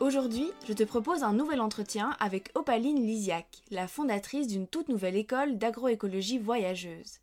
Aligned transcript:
Aujourd'hui, 0.00 0.50
je 0.66 0.72
te 0.72 0.82
propose 0.82 1.22
un 1.24 1.34
nouvel 1.34 1.60
entretien 1.60 2.16
avec 2.20 2.50
Opaline 2.54 3.06
Lisiac, 3.06 3.46
la 3.70 3.86
fondatrice 3.86 4.46
d'une 4.46 4.66
toute 4.66 4.88
nouvelle 4.88 5.14
école 5.14 5.58
d'agroécologie 5.58 6.38
voyageuse. 6.38 7.18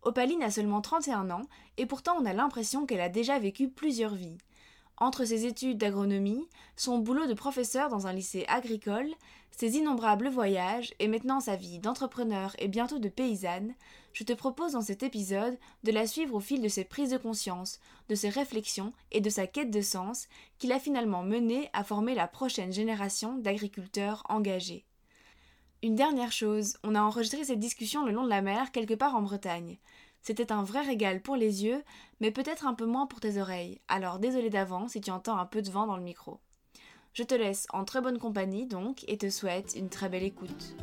Opaline 0.00 0.42
a 0.42 0.50
seulement 0.50 0.80
31 0.80 1.28
ans 1.30 1.42
et 1.76 1.84
pourtant 1.84 2.16
on 2.18 2.24
a 2.24 2.32
l'impression 2.32 2.86
qu'elle 2.86 3.02
a 3.02 3.10
déjà 3.10 3.38
vécu 3.38 3.68
plusieurs 3.68 4.14
vies. 4.14 4.38
Entre 4.98 5.24
ses 5.24 5.44
études 5.44 5.78
d'agronomie, 5.78 6.48
son 6.76 6.98
boulot 6.98 7.26
de 7.26 7.34
professeur 7.34 7.88
dans 7.88 8.06
un 8.06 8.12
lycée 8.12 8.44
agricole, 8.46 9.10
ses 9.50 9.76
innombrables 9.76 10.28
voyages 10.28 10.94
et 11.00 11.08
maintenant 11.08 11.40
sa 11.40 11.56
vie 11.56 11.80
d'entrepreneur 11.80 12.54
et 12.58 12.68
bientôt 12.68 12.98
de 12.98 13.08
paysanne, 13.08 13.74
je 14.12 14.22
te 14.22 14.32
propose 14.32 14.72
dans 14.72 14.80
cet 14.80 15.02
épisode 15.02 15.58
de 15.82 15.90
la 15.90 16.06
suivre 16.06 16.34
au 16.36 16.40
fil 16.40 16.60
de 16.60 16.68
ses 16.68 16.84
prises 16.84 17.10
de 17.10 17.18
conscience, 17.18 17.80
de 18.08 18.14
ses 18.14 18.28
réflexions 18.28 18.92
et 19.10 19.20
de 19.20 19.30
sa 19.30 19.48
quête 19.48 19.72
de 19.72 19.80
sens 19.80 20.28
qui 20.58 20.68
l'a 20.68 20.78
finalement 20.78 21.24
menée 21.24 21.70
à 21.72 21.82
former 21.82 22.14
la 22.14 22.28
prochaine 22.28 22.72
génération 22.72 23.36
d'agriculteurs 23.36 24.22
engagés. 24.28 24.84
Une 25.82 25.96
dernière 25.96 26.32
chose, 26.32 26.78
on 26.84 26.94
a 26.94 27.02
enregistré 27.02 27.44
cette 27.44 27.58
discussion 27.58 28.06
le 28.06 28.12
long 28.12 28.24
de 28.24 28.28
la 28.28 28.42
mer 28.42 28.70
quelque 28.70 28.94
part 28.94 29.16
en 29.16 29.22
Bretagne. 29.22 29.78
C'était 30.26 30.52
un 30.52 30.62
vrai 30.62 30.80
régal 30.80 31.20
pour 31.20 31.36
les 31.36 31.64
yeux, 31.64 31.84
mais 32.18 32.30
peut-être 32.30 32.66
un 32.66 32.72
peu 32.72 32.86
moins 32.86 33.06
pour 33.06 33.20
tes 33.20 33.38
oreilles, 33.38 33.82
alors 33.88 34.18
désolé 34.18 34.48
d'avance 34.48 34.92
si 34.92 35.02
tu 35.02 35.10
entends 35.10 35.36
un 35.36 35.44
peu 35.44 35.60
de 35.60 35.70
vent 35.70 35.86
dans 35.86 35.98
le 35.98 36.02
micro. 36.02 36.40
Je 37.12 37.24
te 37.24 37.34
laisse 37.34 37.66
en 37.74 37.84
très 37.84 38.00
bonne 38.00 38.18
compagnie 38.18 38.66
donc 38.66 39.04
et 39.06 39.18
te 39.18 39.28
souhaite 39.28 39.74
une 39.76 39.90
très 39.90 40.08
belle 40.08 40.22
écoute. 40.22 40.76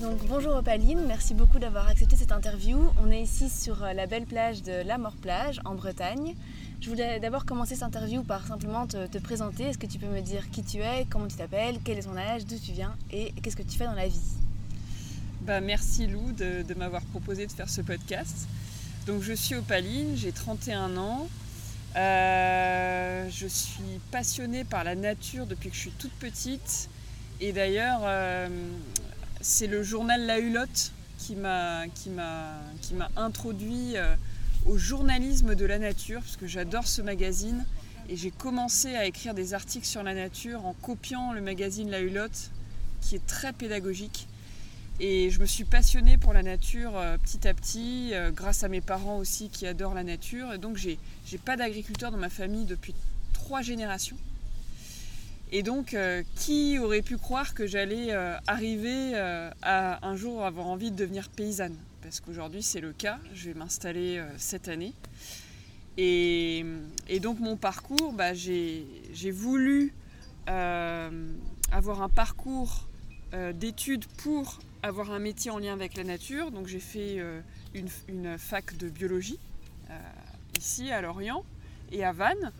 Donc 0.00 0.24
bonjour 0.28 0.54
Opaline, 0.54 1.04
merci 1.08 1.34
beaucoup 1.34 1.58
d'avoir 1.58 1.88
accepté 1.88 2.14
cette 2.14 2.30
interview. 2.30 2.78
On 3.02 3.10
est 3.10 3.22
ici 3.22 3.50
sur 3.50 3.82
euh, 3.82 3.92
la 3.94 4.06
belle 4.06 4.26
plage 4.26 4.62
de 4.62 4.86
la 4.86 4.96
Mort 4.96 5.16
Plage 5.16 5.60
en 5.64 5.74
Bretagne. 5.74 6.36
Je 6.80 6.88
voulais 6.88 7.18
d'abord 7.18 7.46
commencer 7.46 7.74
cette 7.74 7.82
interview 7.82 8.22
par 8.22 8.46
simplement 8.46 8.86
te, 8.86 9.08
te 9.08 9.18
présenter. 9.18 9.64
Est-ce 9.64 9.78
que 9.78 9.86
tu 9.86 9.98
peux 9.98 10.06
me 10.06 10.20
dire 10.20 10.50
qui 10.50 10.62
tu 10.62 10.78
es, 10.78 11.04
comment 11.10 11.26
tu 11.26 11.34
t'appelles, 11.34 11.80
quel 11.84 11.98
est 11.98 12.02
ton 12.02 12.16
âge, 12.16 12.46
d'où 12.46 12.56
tu 12.60 12.70
viens 12.70 12.94
et 13.10 13.32
qu'est-ce 13.42 13.56
que 13.56 13.64
tu 13.64 13.76
fais 13.76 13.86
dans 13.86 13.94
la 13.94 14.06
vie? 14.06 14.20
Bah, 15.42 15.60
merci 15.60 16.06
Lou 16.06 16.32
de, 16.32 16.74
m'avoir 16.74 17.02
proposé 17.02 17.46
de 17.46 17.52
faire 17.52 17.68
ce 17.68 17.80
podcast. 17.80 18.46
Donc 19.06 19.22
je 19.22 19.32
suis 19.32 19.56
Opaline, 19.56 20.16
j'ai 20.16 20.30
31 20.30 20.96
ans. 20.96 21.28
Euh, 21.96 23.28
je 23.28 23.46
suis 23.48 24.00
passionnée 24.12 24.62
par 24.62 24.84
la 24.84 24.94
nature 24.94 25.46
depuis 25.46 25.70
que 25.70 25.74
je 25.74 25.80
suis 25.80 25.90
toute 25.90 26.12
petite. 26.12 26.88
Et 27.40 27.52
d'ailleurs, 27.52 28.02
euh, 28.04 28.48
c'est 29.40 29.66
le 29.66 29.82
journal 29.82 30.24
La 30.26 30.38
Hulotte 30.38 30.92
qui 31.18 31.34
m'a 31.34 31.86
introduit 33.16 33.96
euh, 33.96 34.14
au 34.66 34.78
journalisme 34.78 35.56
de 35.56 35.64
la 35.64 35.78
nature, 35.78 36.20
parce 36.20 36.36
que 36.36 36.46
j'adore 36.46 36.86
ce 36.86 37.02
magazine. 37.02 37.64
Et 38.08 38.16
j'ai 38.16 38.30
commencé 38.30 38.94
à 38.94 39.06
écrire 39.06 39.34
des 39.34 39.54
articles 39.54 39.86
sur 39.86 40.04
la 40.04 40.14
nature 40.14 40.64
en 40.66 40.72
copiant 40.74 41.32
le 41.32 41.40
magazine 41.40 41.90
La 41.90 42.00
Hulotte, 42.00 42.50
qui 43.00 43.16
est 43.16 43.26
très 43.26 43.52
pédagogique. 43.52 44.28
Et 45.00 45.30
je 45.30 45.40
me 45.40 45.46
suis 45.46 45.64
passionnée 45.64 46.18
pour 46.18 46.32
la 46.32 46.42
nature 46.42 46.96
euh, 46.96 47.16
petit 47.18 47.48
à 47.48 47.54
petit, 47.54 48.10
euh, 48.12 48.30
grâce 48.30 48.62
à 48.62 48.68
mes 48.68 48.80
parents 48.80 49.18
aussi 49.18 49.48
qui 49.48 49.66
adorent 49.66 49.94
la 49.94 50.04
nature. 50.04 50.52
Et 50.52 50.58
donc 50.58 50.76
j'ai, 50.76 50.98
j'ai 51.26 51.38
pas 51.38 51.56
d'agriculteur 51.56 52.10
dans 52.10 52.18
ma 52.18 52.28
famille 52.28 52.66
depuis 52.66 52.94
trois 53.32 53.62
générations. 53.62 54.16
Et 55.54 55.62
donc, 55.62 55.92
euh, 55.92 56.22
qui 56.34 56.78
aurait 56.78 57.02
pu 57.02 57.18
croire 57.18 57.52
que 57.52 57.66
j'allais 57.66 58.10
arriver 58.46 59.14
à 59.60 60.06
un 60.06 60.16
jour 60.16 60.46
avoir 60.46 60.66
envie 60.66 60.90
de 60.90 60.96
devenir 60.96 61.28
paysanne? 61.28 61.76
Parce 62.02 62.20
qu'aujourd'hui, 62.20 62.62
c'est 62.62 62.80
le 62.80 62.92
cas. 62.92 63.18
Je 63.34 63.50
vais 63.50 63.54
m'installer 63.54 64.24
cette 64.38 64.68
année. 64.68 64.94
Et, 65.98 66.64
donc, 67.20 67.38
mon 67.38 67.58
parcours, 67.58 68.14
bah, 68.14 68.32
j'ai, 68.32 68.86
j'ai 69.12 69.30
voulu 69.30 69.92
avoir 70.46 72.00
un 72.00 72.08
parcours 72.08 72.88
d'études 73.52 74.06
pour 74.06 74.58
avoir 74.82 75.12
un 75.12 75.18
métier 75.18 75.50
en 75.50 75.58
lien 75.58 75.72
avec 75.72 75.96
la 75.96 76.04
nature. 76.04 76.50
Donc 76.50 76.66
j'ai 76.66 76.80
fait 76.80 77.18
euh, 77.18 77.40
une, 77.74 78.38
fac 78.38 78.76
de 78.76 78.88
biologie 78.88 79.38
euh, 79.90 79.98
ici 80.58 80.90
à 80.90 81.00
Lorient 81.00 81.44
et 81.90 82.04
à 82.04 82.12
Vannes. 82.12 82.52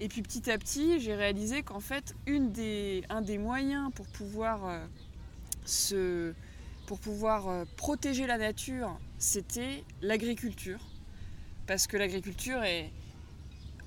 Et 0.00 0.08
puis 0.08 0.22
petit 0.22 0.50
à 0.50 0.58
petit, 0.58 1.00
j'ai 1.00 1.14
réalisé 1.14 1.62
qu'en 1.62 1.80
fait, 1.80 2.14
une 2.26 2.52
des, 2.52 3.04
un 3.08 3.20
des 3.20 3.36
moyens 3.36 3.92
pour 3.94 4.06
pouvoir, 4.06 4.66
euh, 4.66 4.86
se, 5.64 6.32
pour 6.86 6.98
pouvoir 7.00 7.66
protéger 7.76 8.26
la 8.26 8.38
nature, 8.38 8.98
c'était 9.18 9.84
l'agriculture. 10.00 10.80
Parce 11.66 11.86
que 11.86 11.96
l'agriculture 11.96 12.62
est... 12.62 12.90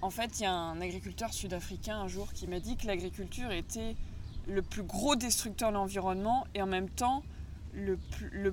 En 0.02 0.09
fait, 0.09 0.40
il 0.40 0.44
y 0.44 0.46
a 0.46 0.53
un 0.53 0.81
agriculteur 0.81 1.34
sud-africain 1.34 1.96
un 1.96 2.08
jour 2.08 2.34
qui 2.34 2.48
m'a 2.48 2.59
dit 2.59 2.75
que 2.75 2.88
l'agriculture 2.88 3.52
était 3.52 3.96
le 4.48 4.62
plus 4.62 4.84
gros 4.84 5.16
destructeur 5.16 5.69
de 5.69 5.75
l'environnement 5.75 6.46
et 6.56 6.62
en 6.62 6.68
même 6.68 6.90
temps 6.90 7.24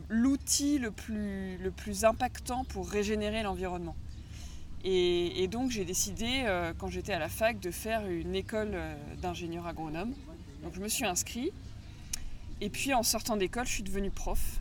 l'outil 0.09 0.79
le, 0.79 0.91
plus, 0.91 2.05
impactant 2.05 2.65
pour 2.65 2.89
régénérer 2.89 3.43
l'environnement. 3.43 3.97
Et, 4.85 5.49
donc 5.49 5.71
j'ai 5.71 5.85
décidé, 5.85 6.43
euh, 6.45 6.73
quand 6.79 6.89
j'étais 6.89 7.13
à 7.13 7.19
la 7.19 7.29
fac, 7.29 7.59
de 7.59 7.71
faire 7.71 8.07
une 8.07 8.35
école 8.35 8.71
euh, 8.75 8.95
d'ingénieur 9.21 9.67
agronome. 9.67 10.15
Donc 10.63 10.75
je 10.75 10.81
me 10.81 10.89
suis 10.89 11.05
inscrit. 11.05 11.51
Et 12.61 12.71
puis 12.71 12.95
en 12.95 13.03
sortant 13.03 13.37
d'école, 13.37 13.67
je 13.67 13.73
suis 13.73 13.83
devenue 13.83 14.11
prof. 14.11 14.61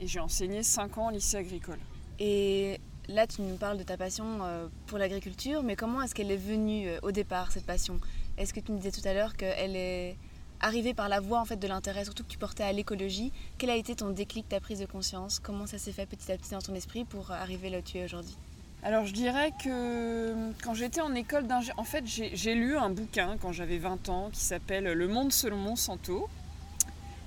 Et 0.00 0.06
j'ai 0.06 0.20
enseigné 0.20 0.62
5 0.62 0.98
ans 0.98 1.08
au 1.08 1.10
lycée 1.10 1.36
agricole. 1.36 1.78
Et 2.18 2.80
là, 3.08 3.26
tu 3.26 3.42
nous 3.42 3.56
parles 3.56 3.76
de 3.76 3.82
ta 3.82 3.96
passion 3.98 4.24
euh, 4.42 4.66
pour 4.86 4.98
l'agriculture, 4.98 5.62
mais 5.62 5.76
comment 5.76 6.02
est-ce 6.02 6.14
qu'elle 6.14 6.30
est 6.30 6.36
venue 6.36 6.88
au 7.02 7.12
départ, 7.12 7.52
cette 7.52 7.66
passion? 7.66 8.00
Est-ce 8.38 8.54
que 8.54 8.60
tu 8.60 8.72
me 8.72 8.78
disais 8.78 8.92
tout 8.92 9.06
à 9.06 9.12
l'heure 9.12 9.36
qu'elle 9.36 9.76
est 9.76 10.16
arrivé 10.60 10.94
par 10.94 11.08
la 11.08 11.20
voie 11.20 11.40
en 11.40 11.44
fait 11.44 11.56
de 11.56 11.66
l'intérêt, 11.66 12.04
surtout 12.04 12.24
que 12.24 12.28
tu 12.28 12.38
portais 12.38 12.62
à 12.62 12.72
l'écologie. 12.72 13.32
Quel 13.58 13.70
a 13.70 13.76
été 13.76 13.94
ton 13.94 14.10
déclic, 14.10 14.48
ta 14.48 14.60
prise 14.60 14.80
de 14.80 14.86
conscience? 14.86 15.38
Comment 15.38 15.66
ça 15.66 15.78
s'est 15.78 15.92
fait 15.92 16.06
petit 16.06 16.30
à 16.30 16.36
petit 16.36 16.50
dans 16.50 16.60
ton 16.60 16.74
esprit 16.74 17.04
pour 17.04 17.30
arriver 17.30 17.70
là 17.70 17.78
où 17.78 17.82
tu 17.82 17.98
es 17.98 18.04
aujourd'hui? 18.04 18.36
Alors 18.82 19.04
je 19.04 19.12
dirais 19.12 19.52
que 19.62 20.52
quand 20.62 20.72
j'étais 20.72 21.02
en 21.02 21.14
école 21.14 21.46
d'ingénieur, 21.46 21.78
en 21.78 21.84
fait 21.84 22.04
j'ai 22.06 22.54
lu 22.54 22.76
un 22.78 22.88
bouquin 22.88 23.36
quand 23.40 23.52
j'avais 23.52 23.78
20 23.78 24.08
ans 24.08 24.30
qui 24.32 24.40
s'appelle 24.40 24.84
Le 24.84 25.08
monde 25.08 25.32
selon 25.32 25.58
Monsanto, 25.58 26.28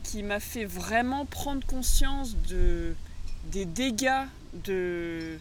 qui 0.04 0.24
m'a 0.24 0.40
fait 0.40 0.66
vraiment 0.66 1.26
prendre 1.26 1.66
conscience 1.66 2.36
de, 2.50 2.96
des 3.52 3.66
dégâts 3.66 4.26
de, 4.66 5.38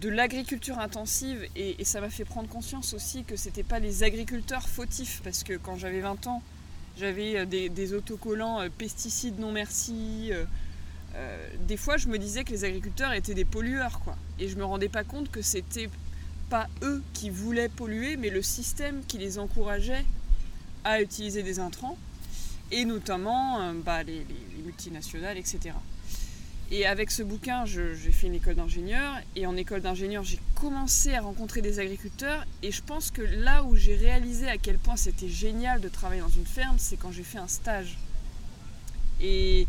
de 0.00 0.08
l'agriculture 0.08 0.78
intensive 0.78 1.46
et, 1.56 1.84
ça 1.84 2.00
m'a 2.00 2.10
fait 2.10 2.24
prendre 2.24 2.48
conscience 2.48 2.94
aussi 2.94 3.24
que 3.24 3.36
c'était 3.36 3.62
pas 3.62 3.78
les 3.78 4.02
agriculteurs 4.02 4.68
fautifs 4.68 5.20
parce 5.22 5.42
que 5.44 5.54
quand 5.54 5.76
j'avais 5.76 6.00
20 6.00 6.26
ans 6.26 6.42
j'avais 6.98 7.38
euh, 7.38 7.46
des, 7.46 7.94
autocollants 7.94 8.60
euh, 8.60 8.68
pesticides 8.76 9.38
non 9.38 9.52
merci. 9.52 10.30
Euh, 10.32 11.48
des 11.60 11.76
fois, 11.76 11.96
je 11.96 12.08
me 12.08 12.18
disais 12.18 12.44
que 12.44 12.50
les 12.50 12.64
agriculteurs 12.64 13.12
étaient 13.12 13.34
des 13.34 13.44
pollueurs, 13.44 14.00
quoi. 14.00 14.16
Et 14.38 14.48
je 14.48 14.56
me 14.56 14.64
rendais 14.64 14.88
pas 14.88 15.04
compte 15.04 15.30
que 15.30 15.42
c'était 15.42 15.88
pas 16.50 16.68
eux 16.82 17.02
qui 17.12 17.30
voulaient 17.30 17.68
polluer, 17.68 18.16
mais 18.16 18.30
le 18.30 18.42
système 18.42 19.02
qui 19.06 19.18
les 19.18 19.38
encourageait 19.38 20.04
à 20.82 21.00
utiliser 21.00 21.42
des 21.42 21.60
intrants, 21.60 21.96
et 22.72 22.84
notamment 22.84 23.72
bah, 23.74 24.02
les, 24.02 24.26
multinationales, 24.64 25.38
etc. 25.38 25.74
Et 26.70 26.86
avec 26.86 27.10
ce 27.10 27.22
bouquin, 27.22 27.64
j'ai 27.66 27.94
fait 27.94 28.26
une 28.26 28.34
école 28.34 28.54
d'ingénieur, 28.54 29.14
et 29.36 29.46
en 29.46 29.56
école 29.56 29.82
d'ingénieur, 29.82 30.24
j'ai 30.24 30.38
commencé 30.54 31.14
à 31.14 31.20
rencontrer 31.20 31.60
des 31.60 31.78
agriculteurs, 31.78 32.44
et 32.62 32.72
je 32.72 32.82
pense 32.82 33.10
que 33.10 33.22
là 33.22 33.62
où 33.64 33.76
j'ai 33.76 33.94
réalisé 33.94 34.48
à 34.48 34.56
quel 34.56 34.78
point 34.78 34.96
c'était 34.96 35.28
génial 35.28 35.80
de 35.80 35.88
travailler 35.88 36.22
dans 36.22 36.28
une 36.28 36.46
ferme, 36.46 36.76
c'est 36.78 36.96
quand 36.96 37.12
j'ai 37.12 37.22
fait 37.22 37.38
un 37.38 37.48
stage. 37.48 37.98
Et, 39.20 39.66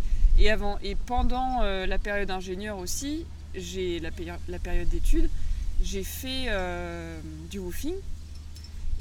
avant, 0.50 0.80
et 0.84 0.96
pendant 0.96 1.62
euh, 1.62 1.86
la 1.86 2.00
période 2.00 2.28
d'ingénieur 2.28 2.78
aussi, 2.78 3.26
j'ai 3.54 4.00
la, 4.00 4.12
période 4.60 4.90
d'études, 4.90 5.30
j'ai 5.84 6.04
fait 6.04 6.46
euh, 6.48 7.20
du 7.50 7.60
woofing. 7.60 7.96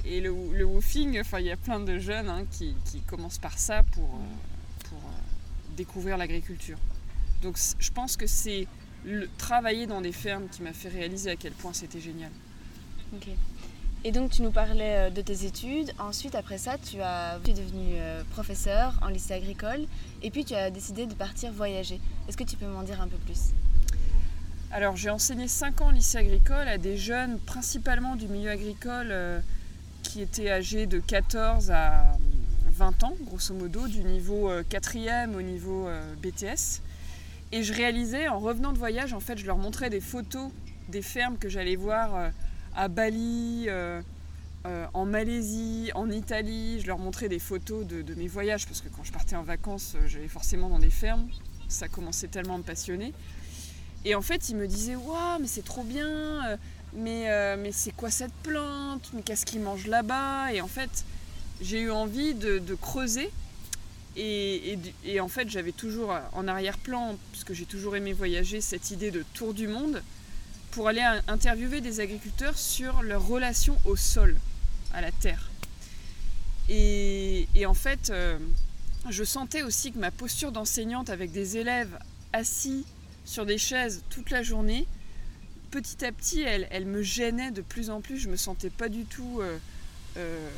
Et 0.05 0.21
le, 0.21 0.31
woofing, 0.31 1.19
enfin, 1.21 1.41
il 1.41 1.47
y 1.47 1.51
a 1.51 1.57
plein 1.57 1.81
de 1.81 1.99
jeunes 1.99 2.29
hein, 2.29 2.45
qui, 2.51 2.75
commencent 3.07 3.39
par 3.39 3.59
ça 3.59 3.83
pour, 3.93 4.09
pour 4.89 4.99
euh, 4.99 5.77
découvrir 5.77 6.17
l'agriculture. 6.19 6.79
Donc 7.43 7.59
je 7.79 7.91
pense 7.91 8.17
que 8.17 8.27
c'est 8.27 8.67
le 9.05 9.29
travailler 9.39 9.87
dans 9.87 10.01
des 10.01 10.13
fermes 10.13 10.49
qui 10.49 10.63
m'a 10.63 10.73
fait 10.73 10.89
réaliser 10.89 11.31
à 11.31 11.37
quel 11.37 11.53
point 11.53 11.73
c'était 11.73 12.01
génial. 12.01 12.31
Ok. 13.15 13.29
Et 14.07 14.13
donc 14.13 14.31
tu 14.31 14.43
nous 14.43 14.51
parlais 14.51 15.11
de 15.11 15.23
tes 15.23 15.47
études. 15.47 15.93
Ensuite, 15.99 16.35
après 16.35 16.59
ça, 16.59 16.77
tu, 16.77 17.01
as, 17.01 17.39
tu 17.43 17.51
es 17.51 17.55
devenu 17.55 17.97
professeur 18.33 18.99
en 19.01 19.09
lycée 19.09 19.33
agricole. 19.33 19.87
Et 20.23 20.31
puis 20.31 20.45
tu 20.45 20.55
as 20.55 20.71
décidé 20.71 21.07
de 21.07 21.15
partir 21.15 21.53
voyager. 21.53 22.01
Est-ce 22.29 22.37
que 22.37 22.45
tu 22.45 22.57
peux 22.57 22.67
m'en 22.67 22.83
dire 22.83 23.01
un 23.01 23.09
peu 23.09 23.17
plus? 23.17 23.55
Alors 24.75 24.97
j'ai 24.97 25.09
enseigné 25.09 25.47
5 25.47 25.83
ans 25.83 25.91
au 25.91 25.93
lycée 25.93 26.19
agricole 26.19 26.67
à 26.67 26.79
des 26.79 26.97
jeunes 26.97 27.39
principalement 27.39 28.17
du 28.17 28.27
milieu 28.27 28.51
agricole 28.51 29.11
euh, 29.13 29.41
qui 30.03 30.21
étaient 30.21 30.51
âgés 30.51 30.87
de 30.87 30.99
14 30.99 31.71
à 31.71 32.17
20 32.73 33.05
ans, 33.05 33.15
grosso 33.21 33.55
modo, 33.55 33.87
du 33.87 34.03
niveau 34.03 34.51
4e 34.51 35.31
euh, 35.31 35.39
au 35.39 35.43
niveau 35.43 35.87
euh, 35.87 36.03
BTS. 36.21 36.83
Et 37.55 37.63
je 37.63 37.73
réalisais 37.73 38.27
en 38.27 38.41
revenant 38.41 38.73
de 38.73 38.79
voyage, 38.79 39.13
en 39.13 39.21
fait, 39.21 39.39
je 39.39 39.47
leur 39.47 39.59
montrais 39.59 39.89
des 39.89 40.01
photos 40.01 40.51
des 40.89 41.03
fermes 41.03 41.39
que 41.39 41.49
j'allais 41.49 41.77
voir 41.77 42.33
à 42.75 42.89
Bali, 42.89 43.69
en 44.93 45.07
Malaisie, 45.07 45.93
en 45.95 46.11
Italie. 46.11 46.81
Je 46.81 46.89
leur 46.89 46.99
montrais 46.99 47.29
des 47.29 47.39
photos 47.39 47.87
de, 47.87 48.15
mes 48.17 48.27
voyages 48.27 48.67
parce 48.67 48.81
que 48.81 48.89
quand 48.89 49.05
je 49.05 49.13
partais 49.13 49.37
en 49.37 49.45
vacances, 49.45 49.97
j'allais 50.09 50.27
forcément 50.27 50.69
dans 50.69 50.81
des 50.81 50.91
fermes. 50.91 51.29
Ça 51.69 51.87
commençait 51.87 52.27
tellement 52.27 52.57
à 52.57 52.59
me 52.59 52.65
passionner. 52.65 53.15
Et 54.05 54.15
en 54.15 54.23
fait, 54.23 54.49
il 54.49 54.57
me 54.57 54.67
disait 54.67 54.97
Waouh, 54.97 55.41
mais 55.41 55.47
c'est 55.47 55.65
trop 55.65 55.83
bien, 55.83 56.47
euh, 56.47 56.57
mais, 56.95 57.31
euh, 57.31 57.57
mais 57.59 57.73
c'est 57.73 57.93
quoi 57.93 58.11
cette 58.11 58.35
plante? 58.43 59.11
Mais 59.15 59.23
qu'est-ce 59.23 59.47
qu'il 59.47 59.61
mange 59.61 59.87
là-bas? 59.87 60.53
Et 60.53 60.61
en 60.61 60.69
fait, 60.69 61.05
j'ai 61.63 61.81
eu 61.81 61.91
envie 61.91 62.35
de, 62.35 62.61
creuser. 62.75 63.31
Et, 64.17 64.79
en 65.21 65.29
fait, 65.29 65.49
j'avais 65.49 65.73
toujours 65.73 66.15
en 66.33 66.47
arrière-plan, 66.47 67.19
puisque 67.33 67.53
j'ai 67.53 67.67
toujours 67.67 67.97
aimé 67.97 68.13
voyager, 68.13 68.61
cette 68.61 68.91
idée 68.91 69.11
de 69.11 69.25
tour 69.35 69.55
du 69.55 69.67
monde 69.67 70.03
pour 70.71 70.89
aller 70.89 71.03
interviewer 71.29 71.81
des 71.81 72.01
agriculteurs 72.01 72.59
sur 72.59 73.03
leur 73.03 73.27
relation 73.27 73.79
au 73.85 73.97
sol, 73.97 74.37
à 74.93 75.01
la 75.01 75.13
terre. 75.13 75.51
Et, 76.69 77.47
en 77.67 77.75
fait, 77.75 78.11
euh, 78.11 78.39
je 79.11 79.25
sentais 79.25 79.63
aussi 79.63 79.93
que 79.93 79.99
ma 79.99 80.11
posture 80.11 80.53
d'enseignante 80.53 81.11
avec 81.11 81.33
des 81.33 81.57
élèves 81.57 81.99
assis 82.33 82.87
sur 83.25 83.47
des 83.47 83.59
chaises 83.59 84.03
toute 84.11 84.31
la 84.31 84.43
journée, 84.43 84.87
petit 85.71 86.05
à 86.05 86.13
petit, 86.13 86.43
elle, 86.43 86.69
elle 86.71 86.87
me 86.87 87.03
gênait 87.03 87.51
de 87.51 87.63
plus 87.63 87.91
en 87.91 88.01
plus. 88.01 88.19
Je 88.19 88.29
me 88.29 88.37
sentais 88.37 88.71
pas 88.71 88.89
du 88.89 89.05
tout, 89.05 89.41
euh, 89.41 89.59
euh, 90.17 90.51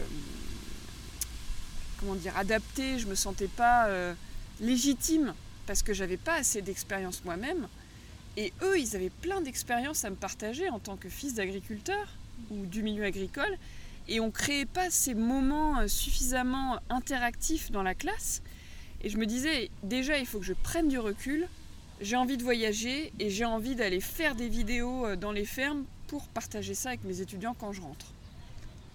comment 1.99 2.15
dire, 2.15 2.37
adaptée. 2.37 2.99
Je 2.99 3.07
me 3.07 3.15
sentais 3.15 3.49
pas 3.49 3.87
euh, 3.87 4.15
légitime 4.61 5.35
parce 5.67 5.83
que 5.83 5.93
j'avais 5.93 6.17
pas 6.17 6.35
assez 6.35 6.63
d'expérience 6.63 7.25
moi-même. 7.25 7.69
Et 8.37 8.53
eux, 8.63 8.79
ils 8.79 8.95
avaient 8.95 9.11
plein 9.11 9.41
d'expériences 9.41 10.05
à 10.05 10.11
me 10.11 10.17
partager 10.17 10.69
en 10.69 10.79
tant 10.79 10.97
que 10.97 11.09
fils 11.09 11.35
d'agriculteur 11.35 12.07
ou 12.51 12.67
du 12.67 12.83
milieu 12.83 13.05
agricole. 13.05 13.57
Et 14.09 14.21
on 14.21 14.31
créait 14.31 14.67
pas 14.67 14.91
ces 14.91 15.15
moments 15.15 15.89
suffisamment 15.89 16.79
interactifs 16.91 17.73
dans 17.73 17.83
la 17.83 17.95
classe. 17.95 18.43
Et 19.03 19.09
je 19.09 19.17
me 19.17 19.27
disais, 19.27 19.71
déjà, 19.83 20.19
il 20.19 20.27
faut 20.27 20.39
que 20.39 20.45
je 20.45 20.53
prenne 20.53 20.89
du 20.89 20.99
recul 20.99 21.49
j'ai 22.01 22.17
envie 22.17 22.37
de 22.37 22.43
voyager 22.43 23.13
et 23.19 23.31
j'ai 23.31 23.45
envie 23.45 23.75
d'aller 23.75 24.01
faire 24.01 24.35
des 24.35 24.49
vidéos 24.49 25.07
euh, 25.07 25.17
dans 25.17 25.33
les 25.33 25.45
fermes 25.45 25.85
pour 26.09 26.29
partager 26.29 26.75
ça 26.75 26.91
avec 26.91 27.05
mes 27.05 27.21
étudiants 27.21 27.57
quand 27.59 27.73
je 27.73 27.81
rentre. 27.81 28.07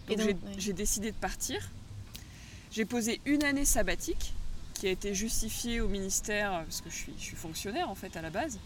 Donc, 0.07 0.19
j'ai 0.57 0.74
décidé 0.74 1.12
de 1.12 1.15
partir. 1.15 1.69
J'ai 2.71 2.85
posé 2.85 3.19
une 3.25 3.44
année 3.44 3.65
sabbatique 3.65 4.33
qui 4.73 4.88
a 4.88 4.91
été 4.91 5.13
justifiée 5.13 5.81
au 5.81 5.88
ministère, 5.88 6.63
parce 6.63 6.81
que 6.81 6.89
je 6.89 6.95
suis, 6.95 7.35
fonctionnaire 7.35 7.89
en 7.89 7.95
fait 7.95 8.15
à 8.15 8.21
la 8.21 8.29
base, 8.29 8.59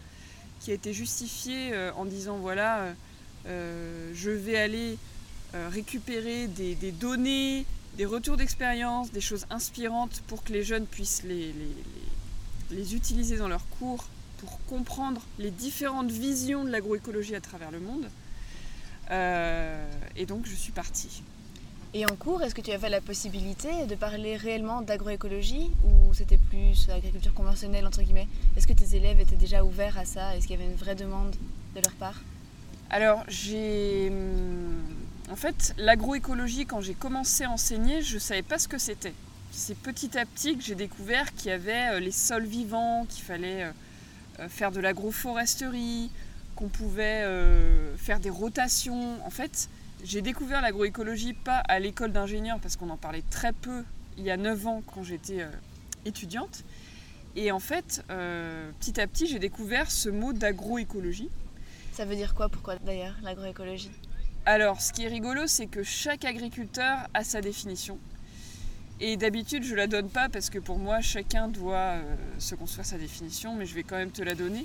qui 0.60 0.70
a 0.70 0.74
été 0.74 0.92
justifiée 0.92 1.72
euh, 1.72 1.92
en 1.94 2.04
disant 2.04 2.38
voilà, 2.38 2.94
euh, 3.46 4.10
je 4.14 4.30
vais 4.30 4.56
aller 4.56 4.96
récupérer 5.70 6.48
des, 6.48 6.92
données, 6.92 7.64
des 7.96 8.04
retours 8.04 8.36
d'expérience, 8.36 9.10
des 9.10 9.22
choses 9.22 9.46
inspirantes 9.48 10.22
pour 10.26 10.44
que 10.44 10.52
les 10.52 10.62
jeunes 10.62 10.86
puissent 10.86 11.22
les, 11.22 12.94
utiliser 12.94 13.36
dans 13.36 13.48
leurs 13.48 13.66
cours 13.78 14.04
pour 14.38 14.58
comprendre 14.66 15.22
les 15.38 15.50
différentes 15.50 16.10
visions 16.10 16.64
de 16.64 16.70
l'agroécologie 16.70 17.34
à 17.34 17.40
travers 17.40 17.70
le 17.70 17.80
monde. 17.80 18.08
Euh, 19.10 19.88
et 20.16 20.26
donc 20.26 20.46
je 20.46 20.54
suis 20.54 20.72
partie. 20.72 21.22
Et 21.98 22.04
en 22.04 22.14
cours, 22.14 22.42
est-ce 22.42 22.54
que 22.54 22.60
tu 22.60 22.72
avais 22.72 22.90
la 22.90 23.00
possibilité 23.00 23.86
de 23.86 23.94
parler 23.94 24.36
réellement 24.36 24.82
d'agroécologie 24.82 25.70
ou 25.82 26.12
c'était 26.12 26.36
plus 26.36 26.90
agriculture 26.90 27.32
conventionnelle 27.32 27.86
entre 27.86 28.02
guillemets? 28.02 28.28
Est-ce 28.54 28.66
que 28.66 28.74
tes 28.74 28.96
élèves 28.96 29.18
étaient 29.18 29.36
déjà 29.36 29.64
ouverts 29.64 29.96
à 29.96 30.04
ça? 30.04 30.36
Est-ce 30.36 30.46
qu'il 30.46 30.60
y 30.60 30.62
avait 30.62 30.70
une 30.70 30.76
vraie 30.76 30.94
demande 30.94 31.34
de 31.74 31.80
leur 31.80 31.94
part? 31.94 32.20
Alors 32.90 33.24
j'ai... 33.28 34.10
Hum, 34.10 34.84
en 35.30 35.36
fait, 35.36 35.74
l'agroécologie, 35.78 36.66
quand 36.66 36.82
j'ai 36.82 36.92
commencé 36.92 37.44
à 37.44 37.50
enseigner, 37.50 38.02
je 38.02 38.16
ne 38.16 38.20
savais 38.20 38.42
pas 38.42 38.58
ce 38.58 38.68
que 38.68 38.76
c'était. 38.76 39.14
C'est 39.50 39.78
petit 39.78 40.18
à 40.18 40.26
petit 40.26 40.54
que 40.58 40.62
j'ai 40.62 40.74
découvert 40.74 41.34
qu'il 41.34 41.48
y 41.48 41.54
avait 41.54 41.94
euh, 41.94 42.00
les 42.00 42.12
sols 42.12 42.44
vivants, 42.44 43.06
qu'il 43.08 43.24
fallait 43.24 43.62
euh, 43.62 43.70
euh, 44.40 44.48
faire 44.50 44.70
de 44.70 44.80
l'agroforesterie, 44.80 46.10
qu'on 46.56 46.68
pouvait 46.68 47.24
faire 47.96 48.20
des 48.20 48.30
rotations. 48.30 49.16
En 49.26 49.30
fait, 49.30 49.70
j'ai 50.04 50.22
découvert 50.22 50.60
l'agroécologie 50.60 51.32
pas 51.32 51.58
à 51.58 51.78
l'école 51.78 52.12
d'ingénieur 52.12 52.58
parce 52.60 52.76
qu'on 52.76 52.90
en 52.90 52.96
parlait 52.96 53.24
très 53.30 53.52
peu 53.52 53.84
il 54.18 54.24
y 54.24 54.30
a 54.30 54.36
9 54.36 54.66
ans 54.66 54.82
quand 54.94 55.02
j'étais 55.02 55.42
euh, 55.42 55.50
étudiante. 56.04 56.64
Et 57.34 57.52
en 57.52 57.60
fait, 57.60 58.02
petit 58.80 58.98
à 58.98 59.06
petit, 59.06 59.26
j'ai 59.26 59.38
découvert 59.38 59.90
ce 59.90 60.08
mot 60.08 60.32
d'agroécologie. 60.32 61.28
Ça 61.92 62.06
veut 62.06 62.16
dire 62.16 62.34
quoi 62.34 62.48
pourquoi 62.48 62.76
d'ailleurs 62.76 63.14
l'agroécologie? 63.22 63.90
Alors, 64.46 64.80
ce 64.80 64.92
qui 64.92 65.04
est 65.04 65.08
rigolo, 65.08 65.48
c'est 65.48 65.66
que 65.66 65.82
chaque 65.82 66.24
agriculteur 66.24 66.98
a 67.14 67.24
sa 67.24 67.40
définition. 67.40 67.98
Et 69.00 69.16
d'habitude, 69.16 69.64
je 69.64 69.74
la 69.74 69.88
donne 69.88 70.08
pas 70.08 70.28
parce 70.28 70.50
que 70.50 70.58
pour 70.58 70.78
moi, 70.78 71.00
chacun 71.00 71.48
doit 71.48 71.96
euh, 71.96 72.16
se 72.38 72.54
construire 72.54 72.86
sa 72.86 72.96
définition, 72.96 73.56
mais 73.56 73.66
je 73.66 73.74
vais 73.74 73.82
quand 73.82 73.96
même 73.96 74.12
te 74.12 74.22
la 74.22 74.34
donner. 74.34 74.64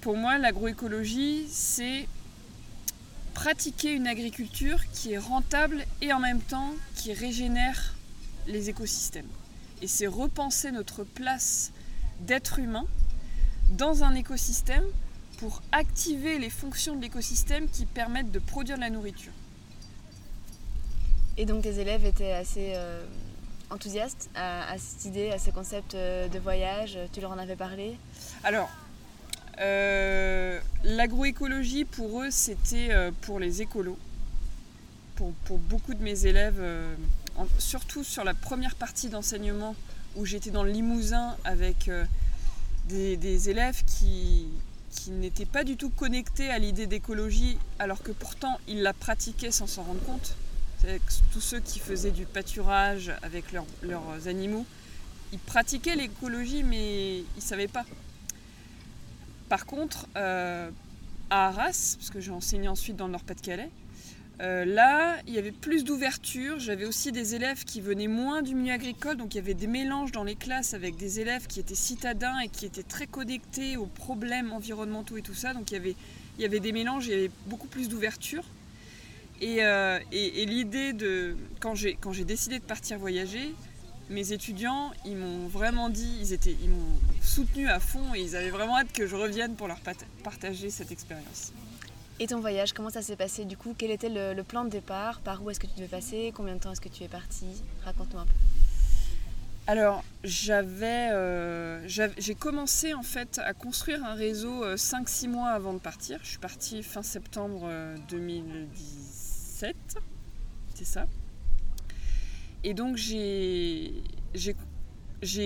Pour 0.00 0.16
moi, 0.16 0.36
l'agroécologie, 0.36 1.46
c'est 1.48 2.08
pratiquer 3.34 3.92
une 3.92 4.06
agriculture 4.06 4.78
qui 4.92 5.12
est 5.12 5.18
rentable 5.18 5.84
et 6.00 6.12
en 6.12 6.20
même 6.20 6.40
temps 6.40 6.74
qui 6.94 7.12
régénère 7.12 7.94
les 8.46 8.70
écosystèmes. 8.70 9.28
Et 9.80 9.86
c'est 9.86 10.06
repenser 10.06 10.70
notre 10.70 11.04
place 11.04 11.72
d'être 12.20 12.58
humain 12.58 12.86
dans 13.70 14.04
un 14.04 14.14
écosystème 14.14 14.84
pour 15.38 15.62
activer 15.72 16.38
les 16.38 16.50
fonctions 16.50 16.94
de 16.94 17.02
l'écosystème 17.02 17.68
qui 17.68 17.86
permettent 17.86 18.30
de 18.30 18.38
produire 18.38 18.76
de 18.76 18.82
la 18.82 18.90
nourriture. 18.90 19.32
Et 21.36 21.46
donc 21.46 21.62
tes 21.62 21.80
élèves 21.80 22.04
étaient 22.04 22.32
assez 22.32 22.74
euh, 22.76 23.04
enthousiastes 23.70 24.30
à, 24.34 24.76
cette 24.78 25.06
idée, 25.06 25.30
à 25.30 25.38
ce 25.38 25.50
concept 25.50 25.94
euh, 25.94 26.28
de 26.28 26.38
voyage 26.38 26.98
Tu 27.12 27.20
leur 27.20 27.32
en 27.32 27.38
avais 27.38 27.56
parlé? 27.56 27.96
Alors, 28.44 28.68
euh, 29.60 30.58
l'agroécologie 30.84 31.84
pour 31.84 32.22
eux 32.22 32.30
c'était 32.30 32.90
pour 33.22 33.38
les 33.38 33.62
écolos. 33.62 33.98
Pour, 35.16 35.58
beaucoup 35.58 35.94
de 35.94 36.02
mes 36.02 36.26
élèves, 36.26 36.60
surtout 37.58 38.02
sur 38.02 38.24
la 38.24 38.34
première 38.34 38.74
partie 38.74 39.08
d'enseignement 39.08 39.76
où 40.16 40.26
j'étais 40.26 40.50
dans 40.50 40.64
le 40.64 40.72
Limousin 40.72 41.36
avec 41.44 41.88
des, 42.88 43.48
élèves 43.48 43.84
qui, 43.84 44.48
qui 44.90 45.12
n'étaient 45.12 45.46
pas 45.46 45.62
du 45.62 45.76
tout 45.76 45.90
connectés 45.90 46.50
à 46.50 46.58
l'idée 46.58 46.88
d'écologie 46.88 47.56
alors 47.78 48.02
que 48.02 48.10
pourtant 48.10 48.58
ils 48.66 48.82
la 48.82 48.92
pratiquaient 48.92 49.52
sans 49.52 49.68
s'en 49.68 49.84
rendre 49.84 50.02
compte 50.02 50.34
tous 51.32 51.40
ceux 51.40 51.60
qui 51.60 51.78
faisaient 51.78 52.10
du 52.10 52.26
pâturage 52.26 53.12
avec 53.22 53.52
leurs 53.52 54.26
animaux, 54.26 54.66
ils 55.32 55.38
pratiquaient 55.38 55.96
l'écologie 55.96 56.62
mais 56.62 57.18
ils 57.18 57.26
ne 57.36 57.40
savaient 57.40 57.68
pas. 57.68 57.84
Par 59.52 59.66
contre, 59.66 60.06
euh, 60.16 60.70
à 61.28 61.48
Arras, 61.48 61.96
parce 61.98 62.08
que 62.08 62.20
j'ai 62.20 62.30
enseigné 62.30 62.68
ensuite 62.68 62.96
dans 62.96 63.04
le 63.04 63.12
Nord-Pas-de-Calais, 63.12 63.68
Euh, 64.40 64.64
là, 64.64 65.18
il 65.26 65.34
y 65.34 65.38
avait 65.38 65.52
plus 65.52 65.84
d'ouverture. 65.84 66.58
J'avais 66.58 66.86
aussi 66.86 67.12
des 67.12 67.34
élèves 67.34 67.64
qui 67.64 67.82
venaient 67.82 68.08
moins 68.08 68.40
du 68.40 68.54
milieu 68.54 68.72
agricole, 68.72 69.18
donc 69.18 69.34
il 69.34 69.36
y 69.36 69.40
avait 69.40 69.52
des 69.52 69.66
mélanges 69.66 70.10
dans 70.10 70.24
les 70.24 70.36
classes 70.36 70.72
avec 70.72 70.96
des 70.96 71.20
élèves 71.20 71.46
qui 71.46 71.60
étaient 71.60 71.74
citadins 71.74 72.38
et 72.40 72.48
qui 72.48 72.64
étaient 72.64 72.82
très 72.82 73.06
connectés 73.06 73.76
aux 73.76 73.86
problèmes 73.86 74.52
environnementaux 74.52 75.18
et 75.18 75.22
tout 75.22 75.34
ça. 75.34 75.52
Donc 75.52 75.70
il 75.70 75.74
y 76.38 76.44
avait, 76.46 76.60
des 76.60 76.72
mélanges, 76.72 77.06
il 77.06 77.12
y 77.12 77.14
avait 77.14 77.30
beaucoup 77.46 77.68
plus 77.68 77.90
d'ouverture. 77.90 78.44
Et, 79.42 79.62
euh, 79.62 79.98
l'idée 80.12 80.94
de. 80.94 81.36
Quand 81.60 81.74
j'ai 81.74 82.24
décidé 82.24 82.58
de 82.58 82.64
partir 82.64 82.98
voyager, 82.98 83.54
mes 84.12 84.32
étudiants, 84.32 84.92
ils 85.04 85.16
m'ont 85.16 85.48
vraiment 85.48 85.88
dit, 85.88 86.18
ils, 86.20 86.32
étaient, 86.32 86.56
ils 86.62 86.70
m'ont 86.70 86.98
soutenu 87.20 87.68
à 87.68 87.80
fond 87.80 88.14
et 88.14 88.20
ils 88.20 88.36
avaient 88.36 88.50
vraiment 88.50 88.78
hâte 88.78 88.92
que 88.92 89.06
je 89.06 89.16
revienne 89.16 89.54
pour 89.56 89.68
leur 89.68 89.80
partager 90.22 90.70
cette 90.70 90.92
expérience. 90.92 91.52
Et 92.20 92.26
ton 92.26 92.40
voyage, 92.40 92.72
comment 92.72 92.90
ça 92.90 93.02
s'est 93.02 93.16
passé 93.16 93.44
du 93.44 93.56
coup? 93.56 93.74
Quel 93.76 93.90
était 93.90 94.08
le, 94.08 94.40
plan 94.42 94.64
de 94.64 94.70
départ? 94.70 95.20
Par 95.20 95.42
où 95.42 95.50
est-ce 95.50 95.58
que 95.58 95.66
tu 95.66 95.74
devais 95.76 95.88
passer? 95.88 96.32
Combien 96.34 96.54
de 96.54 96.60
temps 96.60 96.70
est-ce 96.70 96.80
que 96.80 96.88
tu 96.88 97.02
es 97.02 97.08
parti? 97.08 97.46
Raconte-moi 97.84 98.22
un 98.22 98.26
peu. 98.26 98.32
Alors, 99.66 100.04
j'avais, 100.24 101.10
euh, 101.12 101.86
j'ai 101.86 102.34
commencé 102.34 102.94
en 102.94 103.02
fait 103.02 103.40
à 103.44 103.54
construire 103.54 104.04
un 104.04 104.14
réseau 104.14 104.64
5-6 104.74 105.26
euh, 105.26 105.28
mois 105.30 105.48
avant 105.50 105.72
de 105.72 105.78
partir. 105.78 106.18
Je 106.22 106.28
suis 106.28 106.38
partie 106.38 106.82
fin 106.82 107.02
septembre 107.02 107.68
2017, 108.08 109.76
euh, 109.96 110.00
c'est 110.74 110.84
ça? 110.84 111.06
Et 112.64 112.74
donc 112.74 112.96
j'ai, 112.96 114.02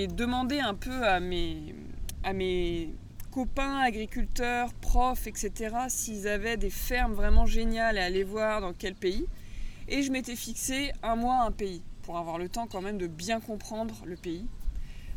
demandé 0.08 0.60
un 0.60 0.74
peu 0.74 1.06
à 1.06 1.20
mes, 1.20 1.74
à 2.22 2.32
mes 2.32 2.94
copains, 3.30 3.78
agriculteurs, 3.78 4.72
profs, 4.74 5.26
etc., 5.26 5.74
s'ils 5.88 6.28
avaient 6.28 6.56
des 6.56 6.70
fermes 6.70 7.14
vraiment 7.14 7.46
géniales 7.46 7.98
à 7.98 8.04
aller 8.04 8.24
voir 8.24 8.60
dans 8.60 8.72
quel 8.72 8.94
pays. 8.94 9.26
Et 9.88 10.02
je 10.02 10.10
m'étais 10.10 10.36
fixé 10.36 10.92
un 11.02 11.16
mois, 11.16 11.42
un 11.42 11.52
pays, 11.52 11.82
pour 12.02 12.18
avoir 12.18 12.38
le 12.38 12.48
temps 12.48 12.66
quand 12.66 12.82
même 12.82 12.98
de 12.98 13.06
bien 13.06 13.40
comprendre 13.40 14.02
le 14.04 14.16
pays, 14.16 14.46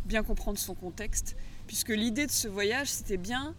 bien 0.05 0.23
comprendre 0.23 0.57
son 0.57 0.75
contexte, 0.75 1.35
puisque 1.67 1.89
l'idée 1.89 2.27
de 2.27 2.31
ce 2.31 2.47
voyage, 2.47 2.87
c'était 2.87 3.17
bien 3.17 3.55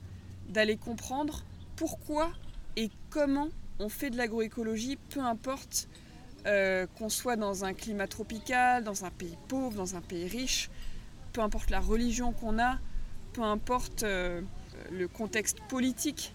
d'aller 0.48 0.76
comprendre 0.76 1.44
pourquoi 1.76 2.30
et 2.76 2.90
comment 3.10 3.48
on 3.78 3.88
fait 3.88 4.10
de 4.10 4.16
l'agroécologie, 4.16 4.98
peu 5.08 5.20
importe 5.20 5.88
euh, 6.46 6.86
qu'on 6.98 7.08
soit 7.08 7.36
dans 7.36 7.64
un 7.64 7.74
climat 7.74 8.06
tropical, 8.06 8.84
dans 8.84 9.04
un 9.04 9.10
pays 9.10 9.36
pauvre, 9.48 9.76
dans 9.76 9.96
un 9.96 10.00
pays 10.00 10.26
riche, 10.26 10.70
peu 11.32 11.40
importe 11.40 11.70
la 11.70 11.80
religion 11.80 12.32
qu'on 12.32 12.58
a, 12.58 12.78
peu 13.32 13.42
importe 13.42 14.02
euh, 14.02 14.40
le 14.90 15.08
contexte 15.08 15.60
politique. 15.68 16.34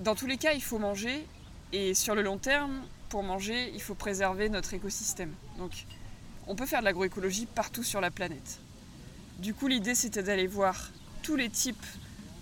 Dans 0.00 0.14
tous 0.14 0.26
les 0.26 0.36
cas, 0.36 0.52
il 0.52 0.62
faut 0.62 0.78
manger 0.78 1.26
et 1.72 1.94
sur 1.94 2.14
le 2.14 2.22
long 2.22 2.38
terme, 2.38 2.82
pour 3.08 3.22
manger, 3.22 3.70
il 3.74 3.80
faut 3.80 3.94
préserver 3.94 4.48
notre 4.48 4.74
écosystème. 4.74 5.32
Donc, 5.58 5.86
on 6.46 6.54
peut 6.54 6.66
faire 6.66 6.80
de 6.80 6.84
l'agroécologie 6.84 7.46
partout 7.46 7.82
sur 7.82 8.00
la 8.00 8.10
planète. 8.10 8.60
Du 9.38 9.54
coup, 9.54 9.68
l'idée, 9.68 9.94
c'était 9.94 10.22
d'aller 10.22 10.46
voir 10.46 10.90
tous 11.22 11.36
les 11.36 11.50
types 11.50 11.84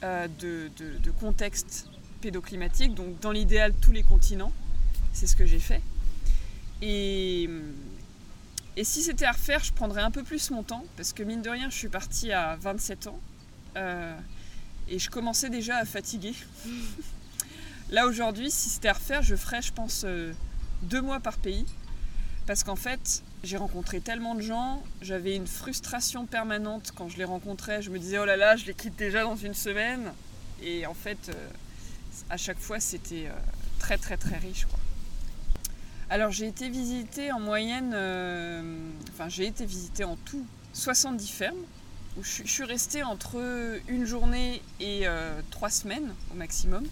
euh, 0.02 0.28
de, 0.38 0.70
de, 0.76 1.10
contextes 1.10 1.86
pédoclimatiques, 2.20 2.94
donc 2.94 3.18
dans 3.20 3.32
l'idéal, 3.32 3.72
tous 3.80 3.92
les 3.92 4.02
continents. 4.02 4.52
C'est 5.12 5.26
ce 5.26 5.36
que 5.36 5.46
j'ai 5.46 5.58
fait. 5.58 5.80
Et, 6.86 7.48
et 8.76 8.84
si 8.84 9.02
c'était 9.02 9.24
à 9.24 9.32
refaire, 9.32 9.64
je 9.64 9.72
prendrais 9.72 10.02
un 10.02 10.10
peu 10.10 10.22
plus 10.22 10.50
mon 10.50 10.62
temps, 10.62 10.84
parce 10.98 11.14
que 11.14 11.22
mine 11.22 11.40
de 11.40 11.48
rien, 11.48 11.70
je 11.70 11.76
suis 11.76 11.88
partie 11.88 12.30
à 12.30 12.56
27 12.56 13.06
ans. 13.06 13.18
Euh, 13.76 14.14
et 14.88 14.98
je 14.98 15.08
commençais 15.08 15.48
déjà 15.48 15.78
à 15.78 15.86
fatiguer. 15.86 16.34
Là 17.90 18.06
aujourd'hui, 18.06 18.50
si 18.50 18.68
c'était 18.68 18.88
à 18.88 18.92
refaire, 18.92 19.22
je 19.22 19.34
ferais, 19.34 19.62
je 19.62 19.72
pense, 19.72 20.02
euh, 20.04 20.34
deux 20.82 21.00
mois 21.00 21.20
par 21.20 21.38
pays. 21.38 21.64
Parce 22.46 22.64
qu'en 22.64 22.76
fait, 22.76 23.22
j'ai 23.44 23.56
rencontré 23.56 24.02
tellement 24.02 24.34
de 24.34 24.42
gens, 24.42 24.82
j'avais 25.00 25.36
une 25.36 25.46
frustration 25.46 26.26
permanente 26.26 26.92
quand 26.94 27.08
je 27.08 27.16
les 27.16 27.24
rencontrais. 27.24 27.80
Je 27.80 27.88
me 27.88 27.98
disais, 27.98 28.18
oh 28.18 28.26
là 28.26 28.36
là, 28.36 28.56
je 28.56 28.66
les 28.66 28.74
quitte 28.74 28.96
déjà 28.96 29.22
dans 29.22 29.36
une 29.36 29.54
semaine. 29.54 30.12
Et 30.62 30.84
en 30.84 30.92
fait, 30.92 31.30
euh, 31.30 31.48
à 32.28 32.36
chaque 32.36 32.58
fois, 32.58 32.78
c'était 32.78 33.28
très 33.78 33.96
très 33.96 34.18
très 34.18 34.36
riche. 34.36 34.66
Alors 36.10 36.30
j'ai 36.30 36.46
été 36.46 36.68
visiter 36.68 37.32
en 37.32 37.40
moyenne, 37.40 37.94
enfin 39.12 39.28
j'ai 39.28 39.46
été 39.46 39.64
visiter 39.64 40.04
en 40.04 40.16
tout 40.16 40.44
70 40.72 41.28
fermes 41.30 41.56
je, 42.22 42.42
suis 42.44 42.64
restée 42.64 43.02
entre 43.02 43.40
une 43.88 44.04
journée 44.04 44.62
et 44.80 45.02
euh, 45.04 45.40
trois 45.50 45.70
semaines 45.70 46.14
au 46.32 46.36
maximum. 46.36 46.84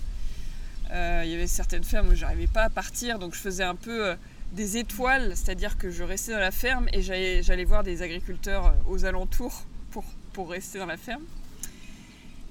Euh, 0.91 1.23
il 1.25 1.31
y 1.31 1.35
avait 1.35 1.47
certaines 1.47 1.85
fermes 1.85 2.09
où 2.09 2.15
j'arrivais 2.15 2.49
pas 2.49 2.65
à 2.65 2.71
partir, 2.71 3.19
donc 3.19 3.35
je 3.35 3.41
faisais 3.41 3.63
un 3.63 3.77
peu 3.77 4.09
euh, 4.09 4.15
des 4.53 4.77
étoiles, 4.77 5.33
c'est-à-dire 5.37 5.79
que 5.79 5.91
je 5.91 6.03
restais 6.03 6.33
dans 6.33 6.41
la 6.41 6.51
ferme 6.51 6.89
et 6.93 7.03
j'allais 7.03 7.65
voir 7.65 7.83
des 7.85 8.03
agriculteurs 8.03 8.75
aux 8.89 9.05
alentours 9.05 9.65
pour, 9.91 10.05
pour 10.33 10.51
rester 10.51 10.79
dans 10.79 10.87
la 10.87 10.97
ferme. 10.97 11.23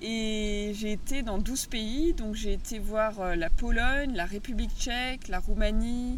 Et 0.02 0.72
j'ai 0.76 0.94
été 0.94 1.22
dans 1.22 1.38
12 1.38 1.68
pays, 1.68 2.14
donc 2.14 2.34
j'ai 2.34 2.54
été 2.54 2.80
voir 2.80 3.36
la 3.36 3.52
Pologne, 3.52 4.14
la 4.16 4.26
République 4.26 4.72
tchèque, 4.76 5.28
la 5.28 5.40
Roumanie, 5.40 6.18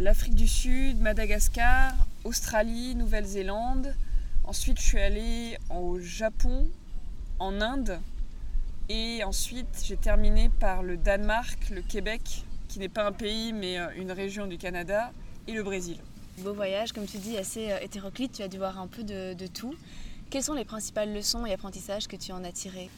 l'Afrique 0.00 0.34
du 0.34 0.48
Sud, 0.48 1.00
Madagascar, 1.00 1.94
Australie, 2.24 2.94
Nouvelle-Zélande, 2.94 3.94
Ensuite, 4.46 4.78
je 4.78 4.84
suis 4.84 5.00
allée 5.00 5.58
au 5.70 5.98
Japon, 5.98 6.68
en 7.40 7.60
Inde, 7.60 7.98
et 8.88 9.24
ensuite 9.24 9.66
j'ai 9.82 9.96
terminé 9.96 10.50
par 10.60 10.84
le 10.84 10.96
Danemark, 10.96 11.70
le 11.70 11.82
Québec, 11.82 12.44
qui 12.68 12.78
n'est 12.78 12.88
pas 12.88 13.04
un 13.04 13.10
pays 13.10 13.52
mais 13.52 13.76
euh, 13.76 13.88
une 13.96 14.12
région 14.12 14.46
du 14.46 14.56
Canada, 14.56 15.10
et 15.48 15.52
le 15.52 15.64
Brésil. 15.64 15.98
Beau 16.38 16.54
voyage, 16.54 16.92
comme 16.92 17.06
tu 17.06 17.18
dis, 17.18 17.36
assez 17.36 17.72
euh, 17.72 17.78
hétéroclite, 17.82 18.34
tu 18.34 18.42
as 18.42 18.48
dû 18.48 18.58
voir 18.58 18.78
un 18.78 18.86
peu 18.86 19.02
de, 19.02 19.34
tout. 19.48 19.74
Quelles 20.30 20.44
sont 20.44 20.54
les 20.54 20.64
principales 20.64 21.12
leçons 21.12 21.44
et 21.44 21.52
apprentissages 21.52 22.06
que 22.06 22.16
tu 22.16 22.30
en 22.30 22.44
as 22.44 22.52
tirés 22.52 22.88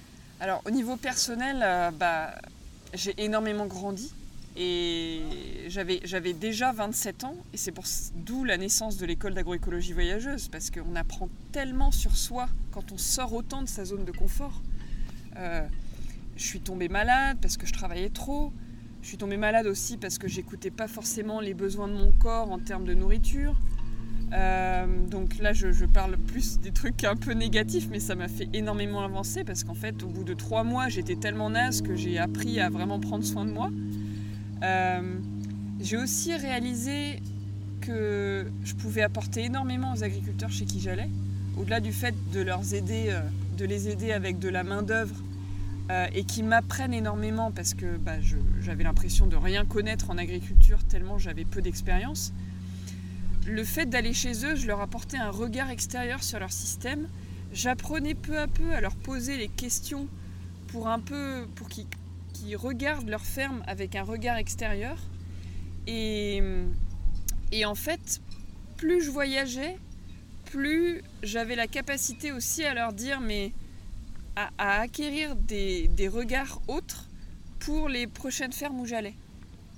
Alors 0.40 0.60
au 0.66 0.70
niveau 0.70 0.96
personnel, 0.96 1.60
euh, 1.62 1.90
bah, 1.90 2.34
j'ai 2.92 3.14
énormément 3.16 3.64
grandi. 3.64 4.12
Et 4.60 5.20
j'avais 5.68 6.32
déjà 6.32 6.72
27 6.72 7.22
ans, 7.22 7.36
et 7.54 7.56
c'est 7.56 7.72
d'où 8.16 8.42
la 8.42 8.56
naissance 8.56 8.96
de 8.96 9.06
l'école 9.06 9.34
d'agroécologie 9.34 9.92
voyageuse, 9.92 10.48
parce 10.48 10.70
qu'on 10.70 10.96
apprend 10.96 11.28
tellement 11.52 11.92
sur 11.92 12.16
soi 12.16 12.48
quand 12.72 12.90
on 12.90 12.98
sort 12.98 13.32
autant 13.34 13.62
de 13.62 13.68
sa 13.68 13.84
zone 13.84 14.04
de 14.04 14.10
confort. 14.10 14.60
Euh, 15.36 15.64
je 16.36 16.42
suis 16.42 16.60
tombée 16.60 16.88
malade 16.88 17.38
parce 17.40 17.56
que 17.56 17.66
je 17.66 17.72
travaillais 17.72 18.08
trop. 18.08 18.52
Je 19.02 19.08
suis 19.08 19.16
tombée 19.16 19.36
malade 19.36 19.66
aussi 19.66 19.96
parce 19.96 20.18
que 20.18 20.26
j'écoutais 20.26 20.72
pas 20.72 20.88
forcément 20.88 21.40
les 21.40 21.54
besoins 21.54 21.86
de 21.86 21.94
mon 21.94 22.10
corps 22.10 22.50
en 22.50 22.58
termes 22.58 22.84
de 22.84 22.94
nourriture. 22.94 23.54
Euh, 24.32 24.86
donc 25.06 25.38
là, 25.38 25.52
je, 25.52 25.70
je, 25.70 25.84
parle 25.86 26.16
plus 26.18 26.58
des 26.58 26.72
trucs 26.72 27.04
un 27.04 27.14
peu 27.14 27.32
négatifs, 27.32 27.88
mais 27.90 28.00
ça 28.00 28.16
m'a 28.16 28.28
fait 28.28 28.48
énormément 28.52 29.02
avancer 29.02 29.44
parce 29.44 29.62
qu'en 29.62 29.74
fait, 29.74 30.02
au 30.02 30.08
bout 30.08 30.24
de 30.24 30.34
trois 30.34 30.64
mois, 30.64 30.88
j'étais 30.88 31.16
tellement 31.16 31.48
naze 31.48 31.80
que 31.80 31.94
j'ai 31.94 32.18
appris 32.18 32.60
à 32.60 32.68
vraiment 32.68 32.98
prendre 32.98 33.24
soin 33.24 33.46
de 33.46 33.52
moi. 33.52 33.70
Euh, 34.62 35.18
j'ai 35.80 35.96
aussi 35.96 36.34
réalisé 36.34 37.20
que 37.80 38.46
je 38.64 38.74
pouvais 38.74 39.02
apporter 39.02 39.44
énormément 39.44 39.92
aux 39.94 40.02
agriculteurs 40.02 40.50
chez 40.50 40.64
qui 40.64 40.80
j'allais, 40.80 41.08
au-delà 41.56 41.80
du 41.80 41.92
fait 41.92 42.14
de, 42.32 42.40
leur 42.40 42.74
aider, 42.74 43.06
euh, 43.10 43.20
de 43.56 43.64
les 43.64 43.88
aider 43.88 44.12
avec 44.12 44.38
de 44.38 44.48
la 44.48 44.64
main-d'œuvre 44.64 45.14
euh, 45.90 46.06
et 46.12 46.24
qui 46.24 46.42
m'apprennent 46.42 46.92
énormément 46.92 47.50
parce 47.52 47.74
que 47.74 47.96
bah, 47.96 48.16
j'avais 48.60 48.84
l'impression 48.84 49.26
de 49.26 49.36
rien 49.36 49.64
connaître 49.64 50.10
en 50.10 50.18
agriculture 50.18 50.84
tellement 50.84 51.18
j'avais 51.18 51.44
peu 51.44 51.62
d'expérience. 51.62 52.32
Le 53.46 53.64
fait 53.64 53.86
d'aller 53.86 54.12
chez 54.12 54.44
eux, 54.44 54.56
je 54.56 54.66
leur 54.66 54.80
apportais 54.80 55.16
un 55.16 55.30
regard 55.30 55.70
extérieur 55.70 56.22
sur 56.22 56.38
leur 56.38 56.52
système. 56.52 57.08
J'apprenais 57.52 58.14
peu 58.14 58.38
à 58.38 58.46
peu 58.46 58.74
à 58.74 58.80
leur 58.80 58.94
poser 58.96 59.38
les 59.38 59.48
questions 59.48 60.06
pour 60.66 60.88
un 60.88 60.98
peu 60.98 61.46
pour 61.54 61.68
qu'ils 61.68 61.86
qui 62.38 62.56
regardent 62.56 63.08
leur 63.08 63.24
ferme 63.24 63.62
avec 63.66 63.96
un 63.96 64.02
regard 64.02 64.36
extérieur. 64.36 64.98
Et, 65.86 66.42
en 67.64 67.74
fait, 67.74 68.20
plus 68.76 69.02
je 69.02 69.10
voyageais, 69.10 69.78
plus 70.44 71.02
j'avais 71.22 71.56
la 71.56 71.66
capacité 71.66 72.32
aussi 72.32 72.64
à 72.64 72.74
leur 72.74 72.92
dire, 72.92 73.20
mais 73.20 73.52
à, 74.36 74.80
acquérir 74.80 75.34
des, 75.34 76.10
regards 76.12 76.60
autres 76.68 77.08
pour 77.58 77.88
les 77.88 78.06
prochaines 78.06 78.52
fermes 78.52 78.80
où 78.80 78.86
j'allais. 78.86 79.14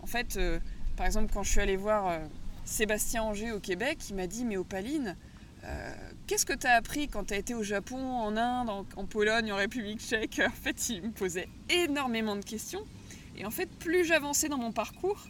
En 0.03 0.07
fait, 0.07 0.37
euh, 0.37 0.59
par 0.97 1.07
exemple, 1.07 1.33
quand 1.33 1.43
je 1.43 1.51
suis 1.51 1.61
allée 1.61 1.77
voir 1.77 2.09
euh, 2.09 2.19
Sébastien 2.65 3.23
Anger 3.23 3.53
au 3.53 3.61
Québec, 3.61 3.99
il 4.11 4.17
m'a 4.17 4.27
dit, 4.27 4.45
mais 4.45 4.57
Opaline, 4.57 5.17
euh, 5.65 5.93
qu'est-ce 6.27 6.47
que 6.47 6.53
tu 6.53 6.67
as 6.67 6.75
appris 6.75 7.09
quand 7.09 7.25
tu 7.25 7.35
as 7.35 7.37
été 7.37 7.55
au 7.55 7.63
Japon, 7.63 7.99
en 7.99 8.37
Inde, 8.37 8.71
en, 8.71 9.05
Pologne, 9.05 9.53
en 9.53 9.57
République 9.57 10.01
tchèque 10.01 10.41
En 10.47 10.51
fait, 10.51 10.89
il 10.89 11.03
me 11.03 11.11
posait 11.11 11.49
énormément 11.69 12.37
de 12.37 12.45
questions. 12.45 12.85
Et 13.37 13.45
en 13.45 13.51
fait, 13.51 13.69
plus 13.69 14.05
j'avançais 14.05 14.49
dans 14.49 14.59
mon 14.59 14.73
parcours, 14.73 15.27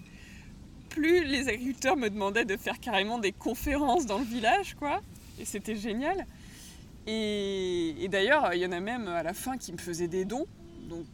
plus 0.88 1.25
les 1.25 1.49
agriculteurs 1.49 1.96
me 1.96 2.10
demandaient 2.10 2.44
de 2.44 2.56
faire 2.56 2.80
carrément 2.80 3.18
des 3.18 3.32
conférences 3.32 4.06
dans 4.06 4.18
le 4.18 4.25
village, 4.25 4.75
quoi. 4.75 5.00
Et 5.38 5.44
c'était 5.44 5.76
génial. 5.76 6.26
Et, 7.06 8.06
d'ailleurs, 8.10 8.52
il 8.52 8.60
y 8.60 8.66
en 8.66 8.72
a 8.72 8.80
même 8.80 9.08
à 9.08 9.22
la 9.22 9.32
fin 9.32 9.56
qui 9.56 9.72
me 9.72 9.78
faisaient 9.78 10.08
des 10.08 10.25
dons. 10.25 10.46
Donc 10.88 11.06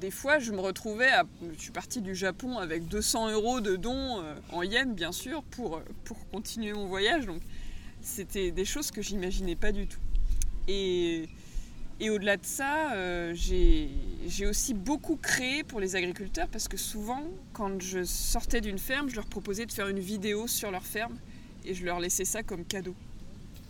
des 0.00 0.10
fois, 0.10 0.38
je 0.38 0.52
me 0.52 0.60
retrouvais, 0.60 1.10
je 1.56 1.62
suis 1.62 1.70
partie 1.70 2.02
du 2.02 2.14
Japon 2.14 2.58
avec 2.58 2.86
200 2.88 3.30
euros 3.30 3.60
de 3.60 3.76
dons 3.76 4.20
euh, 4.20 4.34
en 4.50 4.62
yens, 4.62 4.94
bien 4.94 5.12
sûr, 5.12 5.42
pour, 5.44 5.80
pour 6.04 6.28
continuer 6.30 6.72
mon 6.72 6.86
voyage. 6.86 7.24
Donc, 7.24 7.40
c'était 8.02 8.50
des 8.50 8.64
choses 8.64 8.90
que 8.90 9.02
j'imaginais 9.02 9.56
pas 9.56 9.72
du 9.72 9.86
tout. 9.86 10.00
Et, 10.68 11.28
au-delà 12.02 12.36
de 12.36 12.44
ça, 12.44 12.92
euh, 12.94 13.32
j'ai 13.34 14.46
aussi 14.46 14.74
beaucoup 14.74 15.16
créé 15.16 15.62
pour 15.62 15.78
les 15.78 15.94
agriculteurs 15.94 16.48
parce 16.48 16.66
que 16.66 16.76
souvent, 16.76 17.22
quand 17.52 17.80
je 17.80 18.02
sortais 18.02 18.60
d'une 18.60 18.78
ferme, 18.78 19.08
je 19.08 19.14
leur 19.14 19.26
proposais 19.26 19.66
de 19.66 19.72
faire 19.72 19.86
une 19.86 20.00
vidéo 20.00 20.48
sur 20.48 20.70
leur 20.70 20.84
ferme 20.84 21.16
et 21.64 21.74
je 21.74 21.84
leur 21.84 22.00
laissais 22.00 22.24
ça 22.24 22.42
comme 22.42 22.64
cadeau. 22.64 22.94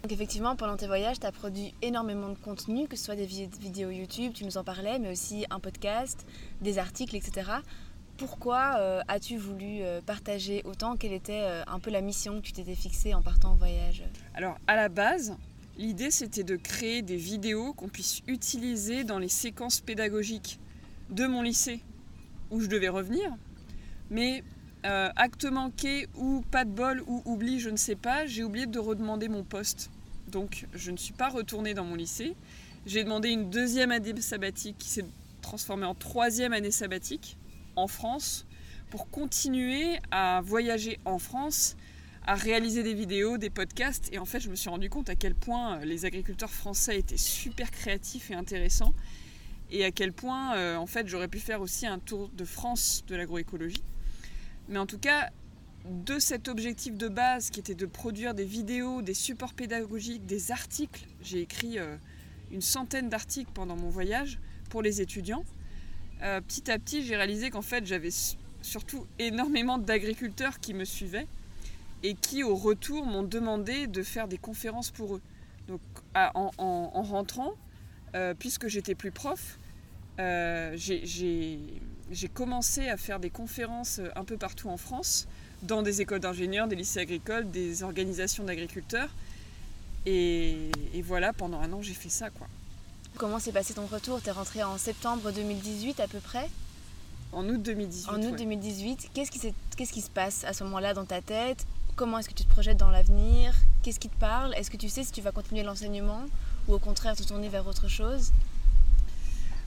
Donc 0.03 0.11
effectivement, 0.11 0.57
pendant 0.57 0.77
tes 0.77 0.87
voyages, 0.87 1.21
tu 1.21 1.27
as 1.27 1.33
produit 1.33 1.75
énormément 1.81 2.31
de 2.31 2.39
contenu, 2.39 2.89
que 2.89 2.97
ce 2.97 3.05
soit 3.05 3.15
des 3.15 3.27
vidéos 3.27 3.91
YouTube, 3.91 4.33
tu 4.35 4.45
nous 4.45 4.57
en 4.57 4.65
parlais, 4.65 4.99
mais 4.99 5.12
aussi 5.12 5.45
un 5.51 5.61
podcast, 5.61 6.27
des 6.61 6.79
articles, 6.79 7.15
etc. 7.15 7.51
Pourquoi 8.23 8.76
euh, 8.79 9.00
as-tu 9.09 9.37
voulu 9.37 9.81
euh, 9.81 10.00
partager 10.00 10.62
autant? 10.64 10.97
Quelle 10.97 11.12
était 11.12 11.43
euh, 11.43 11.64
un 11.67 11.81
peu 11.81 11.91
la 11.91 12.00
mission 12.00 12.41
que 12.41 12.47
tu 12.47 12.52
t'étais 12.52 12.76
fixée 12.76 13.14
en 13.14 13.21
partant 13.21 13.50
en 13.50 13.55
voyage? 13.57 14.05
Alors 14.37 14.59
à 14.69 14.76
la 14.76 14.88
base, 14.88 15.35
l'idée 15.76 16.12
c'était 16.12 16.45
de 16.45 16.55
créer 16.55 17.02
des 17.02 17.17
vidéos 17.17 17.73
qu'on 17.73 17.88
puisse 17.88 18.23
utiliser 18.29 19.02
dans 19.02 19.19
les 19.19 19.29
séquences 19.29 19.81
pédagogiques 19.81 20.61
de 21.11 21.26
mon 21.26 21.43
lycée 21.43 21.81
où 22.52 22.61
je 22.61 22.69
devais 22.69 22.88
revenir. 22.88 23.29
Mais 24.09 24.45
acte 24.85 25.45
manqué 25.47 26.07
ou 26.17 26.45
pas 26.49 26.64
de 26.64 26.71
bol 26.71 27.02
ou 27.09 27.23
oubli, 27.25 27.59
je 27.59 27.71
ne 27.71 27.76
sais 27.76 27.97
pas, 27.97 28.25
j'ai 28.26 28.45
oublié 28.45 28.67
de 28.67 28.79
redemander 28.79 29.26
mon 29.26 29.43
poste. 29.43 29.91
Donc 30.29 30.69
je 30.75 30.93
ne 30.93 30.97
suis 30.97 31.12
pas 31.12 31.29
retournée 31.29 31.75
dans 31.75 31.85
mon 31.85 31.97
lycée. 31.97 32.37
J'ai 32.87 33.02
demandé 33.02 33.31
une 33.31 33.50
deuxième 33.50 33.91
année 33.91 34.21
sabbatique 34.21 34.79
qui 34.79 34.91
s'est 34.91 35.07
transformée 35.41 35.87
en 35.87 35.97
troisième 35.97 36.52
année 36.52 36.71
sabbatique 36.71 37.37
en 37.76 37.87
France 37.87 38.47
pour 38.91 39.09
continuer 39.09 39.99
à 40.11 40.43
voyager 40.45 41.00
en 41.05 41.19
France, 41.19 41.76
à 42.26 42.35
réaliser 42.35 42.83
des 42.83 42.95
vidéos, 42.95 43.38
des 43.38 43.50
podcasts. 43.50 44.12
Et 44.12 44.19
en 44.19 44.26
fait, 44.26 44.41
je 44.41 44.50
me 44.50 44.55
suis 44.55 44.69
rendu 44.69 44.91
compte 44.91 45.09
à 45.09 45.17
quel 45.17 45.35
point 45.35 45.79
euh, 45.79 45.85
les 45.85 46.05
agriculteurs 46.05 46.50
français 46.50 46.99
étaient 46.99 47.17
super 47.17 47.71
créatifs 47.71 48.31
et 48.31 48.35
intéressants. 48.35 48.93
Et 49.71 49.85
à 49.85 49.91
quel 49.91 50.12
point, 50.12 50.55
euh, 50.57 50.76
en 50.76 50.87
fait, 50.87 51.09
j'aurais 51.09 51.29
pu 51.29 51.38
faire 51.38 51.62
aussi 51.62 51.87
un 51.87 51.99
tour 51.99 52.29
de 52.29 52.45
France 52.45 53.02
de 53.09 53.17
l'agroécologie. 53.17 53.83
Mais 54.69 54.79
en 54.79 54.87
tout 54.87 54.99
cas, 54.99 55.31
de 55.85 56.19
cet 56.19 56.49
objectif 56.49 56.97
de 56.97 57.09
base 57.09 57.50
qui 57.50 57.61
était 57.61 57.75
de 57.75 57.87
produire 57.87 58.35
des 58.35 58.45
vidéos, 58.45 59.02
des 59.02 59.14
supports 59.14 59.55
pédagogiques, 59.55 60.26
des 60.26 60.52
articles, 60.52 61.07
j'ai 61.23 61.41
écrit 61.41 61.79
euh, 61.79 61.97
une 62.50 62.61
centaine 62.61 63.09
d'articles 63.09 63.50
pendant 63.52 63.76
mon 63.76 63.88
voyage 63.88 64.38
pour 64.69 64.83
les 64.83 65.00
étudiants. 65.00 65.45
Euh, 66.23 66.41
petit 66.41 66.71
à 66.71 66.79
petit, 66.79 67.05
j'ai 67.05 67.17
réalisé 67.17 67.50
qu'en 67.50 67.62
fait, 67.62 67.87
j'avais 67.87 68.11
surtout 68.62 69.07
énormément 69.19 69.79
d'agriculteurs 69.79 70.61
qui 70.61 70.75
me 70.75 70.85
suivaient 70.85 71.26
et 72.02 72.14
qui, 72.14 72.43
au 72.43 72.55
retour, 72.55 73.07
m'ont 73.07 73.23
demandé 73.23 73.87
de 73.87 74.02
faire 74.02 74.29
des 74.29 74.38
conférences 74.38 74.91
pour 74.91 75.17
eux. 75.17 75.23
Donc, 75.69 75.81
en, 76.14 77.02
rentrant, 77.02 77.55
euh, 78.14 78.35
puisque 78.38 78.69
j'étais 78.69 78.95
plus 78.95 79.11
prof, 79.11 79.59
j'ai 80.19 81.59
j'ai 82.12 82.29
commencé 82.29 82.88
à 82.88 82.97
faire 82.97 83.19
des 83.19 83.31
conférences 83.31 83.99
euh, 83.99 84.09
un 84.14 84.25
peu 84.25 84.37
partout 84.37 84.69
en 84.69 84.76
France, 84.76 85.26
dans 85.62 85.83
des 85.83 86.00
écoles 86.02 86.21
d'ingénieurs, 86.21 86.69
des 86.69 86.76
lycées 86.76 87.00
agricoles, 87.00 87.50
des 87.50 87.83
organisations 87.83 88.45
d'agriculteurs. 88.45 89.09
Et, 90.05 90.71
voilà, 91.02 91.33
pendant 91.33 91.61
un 91.61 91.73
an, 91.73 91.83
j'ai 91.83 91.95
fait 91.95 92.09
ça. 92.09 92.31
quoi. 92.31 92.49
Comment 93.23 93.38
s'est 93.38 93.52
passé 93.52 93.73
ton 93.73 93.87
retour? 93.87 94.21
Tu 94.21 94.31
es 94.31 94.33
rentré 94.33 94.64
en 94.64 94.76
septembre 94.79 95.31
2018 95.31 96.01
à 96.01 96.09
peu 96.09 96.18
près? 96.18 96.51
En 97.31 97.49
août 97.49 97.62
2018. 97.62 98.11
En 98.11 98.20
août 98.20 98.35
2018. 98.37 99.11
Qu'est-ce 99.14 99.31
qui, 99.31 99.55
qu'est-ce 99.77 99.92
qui 99.92 100.01
se 100.01 100.11
passe 100.11 100.42
à 100.42 100.53
ce 100.53 100.64
moment-là 100.64 100.92
dans 100.92 101.05
ta 101.05 101.20
tête? 101.20 101.64
Comment 101.94 102.18
est-ce 102.18 102.29
que 102.29 102.35
tu 102.35 102.42
te 102.42 102.49
projettes 102.49 102.79
dans 102.79 102.90
l'avenir? 102.90 103.55
Qu'est-ce 103.85 104.01
qui 104.01 104.09
te 104.09 104.18
parle? 104.18 104.53
Est-ce 104.57 104.73
que 104.73 104.77
tu 104.77 104.88
sais 104.88 105.05
si 105.05 105.12
tu 105.12 105.20
vas 105.20 105.31
continuer 105.31 105.62
l'enseignement 105.62 106.25
ou 106.66 106.75
au 106.75 106.81
contraire 106.81 107.14
te 107.14 107.23
tourner 107.23 107.49
vers 107.49 107.64
autre 107.64 107.87
chose? 107.87 108.33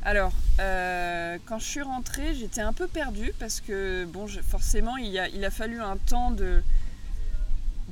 Alors, 0.03 0.34
euh, 0.60 1.38
quand 1.45 1.58
je 1.58 1.65
suis 1.65 1.82
rentrée, 1.82 2.36
j'étais 2.36 2.60
un 2.60 2.73
peu 2.73 2.88
perdue 2.88 3.32
parce 3.39 3.62
que, 3.62 4.03
bon, 4.03 4.27
forcément, 4.27 4.97
il 4.97 5.17
a, 5.17 5.30
il 5.30 5.45
a, 5.45 5.49
fallu 5.49 5.82
un 5.82 5.95
temps 5.95 6.32
de, 6.32 6.62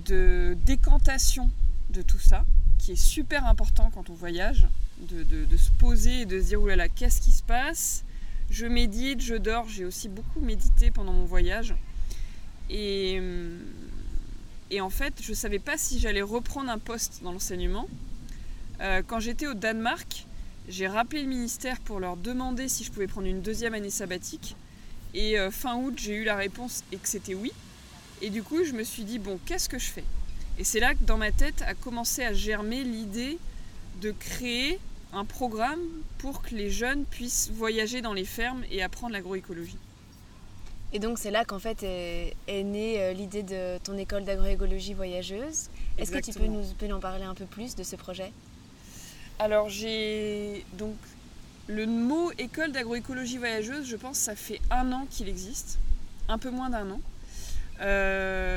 de, 0.07 0.57
décantation 0.65 1.49
de 1.91 2.01
tout 2.01 2.19
ça, 2.19 2.43
qui 2.79 2.91
est 2.91 3.01
super 3.01 3.45
important 3.45 3.89
quand 3.95 4.09
on 4.09 4.13
voyage, 4.13 4.67
de, 4.99 5.57
se 5.57 5.71
poser 5.71 6.21
et 6.21 6.25
de 6.25 6.39
se 6.39 6.47
dire, 6.47 6.61
oulala, 6.61 6.89
qu'est-ce 6.89 7.21
qui 7.21 7.31
se 7.31 7.43
passe? 7.43 8.03
Je 8.49 8.65
médite, 8.65 9.21
je 9.21 9.35
dors, 9.35 9.67
j'ai 9.67 9.85
aussi 9.85 10.09
beaucoup 10.09 10.39
médité 10.39 10.91
pendant 10.91 11.13
mon 11.13 11.25
voyage. 11.25 11.75
Et, 12.69 13.19
et 14.69 14.81
en 14.81 14.89
fait, 14.89 15.13
je 15.21 15.31
ne 15.31 15.35
savais 15.35 15.59
pas 15.59 15.77
si 15.77 15.99
j'allais 15.99 16.21
reprendre 16.21 16.69
un 16.69 16.79
poste 16.79 17.21
dans 17.23 17.31
l'enseignement. 17.31 17.87
Euh, 18.81 19.01
quand 19.05 19.19
j'étais 19.19 19.47
au 19.47 19.53
Danemark, 19.53 20.25
j'ai 20.67 20.87
rappelé 20.87 21.21
le 21.21 21.27
ministère 21.27 21.79
pour 21.79 21.99
leur 21.99 22.17
demander 22.17 22.67
si 22.67 22.83
je 22.83 22.91
pouvais 22.91 23.07
prendre 23.07 23.27
une 23.27 23.41
deuxième 23.41 23.73
année 23.73 23.89
sabbatique. 23.89 24.55
Et 25.13 25.37
euh, 25.37 25.51
fin 25.51 25.75
août, 25.75 25.93
j'ai 25.97 26.15
eu 26.15 26.23
la 26.23 26.35
réponse 26.35 26.83
et 26.91 26.97
que 26.97 27.07
c'était 27.07 27.35
oui. 27.35 27.51
Et 28.21 28.29
du 28.29 28.41
coup, 28.41 28.63
je 28.63 28.73
me 28.73 28.83
suis 28.83 29.03
dit, 29.03 29.19
bon, 29.19 29.39
qu'est-ce 29.45 29.69
que 29.69 29.77
je 29.77 29.89
fais? 29.89 30.03
Et 30.57 30.63
c'est 30.63 30.79
là 30.79 30.93
que 30.95 31.03
dans 31.03 31.17
ma 31.17 31.31
tête 31.31 31.61
a 31.63 31.73
commencé 31.73 32.23
à 32.23 32.33
germer 32.33 32.83
l'idée 32.83 33.37
de 34.01 34.11
créer 34.11 34.79
un 35.13 35.25
programme 35.25 35.81
pour 36.17 36.41
que 36.41 36.55
les 36.55 36.69
jeunes 36.69 37.05
puissent 37.05 37.51
voyager 37.53 38.01
dans 38.01 38.13
les 38.13 38.25
fermes 38.25 38.63
et 38.71 38.81
apprendre 38.81 39.13
l'agroécologie. 39.13 39.77
Et 40.91 40.99
donc 40.99 41.17
c'est 41.17 41.31
là 41.31 41.43
qu'en 41.43 41.59
fait 41.59 41.81
est, 41.83 42.35
née 42.63 43.01
euh, 43.01 43.13
l'idée 43.13 43.41
de 43.41 43.79
ton 43.79 43.97
école 43.97 44.25
d'agroécologie 44.25 44.93
voyageuse. 44.93 45.69
Est-ce 45.97 46.11
que 46.11 46.19
tu 46.19 46.31
peux 46.33 46.45
nous, 46.45 46.63
peux 46.77 46.91
en 46.93 46.99
parler 46.99 47.23
un 47.23 47.33
peu 47.33 47.45
plus 47.45 47.75
de 47.75 47.83
ce 47.83 47.95
projet? 47.95 48.31
Alors 49.39 49.69
j'ai 49.69 50.63
donc 50.73 50.95
le 51.67 51.87
mot 51.87 52.31
école 52.37 52.71
d'agroécologie 52.71 53.37
voyageuse, 53.37 53.87
je 53.87 53.95
pense, 53.95 54.17
ça 54.17 54.35
fait 54.35 54.61
un 54.69 54.91
an 54.91 55.07
qu'il 55.09 55.27
existe, 55.29 55.79
un 56.27 56.37
peu 56.37 56.51
moins 56.51 56.69
d'un 56.69 56.91
an. 56.91 57.01
Euh, 57.81 58.52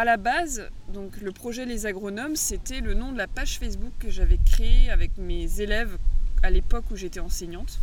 à 0.00 0.04
la 0.06 0.16
base, 0.16 0.66
donc 0.94 1.18
le 1.20 1.30
projet 1.30 1.66
Les 1.66 1.84
Agronomes, 1.84 2.34
c'était 2.34 2.80
le 2.80 2.94
nom 2.94 3.12
de 3.12 3.18
la 3.18 3.26
page 3.26 3.58
Facebook 3.58 3.92
que 3.98 4.08
j'avais 4.08 4.38
créée 4.46 4.88
avec 4.88 5.18
mes 5.18 5.60
élèves 5.60 5.98
à 6.42 6.48
l'époque 6.48 6.86
où 6.90 6.96
j'étais 6.96 7.20
enseignante. 7.20 7.78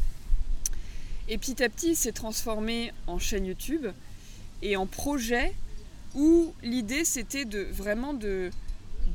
Et 1.30 1.38
petit 1.38 1.62
à 1.64 1.70
petit, 1.70 1.90
il 1.90 1.96
s'est 1.96 2.14
transformé 2.14 2.92
en 3.06 3.20
chaîne 3.20 3.46
YouTube 3.46 3.86
et 4.64 4.78
en 4.78 4.88
projet 4.88 5.54
où 6.16 6.56
l'idée 6.64 7.06
c'était 7.06 7.46
de 7.46 7.62
vraiment 7.62 8.16
de 8.16 8.50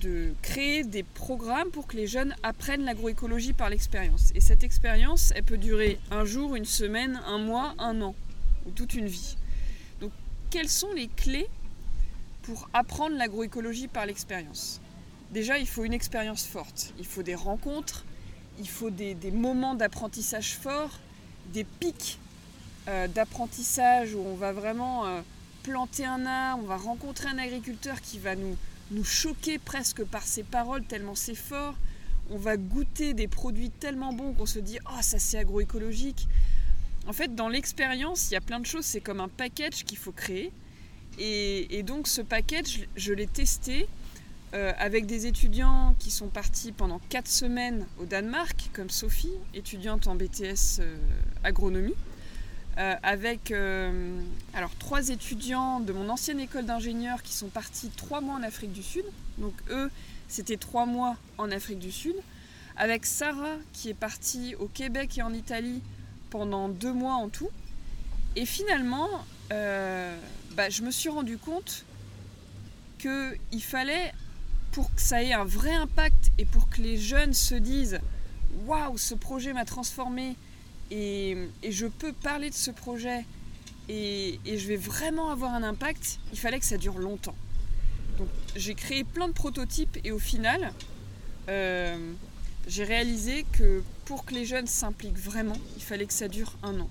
de 0.00 0.32
créer 0.40 0.84
des 0.84 1.02
programmes 1.02 1.70
pour 1.72 1.88
que 1.88 1.96
les 1.96 2.06
jeunes 2.06 2.36
apprennent 2.44 2.84
l'agroécologie 2.84 3.52
par 3.52 3.68
l'expérience. 3.68 4.30
Et 4.36 4.40
cette 4.40 4.62
expérience, 4.62 5.32
elle 5.34 5.42
peut 5.42 5.58
durer 5.58 5.98
un 6.12 6.24
jour, 6.24 6.54
une 6.54 6.64
semaine, 6.64 7.20
un 7.26 7.38
mois, 7.38 7.74
un 7.78 8.00
an, 8.00 8.14
ou 8.64 8.70
toute 8.70 8.94
une 8.94 9.06
vie. 9.06 9.36
Donc, 10.00 10.12
quelles 10.50 10.68
sont 10.70 10.92
les 10.92 11.08
clés 11.08 11.48
pour 12.42 12.68
apprendre 12.72 13.16
l'agroécologie 13.16 13.88
par 13.88 14.06
l'expérience 14.06 14.80
Déjà, 15.32 15.58
il 15.58 15.66
faut 15.66 15.84
une 15.84 15.94
expérience 15.94 16.44
forte, 16.44 16.92
il 16.98 17.06
faut 17.06 17.22
des 17.22 17.34
rencontres, 17.34 18.04
il 18.58 18.68
faut 18.68 18.90
des, 18.90 19.16
moments 19.32 19.74
d'apprentissage 19.74 20.56
forts, 20.56 21.00
des 21.54 21.64
pics 21.64 22.18
euh, 22.88 23.08
d'apprentissage 23.08 24.12
où 24.14 24.20
on 24.20 24.34
va 24.34 24.52
vraiment 24.52 25.06
euh, 25.06 25.22
planter 25.62 26.04
un 26.04 26.26
arbre, 26.26 26.62
on 26.62 26.66
va 26.66 26.76
rencontrer 26.76 27.28
un 27.28 27.38
agriculteur 27.38 28.02
qui 28.02 28.18
va 28.18 28.36
nous 28.36 28.58
nous 28.90 29.04
choquer 29.04 29.58
presque 29.58 30.04
par 30.04 30.22
ses 30.22 30.42
paroles 30.42 30.84
tellement 30.84 31.14
c'est 31.14 31.34
fort. 31.34 31.76
On 32.30 32.36
va 32.36 32.58
goûter 32.58 33.14
des 33.14 33.26
produits 33.26 33.70
tellement 33.70 34.12
bons 34.12 34.34
qu'on 34.34 34.44
se 34.44 34.58
dit 34.58 34.78
oh 34.86 35.00
ça 35.00 35.18
c'est 35.18 35.38
agroécologique. 35.38 36.28
En 37.06 37.14
fait 37.14 37.34
dans 37.34 37.48
l'expérience 37.48 38.30
il 38.30 38.34
y 38.34 38.36
a 38.36 38.42
plein 38.42 38.60
de 38.60 38.66
choses, 38.66 38.84
c'est 38.84 39.00
comme 39.00 39.20
un 39.20 39.28
package 39.28 39.84
qu'il 39.84 39.96
faut 39.96 40.12
créer. 40.12 40.52
Et, 41.18 41.82
donc 41.82 42.08
ce 42.08 42.22
package 42.22 42.86
je, 42.96 43.12
l'ai 43.12 43.26
testé 43.26 43.86
euh, 44.54 44.72
avec 44.78 45.06
des 45.06 45.26
étudiants 45.26 45.94
qui 45.98 46.10
sont 46.10 46.28
partis 46.28 46.72
pendant 46.72 47.00
4 47.08 47.28
semaines 47.28 47.86
au 47.98 48.04
Danemark, 48.06 48.70
comme 48.72 48.90
Sophie, 48.90 49.32
étudiante 49.54 50.06
en 50.06 50.14
BTS 50.14 50.80
euh, 50.80 50.96
agronomie. 51.44 51.94
Euh, 52.78 52.94
avec 53.02 53.52
alors 54.54 54.70
trois 54.78 55.10
étudiants 55.10 55.80
de 55.80 55.92
mon 55.92 56.08
ancienne 56.08 56.40
école 56.40 56.64
d'ingénieur 56.64 57.22
qui 57.22 57.34
sont 57.34 57.48
partis 57.48 57.90
trois 57.90 58.22
mois 58.22 58.36
en 58.36 58.42
Afrique 58.42 58.72
du 58.72 58.82
Sud. 58.82 59.04
Donc 59.36 59.52
eux, 59.68 59.90
c'était 60.28 60.56
trois 60.56 60.86
mois 60.86 61.16
en 61.36 61.50
Afrique 61.50 61.78
du 61.78 61.92
Sud. 61.92 62.14
Avec 62.78 63.04
Sarah 63.04 63.56
qui 63.74 63.90
est 63.90 63.94
partie 63.94 64.54
au 64.54 64.68
Québec 64.68 65.18
et 65.18 65.22
en 65.22 65.34
Italie 65.34 65.82
pendant 66.30 66.70
deux 66.70 66.94
mois 66.94 67.14
en 67.14 67.28
tout. 67.28 67.50
Et 68.36 68.46
finalement, 68.46 69.08
bah, 70.54 70.70
je 70.70 70.82
me 70.82 70.90
suis 70.90 71.08
rendu 71.08 71.38
compte 71.38 71.84
qu'il 72.98 73.62
fallait, 73.62 74.12
pour 74.72 74.92
que 74.94 75.00
ça 75.00 75.22
ait 75.22 75.32
un 75.32 75.44
vrai 75.44 75.72
impact 75.72 76.30
et 76.38 76.44
pour 76.44 76.68
que 76.68 76.80
les 76.80 76.98
jeunes 76.98 77.34
se 77.34 77.54
disent 77.54 78.00
Waouh, 78.66 78.98
ce 78.98 79.14
projet 79.14 79.52
m'a 79.52 79.64
transformé 79.64 80.36
et, 80.90 81.36
je 81.68 81.86
peux 81.86 82.12
parler 82.12 82.50
de 82.50 82.54
ce 82.54 82.70
projet 82.70 83.24
et, 83.88 84.38
je 84.46 84.66
vais 84.66 84.76
vraiment 84.76 85.30
avoir 85.30 85.54
un 85.54 85.62
impact, 85.62 86.18
il 86.32 86.38
fallait 86.38 86.60
que 86.60 86.66
ça 86.66 86.76
dure 86.76 86.98
longtemps. 86.98 87.36
Donc 88.18 88.28
j'ai 88.54 88.74
créé 88.74 89.04
plein 89.04 89.28
de 89.28 89.32
prototypes 89.32 89.98
et 90.04 90.12
au 90.12 90.18
final, 90.18 90.72
euh, 91.48 92.12
j'ai 92.68 92.84
réalisé 92.84 93.44
que 93.52 93.82
pour 94.04 94.24
que 94.24 94.34
les 94.34 94.44
jeunes 94.44 94.66
s'impliquent 94.66 95.18
vraiment, 95.18 95.56
il 95.76 95.82
fallait 95.82 96.06
que 96.06 96.12
ça 96.12 96.28
dure 96.28 96.52
un 96.62 96.78
an. 96.80 96.90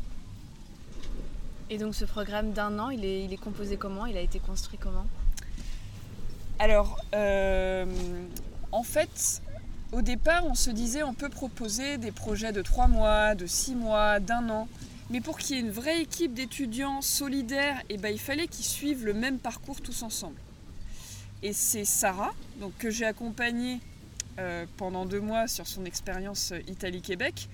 Et 1.71 1.77
donc 1.77 1.95
ce 1.95 2.03
programme 2.03 2.51
d'un 2.51 2.79
an, 2.79 2.89
il 2.89 3.05
est, 3.05 3.37
composé 3.37 3.77
comment? 3.77 4.05
Il 4.05 4.17
a 4.17 4.21
été 4.21 4.39
construit 4.39 4.77
comment? 4.77 5.07
Alors, 6.59 6.99
euh, 7.15 7.85
en 8.73 8.83
fait, 8.83 9.41
au 9.93 10.01
départ, 10.01 10.45
on 10.45 10.53
se 10.53 10.69
disait 10.69 11.01
on 11.01 11.13
peut 11.13 11.29
proposer 11.29 11.97
des 11.97 12.11
projets 12.11 12.51
de 12.51 12.61
trois 12.61 12.87
mois, 12.89 13.35
de 13.35 13.45
six 13.45 13.73
mois, 13.73 14.19
d'un 14.19 14.49
an. 14.49 14.67
Mais 15.11 15.21
pour 15.21 15.37
qu'il 15.37 15.55
y 15.55 15.59
ait 15.59 15.61
une 15.61 15.71
vraie 15.71 16.01
équipe 16.01 16.33
d'étudiants 16.33 17.01
solidaires, 17.01 17.81
eh 17.87 17.95
ben, 17.95 18.09
il 18.09 18.19
fallait 18.19 18.47
qu'ils 18.47 18.65
suivent 18.65 19.05
le 19.05 19.13
même 19.13 19.39
parcours 19.39 19.79
tous 19.79 20.03
ensemble. 20.03 20.39
Et 21.41 21.53
c'est 21.53 21.85
Sarah, 21.85 22.33
donc, 22.59 22.77
que 22.79 22.89
j'ai 22.89 23.05
accompagnée 23.05 23.79
euh, 24.39 24.65
pendant 24.75 25.05
deux 25.05 25.21
mois 25.21 25.47
sur 25.47 25.67
son 25.67 25.85
expérience 25.85 26.53
Italie-Québec, 26.67 27.47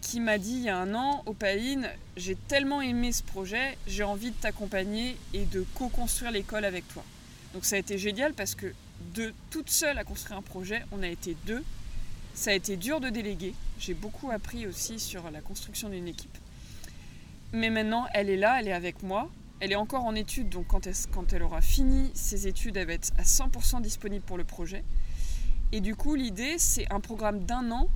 qui 0.00 0.20
m'a 0.20 0.38
dit 0.38 0.52
il 0.52 0.62
y 0.62 0.68
a 0.68 0.78
un 0.78 0.94
an, 0.94 1.22
Opaline, 1.26 1.88
j'ai 2.16 2.34
tellement 2.34 2.80
aimé 2.80 3.12
ce 3.12 3.22
projet, 3.22 3.76
j'ai 3.86 4.02
envie 4.02 4.30
de 4.30 4.36
t'accompagner 4.36 5.16
et 5.34 5.44
de 5.44 5.64
co-construire 5.74 6.30
l'école 6.30 6.64
avec 6.64 6.88
toi. 6.88 7.04
Donc 7.54 7.64
ça 7.64 7.76
a 7.76 7.78
été 7.78 7.98
génial 7.98 8.32
parce 8.32 8.54
que 8.54 8.72
de 9.14 9.32
toute 9.50 9.70
seule 9.70 9.98
à 9.98 10.04
construire 10.04 10.38
un 10.38 10.42
projet, 10.42 10.82
on 10.92 11.02
a 11.02 11.08
été 11.08 11.36
deux. 11.46 11.64
Ça 12.34 12.50
a 12.50 12.54
été 12.54 12.76
dur 12.76 13.00
de 13.00 13.08
déléguer. 13.08 13.54
J'ai 13.78 13.94
beaucoup 13.94 14.30
appris 14.30 14.66
aussi 14.66 14.98
sur 15.00 15.30
la 15.30 15.40
construction 15.40 15.88
d'une 15.88 16.06
équipe. 16.06 16.36
Mais 17.52 17.70
maintenant, 17.70 18.06
elle 18.14 18.30
est 18.30 18.36
là, 18.36 18.60
elle 18.60 18.68
est 18.68 18.72
avec 18.72 19.02
moi. 19.02 19.28
Elle 19.58 19.72
est 19.72 19.76
encore 19.76 20.04
en 20.04 20.14
études, 20.14 20.48
donc 20.48 20.68
quand 20.68 20.86
elle, 20.86 20.94
quand 21.12 21.32
elle 21.32 21.42
aura 21.42 21.60
fini 21.60 22.10
ses 22.14 22.46
études, 22.46 22.78
elle 22.78 22.86
va 22.86 22.94
être 22.94 23.12
à 23.18 23.24
100% 23.24 23.82
disponible 23.82 24.24
pour 24.24 24.38
le 24.38 24.44
projet. 24.44 24.84
Et 25.72 25.80
du 25.80 25.96
coup, 25.96 26.14
l'idée, 26.14 26.56
c'est 26.58 26.90
un 26.90 27.00
programme 27.00 27.44
d'un 27.44 27.70
an 27.70 27.88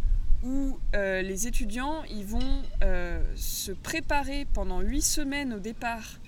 où 0.45 0.79
euh, 0.95 1.23
les 1.23 1.47
étudiants 1.47 2.03
ils 2.11 2.27
vont 2.27 2.63
euh, 2.83 3.21
se 3.35 3.73
préparer 3.73 4.47
pendant 4.53 4.81
huit 4.81 5.03
semaines 5.03 5.55
au 5.55 5.59
départ 5.59 6.21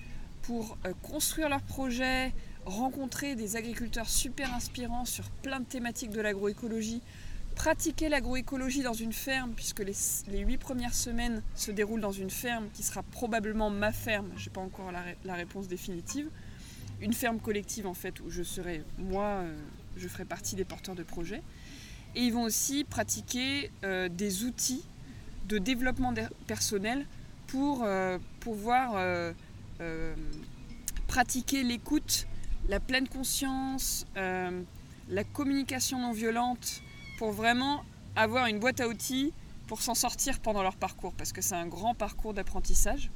pour 0.42 0.78
euh, 0.86 0.92
construire 1.02 1.48
leur 1.48 1.60
projet, 1.60 2.32
rencontrer 2.64 3.36
des 3.36 3.56
agriculteurs 3.56 4.08
super 4.08 4.52
inspirants 4.54 5.04
sur 5.04 5.28
plein 5.42 5.60
de 5.60 5.66
thématiques 5.66 6.10
de 6.10 6.20
l'agroécologie, 6.20 7.02
pratiquer 7.56 8.08
l'agroécologie 8.08 8.82
dans 8.82 8.94
une 8.94 9.12
ferme, 9.12 9.52
puisque 9.54 9.80
les, 9.80 10.38
huit 10.38 10.58
premières 10.58 10.94
semaines 10.94 11.42
se 11.54 11.70
déroulent 11.70 12.00
dans 12.00 12.12
une 12.12 12.30
ferme 12.30 12.68
qui 12.72 12.82
sera 12.82 13.02
probablement 13.02 13.70
ma 13.70 13.92
ferme, 13.92 14.30
je 14.36 14.46
n'ai 14.46 14.52
pas 14.52 14.60
encore 14.60 14.92
la, 14.92 15.02
la, 15.24 15.34
réponse 15.34 15.68
définitive, 15.68 16.28
une 17.00 17.12
ferme 17.12 17.38
collective 17.38 17.86
en 17.86 17.94
fait 17.94 18.20
où 18.20 18.30
je 18.30 18.42
serai, 18.42 18.82
moi, 18.98 19.42
je 19.96 20.08
ferai 20.08 20.24
partie 20.24 20.54
des 20.54 20.64
porteurs 20.64 20.94
de 20.94 21.02
projets. 21.02 21.42
Et 22.16 22.22
ils 22.22 22.32
vont 22.32 22.44
aussi 22.44 22.84
pratiquer 22.84 23.70
euh, 23.84 24.08
des 24.08 24.44
outils 24.44 24.82
de 25.48 25.58
développement 25.58 26.14
personnel 26.46 27.06
pour 27.46 27.82
euh, 27.84 28.18
pouvoir 28.40 28.92
euh, 28.96 29.34
pratiquer 31.06 31.62
l'écoute, 31.62 32.26
la 32.68 32.80
pleine 32.80 33.06
conscience, 33.06 34.06
la 34.16 35.24
communication 35.24 36.00
non 36.00 36.12
violente, 36.12 36.82
pour 37.18 37.32
vraiment 37.32 37.84
avoir 38.16 38.46
une 38.46 38.58
boîte 38.58 38.80
à 38.80 38.88
outils 38.88 39.32
pour 39.68 39.82
s'en 39.82 39.94
sortir 39.94 40.40
pendant 40.40 40.62
leur 40.62 40.76
parcours, 40.76 41.12
parce 41.12 41.32
que 41.32 41.42
c'est 41.42 41.54
un 41.54 41.66
grand 41.66 41.94
parcours 41.94 42.32
d'apprentissage. 42.32 43.10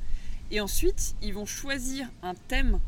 Et 0.51 0.61
ensuite, 0.61 1.15
ils 1.23 1.33
vont 1.33 1.47
choisir 1.47 2.09
un 2.23 2.35
thème 2.35 2.79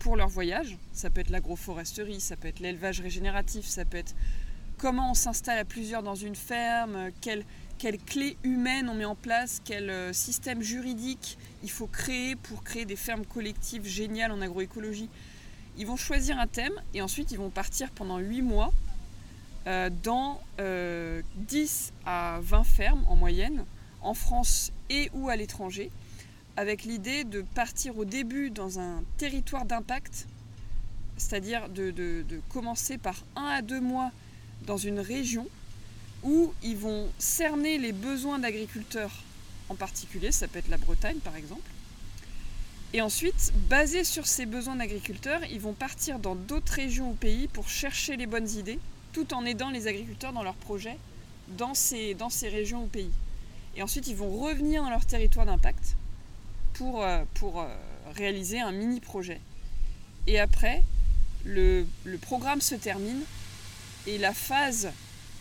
pour 0.00 0.16
leur 0.16 0.28
voyage. 0.28 0.76
Ça 0.92 1.08
peut 1.08 1.20
être 1.20 1.30
l'agroforesterie, 1.30 2.20
ça 2.20 2.36
peut 2.36 2.48
être 2.48 2.60
l'élevage 2.60 3.00
régénératif, 3.00 3.64
ça 3.64 3.84
peut 3.84 3.98
être 3.98 4.14
comment 4.78 5.10
on 5.10 5.14
s'installe 5.14 5.58
à 5.58 5.64
plusieurs 5.64 6.02
dans 6.02 6.14
une 6.14 6.36
ferme, 6.36 7.10
quelles 7.20 7.44
quelle 7.78 7.98
clés 7.98 8.36
humaines 8.44 8.88
on 8.88 8.94
met 8.94 9.04
en 9.04 9.14
place, 9.14 9.60
quel 9.64 9.90
euh, 9.90 10.12
système 10.12 10.62
juridique 10.62 11.38
il 11.62 11.70
faut 11.70 11.86
créer 11.86 12.36
pour 12.36 12.62
créer 12.62 12.84
des 12.84 12.96
fermes 12.96 13.26
collectives 13.26 13.86
géniales 13.86 14.32
en 14.32 14.40
agroécologie. 14.40 15.08
Ils 15.76 15.86
vont 15.86 15.96
choisir 15.96 16.38
un 16.38 16.46
thème 16.46 16.72
et 16.94 17.02
ensuite 17.02 17.32
ils 17.32 17.38
vont 17.38 17.50
partir 17.50 17.90
pendant 17.90 18.18
8 18.18 18.42
mois 18.42 18.72
euh, 19.66 19.90
dans 20.02 20.40
10 20.58 20.60
euh, 20.60 21.22
à 22.06 22.38
20 22.42 22.64
fermes 22.64 23.04
en 23.08 23.16
moyenne, 23.16 23.64
en 24.02 24.14
France 24.14 24.72
et 24.88 25.10
ou 25.14 25.28
à 25.28 25.36
l'étranger, 25.36 25.90
avec 26.56 26.84
l'idée 26.84 27.24
de 27.24 27.42
partir 27.42 27.98
au 27.98 28.04
début 28.04 28.50
dans 28.50 28.78
un 28.78 29.02
territoire 29.18 29.64
d'impact, 29.64 30.26
c'est-à-dire 31.16 31.68
de, 31.68 31.90
de, 31.90 32.24
commencer 32.48 32.98
par 32.98 33.24
1 33.36 33.42
à 33.44 33.62
2 33.62 33.80
mois 33.80 34.10
dans 34.66 34.76
une 34.76 35.00
région 35.00 35.46
où 36.22 36.52
ils 36.62 36.76
vont 36.76 37.08
cerner 37.18 37.78
les 37.78 37.92
besoins 37.92 38.38
d'agriculteurs 38.38 39.12
en 39.68 39.74
particulier, 39.74 40.32
ça 40.32 40.48
peut 40.48 40.58
être 40.58 40.68
la 40.68 40.78
Bretagne 40.78 41.18
par 41.18 41.36
exemple. 41.36 41.70
Et 42.92 43.00
ensuite, 43.00 43.52
basés 43.68 44.04
sur 44.04 44.26
ces 44.26 44.46
besoins 44.46 44.76
d'agriculteurs, 44.76 45.40
ils 45.50 45.60
vont 45.60 45.72
partir 45.72 46.18
dans 46.18 46.36
d'autres 46.36 46.74
régions 46.74 47.10
ou 47.10 47.14
pays 47.14 47.48
pour 47.48 47.68
chercher 47.68 48.16
les 48.16 48.26
bonnes 48.26 48.48
idées, 48.48 48.78
tout 49.12 49.34
en 49.34 49.44
aidant 49.44 49.70
les 49.70 49.88
agriculteurs 49.88 50.32
dans 50.32 50.44
leurs 50.44 50.54
projets 50.54 50.96
dans 51.48 51.74
ces, 51.74 52.14
dans 52.14 52.30
ces 52.30 52.48
régions 52.48 52.84
ou 52.84 52.86
pays. 52.86 53.10
Et 53.76 53.82
ensuite, 53.82 54.06
ils 54.06 54.16
vont 54.16 54.30
revenir 54.30 54.82
dans 54.82 54.90
leur 54.90 55.04
territoire 55.04 55.46
d'impact 55.46 55.96
pour, 56.74 57.02
euh, 57.02 57.24
pour 57.34 57.60
euh, 57.60 57.66
réaliser 58.14 58.60
un 58.60 58.72
mini-projet. 58.72 59.40
Et 60.26 60.38
après, 60.38 60.82
le, 61.44 61.86
le 62.04 62.18
programme 62.18 62.60
se 62.60 62.74
termine 62.74 63.22
et 64.06 64.18
la 64.18 64.32
phase 64.32 64.90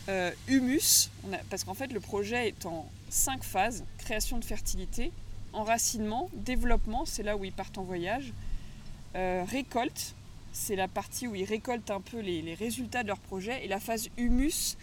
euh, 0.10 0.32
humus, 0.48 1.10
parce 1.50 1.64
qu'en 1.64 1.74
fait 1.74 1.92
le 1.92 2.00
projet 2.00 2.50
est 2.50 2.66
en 2.66 2.90
cinq 3.10 3.44
phases, 3.44 3.84
création 3.98 4.38
de 4.38 4.46
fertilité, 4.46 5.12
enracinement, 5.54 6.30
développement, 6.34 7.06
c'est 7.06 7.24
là 7.24 7.38
où 7.38 7.46
ils 7.46 7.54
partent 7.54 7.78
en 7.78 7.84
voyage, 7.84 8.34
euh, 9.16 9.44
récolte, 9.50 10.14
c'est 10.52 10.76
la 10.76 10.88
partie 10.88 11.28
où 11.28 11.36
ils 11.36 11.46
récoltent 11.46 11.92
un 11.92 12.02
peu 12.02 12.20
les, 12.20 12.54
résultats 12.54 13.04
de 13.04 13.08
leur 13.08 13.20
projet, 13.20 13.64
et 13.64 13.68
la 13.68 13.80
phase 13.80 14.10
humus, 14.18 14.78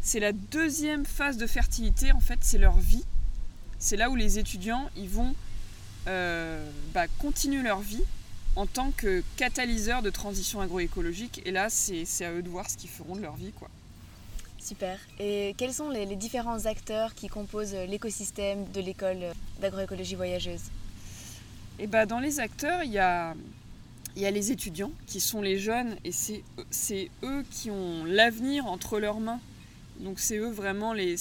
c'est 0.00 0.20
la 0.20 0.32
deuxième 0.32 1.06
phase 1.06 1.36
de 1.36 1.46
fertilité, 1.46 2.12
en 2.12 2.20
fait 2.20 2.38
c'est 2.42 2.58
leur 2.58 2.76
vie, 2.76 3.04
c'est 3.78 3.96
là 3.96 4.10
où 4.10 4.16
les 4.16 4.38
étudiants 4.38 4.88
ils 4.96 5.08
vont 5.08 5.34
euh, 6.08 6.68
bah, 6.92 7.06
continuer 7.18 7.62
leur 7.62 7.80
vie 7.80 8.04
en 8.58 8.66
tant 8.66 8.90
que 8.90 9.22
catalyseur 9.36 10.02
de 10.02 10.10
transition 10.10 10.60
agroécologique. 10.60 11.40
Et 11.46 11.52
là, 11.52 11.70
c'est 11.70 12.24
à 12.24 12.32
eux 12.32 12.42
de 12.42 12.48
voir 12.48 12.68
ce 12.68 12.76
qu'ils 12.76 12.90
feront 12.90 13.14
de 13.14 13.20
leur 13.20 13.36
vie. 13.36 13.52
quoi. 13.52 13.70
Super. 14.58 14.98
Et 15.20 15.54
quels 15.56 15.72
sont 15.72 15.90
les, 15.90 16.16
différents 16.16 16.66
acteurs 16.66 17.14
qui 17.14 17.28
composent 17.28 17.76
l'écosystème 17.88 18.68
de 18.72 18.80
l'école 18.80 19.18
d'agroécologie 19.60 20.16
voyageuse? 20.16 20.62
Et 21.78 21.84
eh 21.84 21.86
bah, 21.86 22.04
Dans 22.04 22.18
les 22.18 22.40
acteurs, 22.40 22.82
il 22.82 22.90
y 22.90 22.98
a, 22.98 23.36
y 24.16 24.26
a 24.26 24.30
les 24.32 24.50
étudiants 24.50 24.90
qui 25.06 25.20
sont 25.20 25.40
les 25.40 25.60
jeunes 25.60 25.96
et 26.04 26.10
c'est 26.10 27.10
eux 27.22 27.44
qui 27.52 27.70
ont 27.70 28.04
l'avenir 28.06 28.66
entre 28.66 28.98
leurs 28.98 29.20
mains. 29.20 29.40
Donc 30.00 30.18
c'est 30.18 30.36
eux 30.36 30.50
vraiment 30.50 30.92
les... 30.92 31.14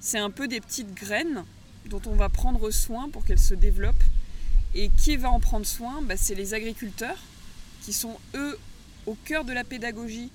C'est 0.00 0.18
un 0.18 0.30
peu 0.30 0.48
des 0.48 0.60
petites 0.60 0.92
graines 0.92 1.44
dont 1.86 2.02
on 2.06 2.16
va 2.16 2.28
prendre 2.28 2.68
soin 2.72 3.08
pour 3.10 3.24
qu'elles 3.24 3.38
se 3.38 3.54
développent 3.54 3.94
et 4.74 4.90
qui 4.90 5.16
va 5.16 5.30
en 5.30 5.40
prendre 5.40 5.66
soin 5.66 6.02
bah, 6.02 6.16
C'est 6.16 6.34
les 6.34 6.54
agriculteurs, 6.54 7.18
qui 7.82 7.92
sont 7.92 8.16
eux 8.34 8.58
au 9.06 9.16
cœur 9.24 9.44
de 9.44 9.52
la 9.52 9.64
pédagogie. 9.64 10.30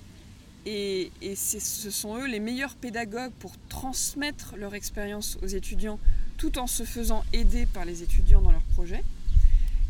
Et, 0.66 1.10
ce 1.36 1.90
sont 1.90 2.16
eux 2.18 2.26
les 2.26 2.40
meilleurs 2.40 2.74
pédagogues 2.74 3.32
pour 3.38 3.52
transmettre 3.68 4.54
leur 4.56 4.74
expérience 4.74 5.38
aux 5.42 5.46
étudiants 5.46 5.98
tout 6.36 6.58
en 6.58 6.66
se 6.66 6.84
faisant 6.84 7.24
aider 7.32 7.66
par 7.66 7.84
les 7.84 8.02
étudiants 8.02 8.40
dans 8.40 8.52
leurs 8.52 8.62
projets. 8.62 9.04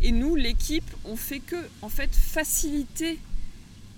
Et 0.03 0.11
nous, 0.11 0.35
l'équipe, 0.35 0.89
on 1.05 1.15
fait 1.15 1.39
que 1.41 1.57
en 1.83 1.89
fait 1.89 2.15
faciliter 2.15 3.19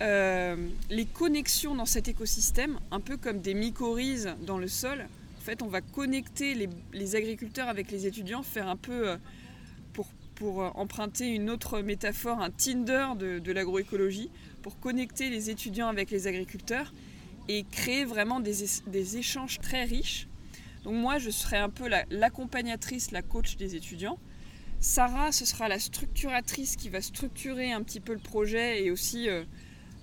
euh, 0.02 0.56
les 0.90 1.06
connexions 1.06 1.74
dans 1.74 1.86
cet 1.86 2.08
écosystème, 2.08 2.78
un 2.90 3.00
peu 3.00 3.16
comme 3.16 3.40
des 3.40 3.54
mycorhizes 3.54 4.34
dans 4.44 4.58
le 4.58 4.68
sol. 4.68 5.06
En 5.38 5.40
fait, 5.40 5.62
on 5.62 5.68
va 5.68 5.80
connecter 5.80 6.68
les, 6.92 7.16
agriculteurs 7.16 7.68
avec 7.68 7.90
les 7.90 8.06
étudiants, 8.06 8.42
faire 8.42 8.68
un 8.68 8.76
peu 8.76 9.08
euh, 9.08 9.16
pour 10.34 10.62
euh, 10.62 10.70
emprunter 10.74 11.28
une 11.28 11.50
autre 11.50 11.80
métaphore, 11.80 12.40
un 12.40 12.50
Tinder 12.50 13.08
de, 13.18 13.52
l'agroécologie, 13.52 14.30
pour 14.62 14.78
connecter 14.78 15.30
les 15.30 15.50
étudiants 15.50 15.88
avec 15.88 16.10
les 16.10 16.26
agriculteurs 16.26 16.92
et 17.48 17.64
créer 17.64 18.04
vraiment 18.04 18.40
des, 18.40 19.16
échanges 19.16 19.58
très 19.60 19.84
riches. 19.84 20.28
Donc 20.84 20.94
moi, 20.94 21.18
je 21.18 21.30
serai 21.30 21.56
un 21.56 21.70
peu 21.70 21.88
l'accompagnatrice, 22.10 23.10
la, 23.10 23.22
coach 23.22 23.56
des 23.56 23.76
étudiants. 23.76 24.18
Sarah, 24.80 25.30
ce 25.30 25.44
sera 25.44 25.68
la 25.68 25.78
structuratrice 25.78 26.76
qui 26.76 26.88
va 26.88 27.00
structurer 27.00 27.72
un 27.72 27.82
petit 27.82 28.00
peu 28.00 28.12
le 28.12 28.18
projet 28.18 28.84
et 28.84 28.90
aussi 28.90 29.28
euh, 29.28 29.44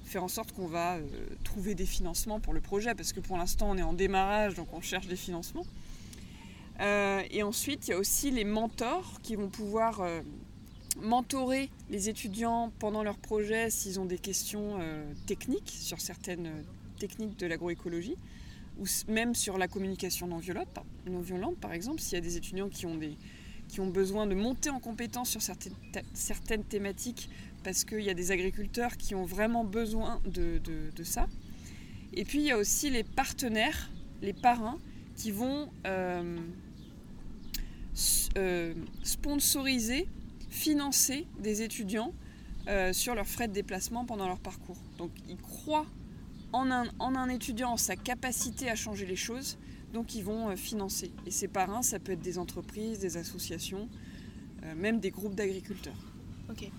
faire 0.05 0.23
en 0.23 0.29
sorte 0.29 0.53
qu'on 0.53 0.67
va 0.67 0.95
euh, 0.95 1.05
trouver 1.43 1.75
des 1.75 1.85
financements 1.85 2.39
pour 2.39 2.53
le 2.53 2.61
projet, 2.61 2.95
parce 2.95 3.13
que 3.13 3.19
pour 3.19 3.37
l'instant, 3.37 3.69
on 3.69 3.77
est 3.77 3.83
en 3.83 3.93
démarrage, 3.93 4.55
donc 4.55 4.73
on 4.73 4.81
cherche 4.81 5.07
des 5.07 5.15
financements. 5.15 5.65
Euh, 6.79 7.23
et 7.31 7.43
ensuite, 7.43 7.87
il 7.87 7.91
y 7.91 7.93
a 7.93 7.97
aussi 7.97 8.31
les 8.31 8.45
mentors 8.45 9.19
qui 9.21 9.35
vont 9.35 9.49
pouvoir 9.49 10.01
euh, 10.01 10.21
mentorer 11.01 11.69
les 11.89 12.09
étudiants 12.09 12.71
pendant 12.79 13.03
leur 13.03 13.17
projet 13.17 13.69
s'ils 13.69 13.99
ont 13.99 14.05
des 14.05 14.17
questions 14.17 14.77
euh, 14.79 15.03
techniques 15.25 15.69
sur 15.69 15.99
certaines 15.99 16.63
techniques 16.97 17.37
de 17.37 17.47
l'agroécologie 17.47 18.15
ou 18.79 18.85
même 19.11 19.35
sur 19.35 19.57
la 19.57 19.67
communication 19.67 20.27
non 20.27 20.37
violente, 20.37 20.67
non 21.05 21.19
violente 21.19 21.57
par 21.57 21.73
exemple, 21.73 21.99
s'il 21.99 22.13
y 22.13 22.17
a 22.17 22.21
des 22.21 22.37
étudiants 22.37 22.69
qui 22.69 22.85
ont, 22.85 22.95
des, 22.95 23.17
qui 23.67 23.81
ont 23.81 23.89
besoin 23.89 24.25
de 24.25 24.35
monter 24.35 24.69
en 24.69 24.79
compétence 24.79 25.29
sur 25.29 25.41
certaines, 25.41 25.73
certaines 26.13 26.63
thématiques 26.63 27.29
parce 27.63 27.83
qu'il 27.83 28.01
y 28.01 28.09
a 28.09 28.13
des 28.13 28.31
agriculteurs 28.31 28.95
qui 28.95 29.15
ont 29.15 29.25
vraiment 29.25 29.65
besoin 29.65 30.21
de, 30.25 30.61
de, 30.95 31.03
ça. 31.03 31.27
Et 32.13 32.23
puis 32.23 32.39
il 32.39 32.45
y 32.45 32.51
a 32.51 32.57
aussi 32.57 32.89
les 32.89 33.03
partenaires, 33.03 33.89
les 34.21 34.31
parrains, 34.31 34.77
qui 35.17 35.31
vont 35.31 35.69
euh, 38.38 38.73
sponsoriser, 39.03 40.07
financer 40.49 41.27
des 41.39 41.62
étudiants 41.62 42.13
euh, 42.67 42.93
sur 42.93 43.15
leurs 43.15 43.27
frais 43.27 43.47
de 43.47 43.53
déplacement 43.53 44.05
pendant 44.05 44.27
leur 44.27 44.39
parcours. 44.39 44.77
Donc 44.97 45.12
ils 45.27 45.38
croient 45.38 45.85
en 46.53 46.71
un, 46.71 46.85
en 46.99 47.15
un, 47.15 47.29
étudiant, 47.29 47.71
en 47.71 47.77
sa 47.77 47.95
capacité 47.95 48.69
à 48.69 48.75
changer 48.75 49.05
les 49.05 49.15
choses, 49.15 49.57
donc 49.93 50.15
ils 50.15 50.23
vont 50.23 50.55
financer. 50.55 51.12
Et 51.25 51.31
ces 51.31 51.47
parrains, 51.47 51.83
ça 51.83 51.99
peut 51.99 52.13
être 52.13 52.21
des 52.21 52.38
entreprises, 52.39 52.99
des 52.99 53.17
associations, 53.17 53.88
même 54.75 54.99
des 54.99 55.12
groupes 55.12 55.35
d'agriculteurs. 55.35 55.93
Ok. 56.49 56.69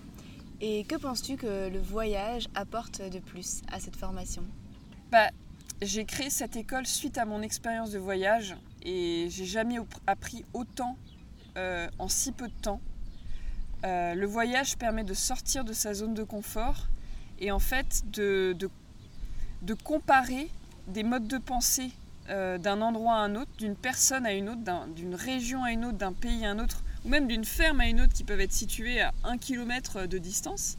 Et 0.63 0.83
que 0.83 0.95
penses-tu 0.95 1.37
que 1.37 1.69
le 1.69 1.79
voyage 1.79 2.47
apporte 2.53 3.01
de 3.01 3.17
plus 3.17 3.61
à 3.71 3.79
cette 3.79 3.95
formation? 3.95 4.43
Bah, 5.11 5.31
J'ai 5.81 6.05
créé 6.05 6.29
cette 6.29 6.55
école 6.55 6.85
suite 6.85 7.17
à 7.17 7.25
mon 7.25 7.41
expérience 7.41 7.89
de 7.91 7.97
voyage 7.97 8.55
et 8.83 9.27
j'ai 9.31 9.45
jamais 9.45 9.77
appris 10.05 10.45
autant 10.53 10.97
euh, 11.57 11.89
en 11.99 12.07
si 12.07 12.31
peu 12.31 12.47
de 12.47 12.61
temps. 12.61 12.81
Euh, 13.83 14.13
le 14.13 14.25
voyage 14.25 14.77
permet 14.77 15.03
de 15.03 15.13
sortir 15.13 15.65
de 15.65 15.73
sa 15.73 15.93
zone 15.93 16.13
de 16.13 16.23
confort 16.23 16.87
et 17.39 17.51
en 17.51 17.59
fait 17.59 18.03
de, 18.11 18.55
de, 19.61 19.73
comparer 19.73 20.49
des 20.87 21.03
modes 21.03 21.27
de 21.27 21.39
pensée 21.39 21.91
euh, 22.29 22.57
d'un 22.57 22.81
endroit 22.81 23.15
à 23.15 23.17
un 23.17 23.35
autre, 23.35 23.51
d'une 23.57 23.75
personne 23.75 24.25
à 24.25 24.33
une 24.33 24.49
autre, 24.49 24.61
d'une 24.95 25.15
région 25.15 25.63
à 25.63 25.71
une 25.71 25.85
autre, 25.85 25.97
d'un 25.97 26.13
pays 26.13 26.45
à 26.45 26.51
un 26.51 26.59
autre, 26.59 26.83
ou 27.03 27.09
même 27.09 27.27
d'une 27.27 27.45
ferme 27.45 27.81
à 27.81 27.87
une 27.87 28.01
autre 28.01 28.13
qui 28.13 28.23
peuvent 28.23 28.39
être 28.39 28.53
situées 28.53 29.01
à 29.01 29.11
un 29.23 29.37
kilomètre 29.37 30.05
de 30.05 30.17
distance. 30.19 30.77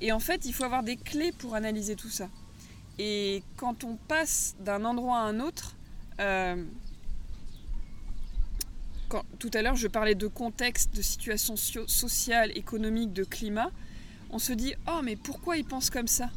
Et 0.00 0.12
en 0.12 0.20
fait, 0.20 0.44
il 0.44 0.52
faut 0.52 0.64
avoir 0.64 0.82
des 0.82 0.96
clés 0.96 1.32
pour 1.32 1.54
analyser 1.54 1.94
tout 1.94 2.08
ça. 2.08 2.28
Et 2.98 3.42
quand 3.56 3.84
on 3.84 3.96
passe 3.96 4.56
d'un 4.60 4.84
endroit 4.84 5.18
à 5.18 5.22
un 5.22 5.40
autre, 5.40 5.76
tout 9.38 9.50
à 9.54 9.62
l'heure 9.62 9.76
je 9.76 9.88
parlais 9.88 10.14
de 10.14 10.26
contexte, 10.26 10.94
de 10.94 11.02
situation 11.02 11.56
sociale, 11.56 12.56
économique, 12.56 13.12
de 13.12 13.24
climat, 13.24 13.70
on 14.30 14.38
se 14.38 14.52
dit 14.52 14.74
oh 14.88 15.00
mais 15.02 15.16
pourquoi 15.16 15.56
ils 15.56 15.64
pensent 15.64 15.90
comme 15.90 16.08
ça? 16.08 16.30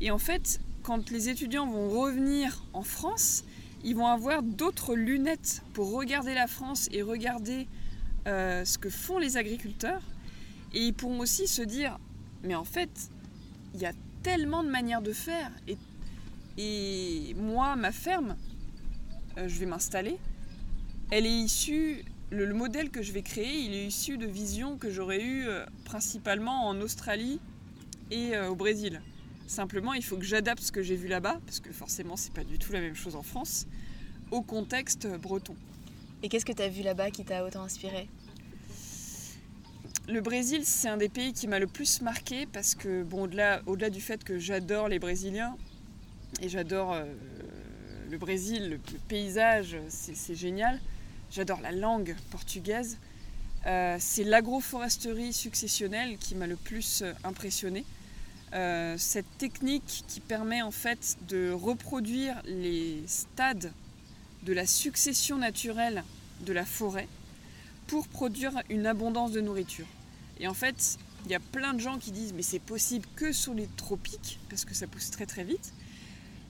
Et 0.00 0.10
en 0.10 0.18
fait, 0.18 0.60
quand 0.82 1.10
les 1.10 1.28
étudiants 1.28 1.66
vont 1.66 1.90
revenir 1.90 2.64
en 2.72 2.82
France, 2.82 3.44
ils 3.84 3.94
vont 3.94 4.06
avoir 4.06 4.42
d'autres 4.42 4.94
lunettes 4.94 5.62
pour 5.72 5.92
regarder 5.92 6.34
la 6.34 6.46
France 6.46 6.88
et 6.92 7.02
regarder 7.02 7.66
euh, 8.26 8.64
ce 8.64 8.78
que 8.78 8.90
font 8.90 9.18
les 9.18 9.36
agriculteurs. 9.36 10.02
Et 10.72 10.86
ils 10.86 10.94
pourront 10.94 11.20
aussi 11.20 11.48
se 11.48 11.62
dire, 11.62 11.98
mais 12.42 12.54
en 12.54 12.64
fait, 12.64 12.90
il 13.74 13.80
y 13.80 13.86
a 13.86 13.92
tellement 14.22 14.62
de 14.62 14.68
manières 14.68 15.02
de 15.02 15.12
faire. 15.12 15.50
Et, 15.66 15.76
et 16.58 17.34
moi, 17.34 17.76
ma 17.76 17.92
ferme, 17.92 18.36
euh, 19.38 19.48
je 19.48 19.58
vais 19.58 19.66
m'installer, 19.66 20.18
elle 21.10 21.26
est 21.26 21.30
issue, 21.30 22.04
le, 22.30 22.44
le, 22.44 22.54
modèle 22.54 22.90
que 22.90 23.02
je 23.02 23.12
vais 23.12 23.22
créer, 23.22 23.60
il 23.60 23.74
est 23.74 23.86
issu 23.86 24.18
de 24.18 24.26
visions 24.26 24.76
que 24.76 24.90
j'aurais 24.90 25.22
eues 25.22 25.46
euh, 25.48 25.64
principalement 25.84 26.66
en 26.66 26.80
Australie 26.80 27.40
et 28.10 28.36
euh, 28.36 28.48
au 28.48 28.54
Brésil. 28.54 29.00
Simplement, 29.46 29.94
il 29.94 30.04
faut 30.04 30.16
que 30.16 30.24
j'adapte 30.24 30.62
ce 30.62 30.72
que 30.72 30.82
j'ai 30.82 30.96
vu 30.96 31.08
là-bas, 31.08 31.40
parce 31.44 31.60
que 31.60 31.72
forcément, 31.72 32.16
c'est 32.16 32.32
pas 32.32 32.44
du 32.44 32.58
tout 32.58 32.72
la 32.72 32.80
même 32.80 32.94
chose 32.94 33.16
en 33.16 33.22
France, 33.22 33.66
au 34.30 34.42
contexte 34.42 35.08
breton. 35.08 35.56
Et 36.22 36.28
qu'est-ce 36.28 36.44
que 36.44 36.52
tu 36.52 36.62
as 36.62 36.68
vu 36.68 36.82
là-bas 36.82 37.10
qui 37.10 37.24
t'a 37.24 37.44
autant 37.44 37.62
inspiré? 37.62 38.08
Le 40.08 40.20
Brésil, 40.20 40.62
c'est 40.64 40.88
un 40.88 40.96
des 40.96 41.08
pays 41.08 41.32
qui 41.32 41.46
m'a 41.46 41.58
le 41.58 41.66
plus 41.66 42.02
marqué 42.02 42.46
parce 42.46 42.74
que, 42.74 43.02
bon, 43.02 43.24
au-delà, 43.24 43.62
au-delà 43.66 43.90
du 43.90 44.00
fait 44.00 44.22
que 44.22 44.38
j'adore 44.38 44.88
les 44.88 44.98
Brésiliens 44.98 45.56
et 46.40 46.48
j'adore 46.48 46.92
euh, 46.92 47.04
le 48.10 48.18
Brésil, 48.18 48.70
le, 48.70 48.76
le 48.76 48.98
paysage, 49.08 49.76
c'est, 49.88 50.16
c'est, 50.16 50.34
génial. 50.34 50.80
J'adore 51.30 51.60
la 51.60 51.70
langue 51.70 52.16
portugaise. 52.30 52.98
Euh, 53.66 53.96
c'est 54.00 54.24
l'agroforesterie 54.24 55.32
successionnelle 55.32 56.18
qui 56.18 56.34
m'a 56.34 56.48
le 56.48 56.56
plus 56.56 57.02
euh, 57.02 57.12
impressionné. 57.22 57.84
Euh, 58.52 58.96
cette 58.98 59.38
technique 59.38 60.02
qui 60.08 60.18
permet 60.18 60.60
en 60.60 60.72
fait 60.72 61.18
de 61.28 61.52
reproduire 61.52 62.42
les 62.46 63.00
stades 63.06 63.72
de 64.42 64.52
la 64.52 64.66
succession 64.66 65.38
naturelle 65.38 66.02
de 66.44 66.52
la 66.52 66.64
forêt 66.64 67.06
pour 67.86 68.08
produire 68.08 68.52
une 68.68 68.86
abondance 68.86 69.30
de 69.30 69.40
nourriture. 69.40 69.86
Et 70.40 70.48
en 70.48 70.54
fait, 70.54 70.98
il 71.26 71.30
y 71.30 71.34
a 71.36 71.40
plein 71.40 71.74
de 71.74 71.80
gens 71.80 71.98
qui 71.98 72.10
disent 72.10 72.32
mais 72.32 72.42
c'est 72.42 72.58
possible 72.58 73.06
que 73.14 73.30
sur 73.30 73.54
les 73.54 73.68
tropiques 73.76 74.40
parce 74.48 74.64
que 74.64 74.74
ça 74.74 74.88
pousse 74.88 75.12
très 75.12 75.26
très 75.26 75.44
vite. 75.44 75.74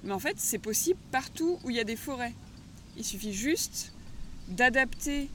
Mais 0.05 0.13
en 0.13 0.21
fait, 0.21 0.37
c'est 0.39 0.59
possible 0.59 0.99
partout 1.11 1.59
où 1.65 1.71
il 1.71 1.77
y 1.77 1.81
a 1.81 1.85
des 1.85 1.97
forêts. 1.97 2.33
Il 2.97 3.05
suffit 3.05 3.35
juste 3.35 3.93
d'adapter 4.49 5.29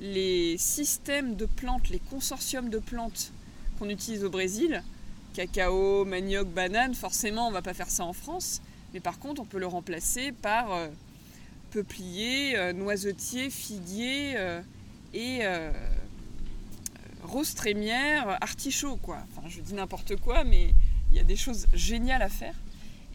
les 0.00 0.56
systèmes 0.58 1.36
de 1.36 1.46
plantes, 1.46 1.88
les 1.88 1.98
consortiums 1.98 2.70
de 2.70 2.78
plantes 2.78 3.32
qu'on 3.78 3.88
utilise 3.88 4.24
au 4.24 4.30
Brésil, 4.30 4.82
cacao, 5.34 6.04
manioc, 6.04 6.48
banane, 6.48 6.94
forcément 6.94 7.46
on 7.46 7.50
ne 7.50 7.54
va 7.54 7.62
pas 7.62 7.74
faire 7.74 7.90
ça 7.90 8.04
en 8.04 8.12
France, 8.12 8.60
mais 8.92 9.00
par 9.00 9.18
contre 9.18 9.42
on 9.42 9.44
peut 9.44 9.58
le 9.58 9.66
remplacer 9.66 10.32
par 10.32 10.72
euh, 10.72 10.88
peuplier, 11.74 12.56
euh, 12.56 12.72
noisetier, 12.72 13.50
figuier 13.50 14.34
euh, 14.36 14.62
et 15.12 15.40
euh, 15.42 15.72
rose 17.24 17.54
trémière, 17.54 18.38
artichaut 18.40 18.96
quoi. 18.96 19.18
Enfin 19.30 19.48
je 19.48 19.60
dis 19.60 19.74
n'importe 19.74 20.16
quoi, 20.16 20.44
mais 20.44 20.72
il 21.10 21.16
y 21.16 21.20
a 21.20 21.24
des 21.24 21.36
choses 21.36 21.66
géniales 21.74 22.22
à 22.22 22.28
faire. 22.28 22.54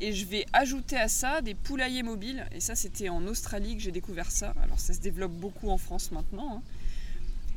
Et 0.01 0.13
je 0.13 0.25
vais 0.25 0.45
ajouter 0.53 0.97
à 0.97 1.07
ça 1.07 1.41
des 1.41 1.55
poulaillers 1.55 2.03
mobiles. 2.03 2.45
Et 2.53 2.59
ça, 2.59 2.75
c'était 2.75 3.09
en 3.09 3.25
Australie 3.27 3.75
que 3.75 3.81
j'ai 3.81 3.91
découvert 3.91 4.31
ça. 4.31 4.53
Alors, 4.63 4.79
ça 4.79 4.93
se 4.93 4.99
développe 4.99 5.33
beaucoup 5.33 5.69
en 5.69 5.77
France 5.77 6.11
maintenant. 6.11 6.57
Hein. 6.57 6.61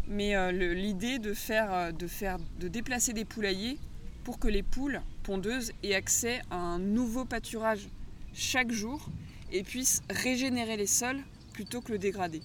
Mais 0.09 0.35
euh, 0.35 0.51
l'idée 0.75 1.19
de 1.19 1.35
faire, 1.35 1.93
de 1.93 2.07
faire, 2.07 2.39
de 2.59 2.69
déplacer 2.69 3.13
des 3.13 3.25
poulaillers 3.25 3.79
pour 4.25 4.39
que 4.39 4.49
les 4.49 4.63
poules 4.63 5.01
pondeuses 5.23 5.73
aient 5.83 5.95
accès 5.95 6.43
à 6.51 6.57
un 6.57 6.79
nouveau 6.79 7.25
pâturage 7.25 7.89
chaque 8.35 8.73
jour 8.73 9.09
et 9.53 9.63
puissent 9.63 10.03
régénérer 10.11 10.77
les 10.77 10.87
sols 10.87 11.21
plutôt 11.53 11.81
que 11.81 11.93
le 11.93 11.99
dégrader. 11.99 12.43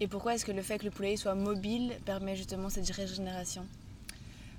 Et 0.00 0.08
pourquoi 0.08 0.34
est-ce 0.34 0.44
que 0.44 0.52
le 0.52 0.62
fait 0.62 0.78
que 0.78 0.84
le 0.84 0.90
poulailler 0.90 1.16
soit 1.16 1.34
mobile 1.34 1.92
permet 2.04 2.34
justement 2.34 2.68
cette 2.68 2.90
régénération? 2.90 3.64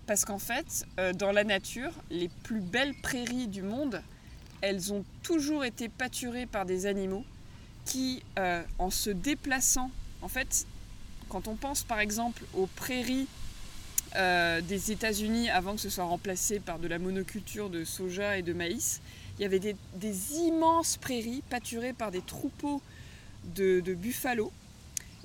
Parce 0.07 0.25
qu'en 0.25 0.39
fait, 0.39 0.85
euh, 0.99 1.13
dans 1.13 1.31
la 1.31 1.43
nature, 1.43 1.91
les 2.09 2.29
plus 2.43 2.61
belles 2.61 2.95
prairies 3.01 3.47
du 3.47 3.61
monde, 3.61 4.01
elles 4.63 4.93
ont 4.93 5.03
toujours 5.23 5.65
été 5.65 5.89
pâturées 5.89 6.45
par 6.45 6.65
des 6.65 6.85
animaux 6.85 7.25
qui, 7.83 8.23
euh, 8.39 8.63
en 8.79 8.89
se 8.89 9.09
déplaçant, 9.09 9.91
en 10.21 10.29
fait, 10.29 10.65
quand 11.27 11.49
on 11.49 11.55
pense 11.55 11.83
par 11.83 11.99
exemple 11.99 12.43
aux 12.53 12.67
prairies 12.67 13.27
euh, 14.15 14.61
des 14.61 14.93
États-Unis 14.93 15.49
avant 15.49 15.75
que 15.75 15.81
ce 15.81 15.89
soit 15.89 16.05
remplacé 16.05 16.61
par 16.61 16.79
de 16.79 16.87
la 16.87 16.97
monoculture 16.97 17.69
de 17.69 17.83
soja 17.83 18.37
et 18.37 18.41
de 18.41 18.53
maïs, 18.53 19.01
il 19.37 19.41
y 19.41 19.45
avait 19.45 19.59
des, 19.59 19.75
immenses 20.33 20.95
prairies 20.95 21.43
pâturées 21.49 21.91
par 21.91 22.11
des 22.11 22.21
troupeaux 22.21 22.81
de, 23.55 23.81
de 23.81 23.93
buffalo. 23.93 24.49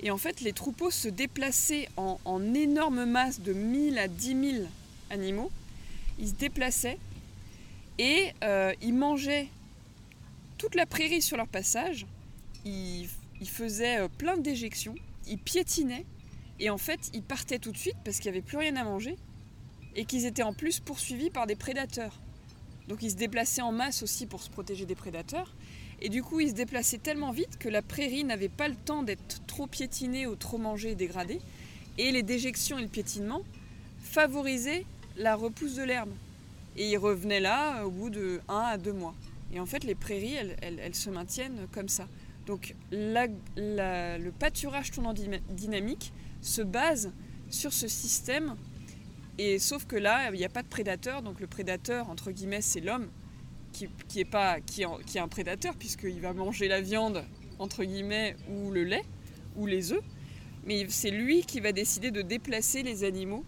Et 0.01 0.11
en 0.11 0.17
fait, 0.17 0.41
les 0.41 0.51
troupeaux 0.51 0.91
se 0.91 1.07
déplaçaient 1.07 1.87
en, 1.95 2.19
en 2.25 2.53
énormes 2.53 3.05
masses 3.05 3.39
de 3.39 3.53
1000 3.53 3.99
à 3.99 4.09
10 4.09 4.51
000 4.53 4.67
animaux. 5.09 5.49
Ils 6.17 6.27
se 6.27 6.33
déplaçaient 6.33 6.97
et 7.99 8.31
euh, 8.43 8.73
ils 8.81 8.95
mangeaient 8.95 9.49
toute 10.57 10.73
la 10.73 10.85
prairie 10.85 11.21
sur 11.21 11.37
leur 11.37 11.49
passage. 11.49 12.07
Ils, 12.65 13.07
ils 13.41 13.49
faisaient 13.49 13.99
euh, 13.99 14.07
plein 14.07 14.37
déjections. 14.37 14.95
Ils 15.27 15.37
piétinaient. 15.37 16.05
Et 16.61 16.69
en 16.69 16.77
fait, 16.77 17.11
ils 17.13 17.21
partaient 17.21 17.59
tout 17.59 17.71
de 17.71 17.77
suite 17.77 17.97
parce 18.03 18.19
qu'il 18.19 18.31
n'y 18.31 18.37
avait 18.37 18.45
plus 18.45 18.57
rien 18.57 18.75
à 18.77 18.85
manger. 18.85 19.17
Et 19.95 20.05
qu'ils 20.05 20.25
étaient 20.25 20.43
en 20.43 20.53
plus 20.53 20.79
poursuivis 20.79 21.29
par 21.29 21.45
des 21.45 21.57
prédateurs. 21.57 22.19
Donc 22.87 23.03
ils 23.03 23.11
se 23.11 23.15
déplaçaient 23.15 23.61
en 23.61 23.73
masse 23.73 24.01
aussi 24.01 24.25
pour 24.25 24.41
se 24.41 24.49
protéger 24.49 24.85
des 24.85 24.95
prédateurs. 24.95 25.53
Et 26.01 26.07
du 26.07 26.23
coup, 26.23 26.39
ils 26.39 26.49
se 26.49 26.55
déplaçaient 26.55 26.99
tellement 26.99 27.31
vite 27.31 27.57
que 27.59 27.67
la 27.67 27.81
prairie 27.81 28.23
n'avait 28.23 28.47
pas 28.47 28.69
le 28.69 28.75
temps 28.75 29.03
d'être 29.03 29.45
trop 29.45 29.67
piétinée 29.67 30.25
ou 30.25 30.35
trop 30.37 30.57
mangée 30.57 30.91
et 30.91 30.95
dégradée. 30.95 31.41
Et 31.97 32.13
les 32.13 32.23
déjections 32.23 32.79
et 32.79 32.81
le 32.81 32.87
piétinement 32.87 33.41
favorisaient 34.01 34.85
la 35.17 35.35
repousse 35.35 35.75
de 35.75 35.83
l'herbe. 35.83 36.11
Et 36.75 36.89
ils 36.89 36.97
revenaient 36.97 37.39
là 37.39 37.85
au 37.85 37.91
bout 37.91 38.09
de 38.09 38.41
1 38.47 38.55
à 38.55 38.77
2 38.77 38.93
mois. 38.93 39.15
Et 39.51 39.59
en 39.59 39.65
fait, 39.65 39.83
les 39.83 39.95
prairies, 39.95 40.35
elles, 40.35 40.55
elles, 40.61 40.95
se 40.95 41.09
maintiennent 41.09 41.67
comme 41.71 41.89
ça. 41.89 42.07
Donc 42.45 42.75
le 42.91 44.29
pâturage 44.31 44.91
tournant 44.91 45.13
dynamique 45.13 46.13
se 46.41 46.61
base 46.61 47.11
sur 47.49 47.73
ce 47.73 47.87
système, 47.87 48.55
et 49.37 49.59
sauf 49.59 49.85
que 49.85 49.95
là, 49.95 50.29
il 50.31 50.37
n'y 50.37 50.45
a 50.45 50.49
pas 50.49 50.63
de 50.63 50.67
prédateur, 50.67 51.21
donc 51.21 51.39
le 51.39 51.47
prédateur, 51.47 52.09
entre 52.09 52.31
guillemets, 52.31 52.61
c'est 52.61 52.81
l'homme, 52.81 53.07
qui, 53.71 53.87
est 54.19 54.25
pas, 54.25 54.59
qui, 54.61 54.83
qui 55.05 55.17
est 55.17 55.21
un 55.21 55.27
prédateur, 55.27 55.75
puisqu'il 55.75 56.19
va 56.19 56.33
manger 56.33 56.67
la 56.67 56.81
viande, 56.81 57.23
entre 57.59 57.83
guillemets, 57.83 58.35
ou 58.49 58.71
le 58.71 58.83
lait, 58.83 59.05
ou 59.55 59.65
les 59.65 59.93
œufs, 59.93 60.03
mais 60.65 60.87
c'est 60.89 61.11
lui 61.11 61.43
qui 61.43 61.59
va 61.59 61.71
décider 61.71 62.11
de 62.11 62.21
déplacer 62.21 62.83
les 62.83 63.03
animaux 63.03 63.45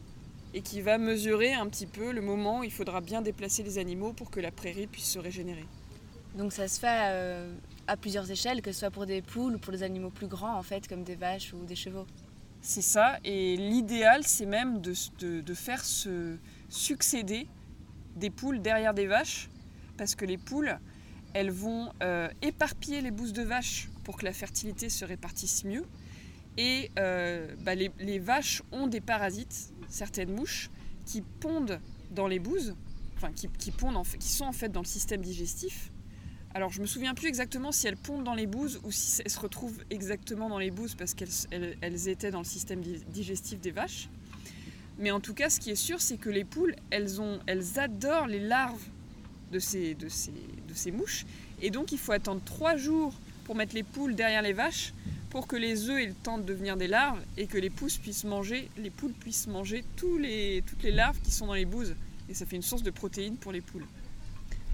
et 0.54 0.62
qui 0.62 0.82
va 0.82 0.98
mesurer 0.98 1.54
un 1.54 1.68
petit 1.68 1.86
peu 1.86 2.12
le 2.12 2.22
moment 2.22 2.60
où 2.60 2.64
il 2.64 2.72
faudra 2.72 3.02
bien 3.02 3.22
déplacer 3.22 3.64
les 3.64 3.78
animaux 3.78 4.14
pour 4.14 4.30
que 4.30 4.40
la 4.40 4.52
prairie 4.52 4.88
puisse 4.88 5.10
se 5.10 5.20
régénérer. 5.20 5.66
Donc 6.36 6.54
ça 6.54 6.68
se 6.68 6.80
fait 6.80 6.88
euh, 7.12 7.54
à 7.88 7.98
plusieurs 7.98 8.30
échelles, 8.30 8.62
que 8.62 8.72
ce 8.72 8.80
soit 8.80 8.92
pour 8.92 9.06
des 9.06 9.22
poules 9.22 9.56
ou 9.56 9.60
pour 9.60 9.74
des 9.74 9.84
animaux 9.84 10.10
plus 10.10 10.28
grands 10.28 10.58
en 10.58 10.64
fait, 10.64 10.88
comme 10.88 11.04
des 11.04 11.16
vaches 11.16 11.54
ou 11.54 11.66
des 11.66 11.76
chevaux. 11.76 12.06
C'est 12.62 12.84
ça, 12.84 13.18
et 13.24 13.58
l'idéal 13.58 14.24
c'est 14.24 14.46
même 14.46 14.82
de, 14.82 14.94
de, 15.20 15.54
faire 15.54 15.84
se 15.84 16.38
succéder 16.70 17.48
des 18.16 18.30
poules 18.30 18.62
derrière 18.62 18.94
des 18.94 19.08
vaches, 19.08 19.50
parce 19.98 20.14
que 20.14 20.26
les 20.26 20.38
poules, 20.38 20.78
elles 21.34 21.50
vont 21.50 21.92
euh, 22.04 22.30
éparpiller 22.44 23.02
les 23.02 23.10
bousses 23.10 23.34
de 23.34 23.42
vaches 23.42 23.90
pour 24.04 24.16
que 24.18 24.26
la 24.26 24.34
fertilité 24.34 24.90
se 24.90 25.06
répartisse 25.06 25.64
mieux. 25.64 25.86
Et 26.58 26.92
euh, 27.00 27.56
bah, 27.62 27.74
les, 27.74 27.92
les, 28.00 28.20
vaches 28.20 28.62
ont 28.72 28.88
des 28.88 29.02
parasites, 29.02 29.71
certaines 29.92 30.34
mouches, 30.34 30.70
qui 31.06 31.22
pondent 31.22 31.80
dans 32.12 32.28
les 32.28 32.40
bouses, 32.40 32.76
enfin 33.16 33.32
qui, 33.32 33.48
pondent 33.72 33.98
qui 34.20 34.30
sont 34.30 34.46
en 34.46 34.52
fait 34.52 34.70
dans 34.70 34.82
le 34.82 34.88
système 34.88 35.22
digestif. 35.22 35.92
Alors 36.54 36.72
je 36.72 36.82
me 36.82 36.86
souviens 36.86 37.14
plus 37.14 37.28
exactement 37.28 37.72
si 37.72 37.88
elles 37.88 37.98
pondent 37.98 38.26
dans 38.26 38.34
les 38.34 38.48
bouses 38.48 38.82
ou 38.84 38.92
si 38.92 39.22
elles 39.22 39.32
se 39.32 39.40
retrouvent 39.40 39.84
exactement 39.90 40.50
dans 40.50 40.60
les 40.60 40.72
bouses 40.72 40.96
parce 40.96 41.14
qu'elles 41.14 41.78
elles, 41.82 42.08
étaient 42.10 42.32
dans 42.32 42.40
le 42.40 42.46
système 42.46 42.82
digestif 42.82 43.60
des 43.62 43.72
vaches. 43.72 44.10
Mais 45.00 45.12
en 45.12 45.22
tout 45.22 45.34
cas, 45.34 45.50
ce 45.50 45.60
qui 45.60 45.72
est 45.72 45.76
sûr, 45.76 46.02
c'est 46.02 46.18
que 46.18 46.30
les 46.30 46.44
poules, 46.44 46.76
elles, 46.90 47.20
adorent 47.78 48.28
les 48.28 48.40
larves 48.40 48.84
de 49.52 49.60
ces 49.60 49.96
mouches. 50.92 51.26
Et 51.62 51.70
donc 51.70 51.92
il 51.92 51.98
faut 51.98 52.12
attendre 52.12 52.42
trois 52.44 52.76
jours 52.76 53.14
pour 53.52 53.58
mettre 53.58 53.76
les 53.76 53.84
poules 53.84 54.16
derrière 54.16 54.42
les 54.42 54.54
vaches 54.54 54.94
pour 55.30 55.46
que 55.46 55.58
les 55.58 55.90
œufs 55.90 56.00
aient 56.02 56.06
le 56.06 56.14
temps 56.14 56.38
de 56.38 56.44
devenir 56.44 56.78
des 56.78 56.88
larves 56.88 57.20
et 57.36 57.48
que 57.48 57.58
les 57.58 57.70
pousses 57.70 57.98
puissent 57.98 58.24
manger, 58.24 58.70
les 58.78 58.90
poules 58.90 59.12
puissent 59.12 59.48
manger 59.48 59.84
tous 59.98 60.18
les, 60.18 60.64
toutes 60.66 60.82
les 60.84 60.92
larves 60.94 61.20
qui 61.22 61.32
sont 61.32 61.48
dans 61.48 61.54
les 61.54 61.66
bouses. 61.66 61.94
Et 62.30 62.34
ça 62.34 62.46
fait 62.46 62.56
une 62.56 62.62
source 62.62 62.82
de 62.82 62.92
protéines 62.92 63.36
pour 63.36 63.52
les 63.52 63.60
poules. 63.60 63.86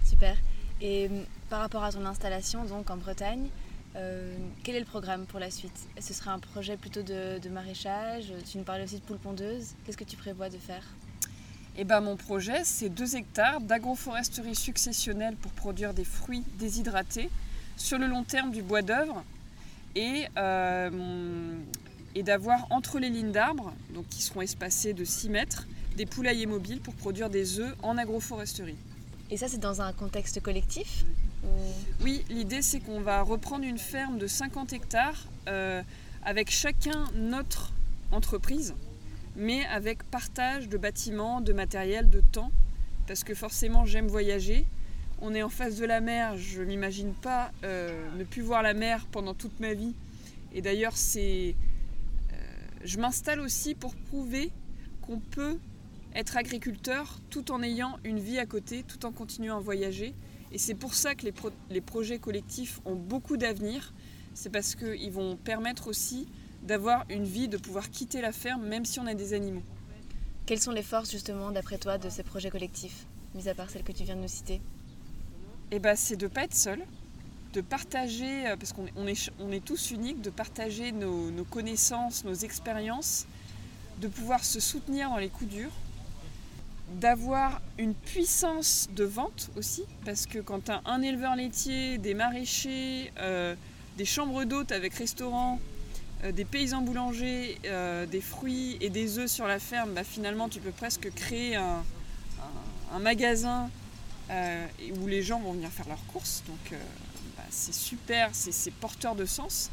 Super. 0.06 0.38
Et 0.80 1.08
hum, 1.08 1.26
par 1.50 1.62
rapport 1.62 1.84
à 1.84 1.92
ton 1.92 2.06
installation 2.06 2.66
donc 2.66 2.92
en 2.92 2.98
Bretagne, 2.98 3.48
euh, 3.96 4.38
quel 4.64 4.76
est 4.76 4.80
le 4.82 4.86
programme 4.86 5.26
pour 5.26 5.40
la 5.40 5.50
suite? 5.50 5.88
Ce 6.00 6.14
sera 6.14 6.32
un 6.32 6.40
projet 6.40 6.78
plutôt 6.78 7.02
de, 7.02 7.50
maraîchage? 7.50 8.32
Tu 8.48 8.60
nous 8.60 8.64
parlais 8.64 8.84
aussi 8.84 8.98
de 8.98 9.06
poules 9.06 9.18
pondeuses. 9.18 9.74
Qu'est-ce 9.88 9.98
que 9.98 10.04
tu 10.04 10.18
prévois 10.18 10.50
de 10.50 10.58
faire? 10.60 10.84
Eh 11.78 11.84
ben, 11.84 12.00
mon 12.00 12.16
projet, 12.16 12.62
c'est 12.64 12.90
2 12.90 13.16
hectares 13.16 13.60
d'agroforesterie 13.60 14.54
successionnelle 14.54 15.36
pour 15.36 15.52
produire 15.54 15.96
des 15.96 16.06
fruits 16.06 16.44
déshydratés 16.60 17.32
sur 17.78 17.98
le 17.98 18.08
long 18.08 18.24
terme 18.24 18.52
du 18.52 18.62
bois 18.62 18.82
d'œuvre 18.82 19.24
et, 19.96 20.26
euh, 20.38 20.90
et 22.16 22.24
d'avoir 22.24 22.68
entre 22.72 23.00
les 23.00 23.10
lignes 23.10 23.32
d'arbres, 23.32 23.74
donc 23.94 24.08
qui 24.10 24.22
seront 24.22 24.42
espacées 24.42 24.94
de 24.94 25.06
6 25.06 25.30
mètres, 25.30 25.68
des 25.96 26.06
poulaillers 26.06 26.46
mobiles 26.46 26.82
pour 26.82 26.94
produire 26.94 27.30
des 27.30 27.60
œufs 27.60 27.76
en 27.82 27.98
agroforesterie. 27.98 28.76
Et 29.30 29.38
ça, 29.38 29.48
c'est 29.48 29.60
dans 29.60 29.82
un 29.82 29.94
contexte 29.94 30.42
collectif 30.42 31.06
Oui, 32.02 32.24
l'idée, 32.30 32.62
c'est 32.62 32.80
qu'on 32.80 33.02
va 33.02 33.22
reprendre 33.22 33.66
une 33.66 33.78
ferme 33.78 34.18
de 34.18 34.28
50 34.28 34.74
hectares 34.74 35.26
euh, 35.48 35.82
avec 36.24 36.52
chacun 36.52 37.06
notre 37.14 37.74
entreprise, 38.12 38.74
mais 39.36 39.66
avec 39.66 40.04
partage 40.04 40.70
de 40.70 40.78
bâtiments, 40.78 41.42
de 41.42 41.54
matériel, 41.54 42.10
de 42.10 42.22
temps, 42.32 42.52
parce 43.08 43.24
que 43.24 43.34
forcément, 43.34 43.86
j'aime 43.86 44.08
voyager 44.08 44.66
on 45.22 45.34
est 45.34 45.44
en 45.44 45.50
face 45.50 45.78
de 45.78 45.86
la 45.86 46.00
mer, 46.00 46.38
je 46.38 46.62
m'imagine 46.62 47.14
pas 47.14 47.52
euh, 47.64 48.10
ne 48.18 48.24
plus 48.24 48.42
voir 48.42 48.62
la 48.62 48.74
mer 48.74 49.06
pendant 49.12 49.34
toute 49.34 49.60
ma 49.60 49.74
vie. 49.74 49.94
Et 50.54 50.62
d'ailleurs, 50.62 50.96
c'est, 50.96 51.56
euh, 52.32 52.36
je 52.84 53.00
m'installe 53.00 53.40
aussi 53.40 53.76
pour 53.76 53.96
prouver 53.96 54.52
qu'on 55.02 55.20
peut 55.20 55.58
être 56.14 56.38
agriculteur 56.38 57.20
tout 57.30 57.52
en 57.52 57.62
ayant 57.62 57.98
une 58.04 58.20
vie 58.20 58.40
à 58.40 58.46
côté, 58.46 58.84
tout 58.84 59.06
en 59.06 59.12
continuant 59.12 59.58
à 59.58 59.60
voyager. 59.60 60.14
Et 60.52 60.58
c'est 60.58 60.76
pour 60.76 60.94
ça 60.94 61.16
que 61.16 61.26
les, 61.26 61.34
les 61.70 61.82
projets 61.82 62.20
collectifs 62.20 62.80
ont 62.86 62.96
beaucoup 62.96 63.38
d'avenir. 63.38 63.94
C'est 64.34 64.50
parce 64.50 64.76
qu'ils 64.76 65.12
vont 65.12 65.36
permettre 65.36 65.88
aussi 65.88 66.28
d'avoir 66.64 67.06
une 67.10 67.24
vie, 67.24 67.48
de 67.48 67.58
pouvoir 67.58 67.90
quitter 67.90 68.22
la 68.22 68.32
ferme, 68.32 68.66
même 68.66 68.86
si 68.86 69.00
on 69.00 69.08
a 69.08 69.14
des 69.14 69.34
animaux. 69.34 69.64
Quelles 70.46 70.60
sont 70.62 70.72
les 70.72 70.84
forces 70.84 71.12
justement, 71.12 71.52
d'après 71.52 71.78
toi, 71.78 71.98
de 71.98 72.10
ces 72.10 72.24
projets 72.24 72.50
collectifs, 72.50 73.06
mis 73.36 73.50
à 73.50 73.56
part 73.56 73.70
celles 73.70 73.84
que 73.84 73.92
tu 73.92 74.04
viens 74.04 74.16
de 74.16 74.22
nous 74.22 74.28
citer? 74.28 74.62
Eh 75.72 75.80
ben, 75.80 75.96
c'est 75.96 76.16
de 76.16 76.26
ne 76.26 76.32
pas 76.32 76.44
être 76.44 76.56
seul, 76.56 76.80
de 77.54 77.62
partager, 77.62 78.48
euh, 78.48 78.56
parce 78.56 78.74
qu'on 78.74 79.08
est, 79.08 79.32
on 79.40 79.52
est 79.52 79.64
tous 79.64 79.92
uniques, 79.92 80.22
de 80.22 80.30
partager 80.30 80.92
nos, 80.92 81.44
connaissances, 81.50 82.24
nos 82.24 82.34
expériences, 82.34 83.26
de 84.00 84.08
pouvoir 84.08 84.44
se 84.44 84.60
soutenir 84.60 85.10
dans 85.10 85.18
les 85.18 85.30
coups 85.30 85.50
durs, 85.50 85.72
d'avoir 87.02 87.62
une 87.78 87.94
puissance 87.94 88.88
de 88.96 89.04
vente 89.04 89.50
aussi, 89.58 89.84
parce 90.06 90.26
que 90.26 90.40
quand 90.40 90.66
tu 90.66 90.72
as 90.72 90.82
un 90.86 91.02
éleveur 91.02 91.36
laitier, 91.36 91.98
des 91.98 92.14
maraîchers, 92.14 93.12
euh, 93.20 93.56
des 93.98 94.06
chambres 94.06 94.46
d'hôtes 94.46 94.72
avec 94.72 94.94
restaurant, 94.94 95.60
euh, 96.24 96.32
des 96.32 96.46
paysans 96.46 96.82
boulangers, 96.82 97.58
des 98.10 98.22
fruits 98.22 98.78
et 98.80 98.90
des 98.90 99.20
œufs 99.20 99.30
sur 99.30 99.48
la 99.48 99.60
ferme, 99.60 99.94
bah, 99.94 100.04
finalement 100.04 100.48
tu 100.48 100.60
peux 100.60 100.72
presque 100.72 101.12
créer 101.14 101.56
un, 101.56 101.84
un 102.94 103.00
magasin 103.00 103.70
euh, 104.30 104.68
où 105.00 105.08
les 105.08 105.24
gens 105.24 105.40
vont 105.40 105.54
venir 105.54 105.70
faire 105.70 105.88
leurs 105.88 106.06
courses. 106.08 106.44
Donc 106.48 106.74
euh, 106.74 106.78
bah, 107.38 107.44
c'est 107.50 107.74
super, 107.74 108.30
c'est 108.34 108.72
porteur 108.72 109.16
de 109.16 109.26
sens. 109.26 109.70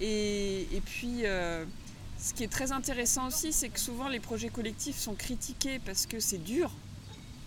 Et, 0.00 0.66
puis, 0.84 1.24
euh, 1.24 1.64
ce 2.18 2.34
qui 2.34 2.44
est 2.44 2.52
très 2.52 2.72
intéressant 2.72 3.28
aussi, 3.28 3.52
c'est 3.52 3.68
que 3.68 3.80
souvent 3.80 4.08
les 4.08 4.20
projets 4.20 4.48
collectifs 4.48 4.98
sont 4.98 5.14
critiqués 5.14 5.78
parce 5.78 6.06
que 6.06 6.20
c'est 6.20 6.42
dur 6.42 6.70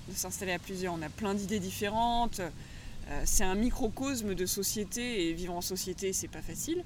de 0.07 0.15
s'installer 0.15 0.53
à 0.53 0.59
plusieurs. 0.59 0.93
On 0.93 1.01
a 1.01 1.09
plein 1.09 1.35
d'idées 1.35 1.59
différentes. 1.59 2.41
c'est 3.25 3.43
un 3.43 3.55
microcosme 3.55 4.33
de 4.33 4.45
société 4.45 5.27
et 5.27 5.33
vivre 5.33 5.53
en 5.53 5.61
société, 5.61 6.13
c'est 6.13 6.27
pas 6.27 6.41
facile. 6.41 6.83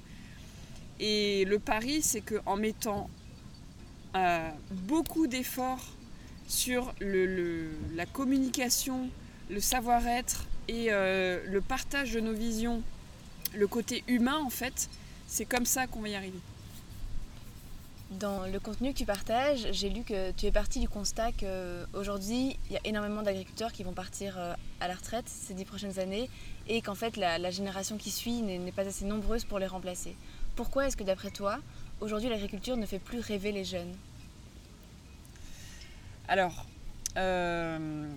Et 1.00 1.44
le 1.46 1.58
pari, 1.58 2.02
c'est 2.02 2.20
qu'en 2.20 2.56
mettant 2.56 3.08
beaucoup 4.70 5.26
d'efforts 5.26 5.94
sur 6.46 6.94
la 7.00 8.06
communication, 8.06 9.08
le 9.50 9.60
savoir-être 9.60 10.46
et 10.68 10.86
euh, 10.90 11.40
le 11.46 11.60
partage 11.60 12.12
de 12.12 12.20
nos 12.20 12.32
visions, 12.32 12.82
le 13.54 13.66
côté 13.66 14.04
humain 14.08 14.38
en 14.44 14.50
fait, 14.50 14.88
c'est 15.26 15.44
comme 15.44 15.66
ça 15.66 15.86
qu'on 15.86 16.00
va 16.00 16.08
y 16.08 16.14
arriver. 16.14 16.38
Dans 18.10 18.46
le 18.46 18.60
contenu 18.60 18.92
que 18.92 18.98
tu 18.98 19.06
partages, 19.06 19.66
j'ai 19.72 19.88
lu 19.88 20.02
que 20.02 20.30
tu 20.32 20.46
es 20.46 20.52
parti 20.52 20.78
du 20.78 20.88
constat 20.88 21.32
qu'aujourd'hui, 21.32 22.56
il 22.66 22.72
y 22.72 22.76
a 22.76 22.80
énormément 22.84 23.22
d'agriculteurs 23.22 23.72
qui 23.72 23.82
vont 23.82 23.92
partir 23.92 24.38
euh, 24.38 24.54
à 24.80 24.88
la 24.88 24.94
retraite 24.94 25.24
ces 25.26 25.54
dix 25.54 25.64
prochaines 25.64 25.98
années 25.98 26.30
et 26.68 26.80
qu'en 26.80 26.94
fait, 26.94 27.16
la, 27.16 27.50
génération 27.50 27.96
qui 27.96 28.10
suit 28.10 28.42
n'est 28.42 28.72
pas 28.72 28.86
assez 28.86 29.04
nombreuse 29.04 29.44
pour 29.44 29.58
les 29.58 29.66
remplacer. 29.66 30.16
Pourquoi 30.54 30.86
est-ce 30.86 30.96
que 30.96 31.02
d'après 31.02 31.30
toi, 31.30 31.58
aujourd'hui, 32.00 32.28
l'agriculture 32.28 32.76
ne 32.76 32.86
fait 32.86 32.98
plus 32.98 33.20
rêver 33.20 33.52
les 33.52 33.64
jeunes? 33.64 33.92
Alors, 36.28 36.66
euh, 37.16 38.08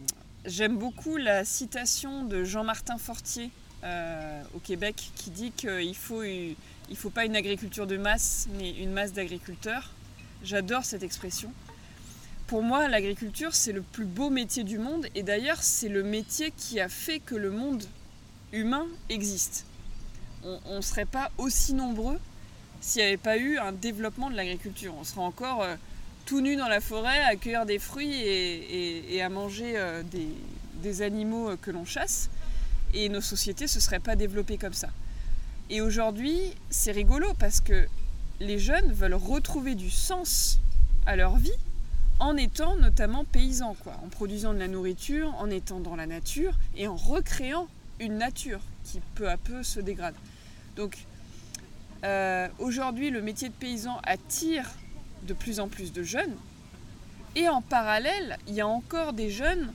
j'aime 0.46 0.78
beaucoup 0.78 1.18
la 1.18 1.44
citation 1.44 2.24
de 2.24 2.44
Jean-Martin 2.44 2.98
Fortier 2.98 3.52
euh, 3.84 4.42
au 4.56 4.60
Québec 4.60 5.12
qui 5.16 5.30
dit 5.30 5.52
qu'il 5.52 5.96
faut, 5.96 6.24
il 6.24 6.56
faut 6.96 7.10
pas 7.10 7.26
une 7.26 7.36
agriculture 7.36 7.86
de 7.86 7.98
masse, 7.98 8.48
mais 8.58 8.72
une 8.72 8.92
masse 8.92 9.14
d'agriculteurs. 9.14 9.92
J'adore 10.44 10.86
cette 10.86 11.04
expression. 11.04 11.52
Pour 12.48 12.64
moi, 12.64 12.88
l'agriculture, 12.88 13.54
c'est 13.54 13.74
le 13.74 13.82
plus 13.82 14.06
beau 14.06 14.30
métier 14.30 14.64
du 14.64 14.78
monde 14.78 15.08
et 15.14 15.24
d'ailleurs, 15.24 15.62
c'est 15.62 15.90
le 15.90 16.02
métier 16.02 16.54
qui 16.56 16.80
a 16.80 16.88
fait 16.88 17.20
que 17.20 17.36
le 17.36 17.52
monde 17.52 17.84
humain 18.54 18.88
existe. 19.10 19.66
On 20.44 20.78
ne 20.78 20.82
serait 20.82 21.06
pas 21.06 21.30
aussi 21.38 21.74
nombreux 21.74 22.18
s'il 22.80 23.02
n'y 23.02 23.08
avait 23.10 23.18
pas 23.18 23.38
eu 23.38 23.58
un 23.58 23.74
développement 23.74 24.30
de 24.30 24.36
l'agriculture. 24.36 24.94
On 24.98 25.04
serait 25.04 25.22
encore 25.22 25.64
euh, 25.64 25.76
tout 26.28 26.42
nu 26.42 26.58
dans 26.58 26.68
la 26.68 26.82
forêt 26.82 27.24
à 27.24 27.38
cueillir 27.38 27.66
des 27.66 27.80
fruits 27.80 28.22
et, 28.22 29.22
à 29.22 29.30
manger 29.30 29.74
euh, 29.78 30.04
des, 30.84 31.02
animaux 31.02 31.52
euh, 31.52 31.58
que 31.60 31.72
l'on 31.72 31.86
chasse. 31.86 32.30
Et 32.94 33.10
nos 33.10 33.22
sociétés 33.22 33.64
ne 33.64 33.70
se 33.70 33.80
seraient 33.80 34.00
pas 34.00 34.16
développées 34.16 34.58
comme 34.58 34.74
ça. 34.74 34.90
Et 35.70 35.82
aujourd'hui, 35.82 36.38
c'est 36.70 36.92
rigolo 36.92 37.34
parce 37.40 37.62
que 37.62 37.88
les 38.40 38.60
jeunes 38.60 38.92
veulent 38.92 39.14
retrouver 39.14 39.74
du 39.74 39.90
sens 39.90 40.60
à 41.06 41.16
leur 41.16 41.38
vie 41.38 41.58
en 42.20 42.36
étant 42.36 42.76
notamment 42.76 43.24
paysans, 43.24 43.76
en 43.86 44.10
produisant 44.10 44.54
de 44.54 44.60
la 44.60 44.68
nourriture, 44.68 45.34
en 45.40 45.50
étant 45.50 45.80
dans 45.80 45.96
la 45.96 46.08
nature 46.08 46.54
et 46.76 46.88
en 46.88 46.96
recréant 46.96 47.68
une 48.00 48.18
nature 48.18 48.60
qui 48.84 49.00
peu 49.16 49.30
à 49.30 49.38
peu 49.38 49.64
se 49.64 49.80
dégrade. 49.80 50.16
Donc 50.76 50.98
euh, 52.04 52.48
aujourd'hui, 52.60 53.12
le 53.12 53.22
métier 53.22 53.48
de 53.48 53.54
paysan 53.54 54.00
attire 54.04 54.70
de 55.28 55.34
plus 55.34 55.60
en 55.60 55.68
plus 55.68 55.94
de 55.94 56.02
jeunes. 56.02 56.36
Et 57.36 57.48
en 57.50 57.62
parallèle, 57.62 58.38
il 58.48 58.56
y 58.56 58.62
a 58.62 58.68
encore 58.68 59.14
des 59.14 59.30
jeunes 59.30 59.72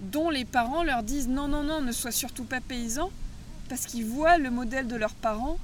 dont 0.00 0.30
les 0.30 0.46
parents 0.46 0.82
leur 0.82 1.02
disent 1.02 1.28
non, 1.28 1.48
non, 1.48 1.62
non, 1.62 1.82
ne 1.82 1.92
sois 1.92 2.10
surtout 2.10 2.44
pas 2.44 2.60
paysan, 2.60 3.10
parce 3.68 3.84
qu'ils 3.84 4.06
voient 4.06 4.38
le 4.38 4.50
modèle 4.50 4.86
de 4.86 4.96
leurs 4.96 5.14
parents 5.14 5.58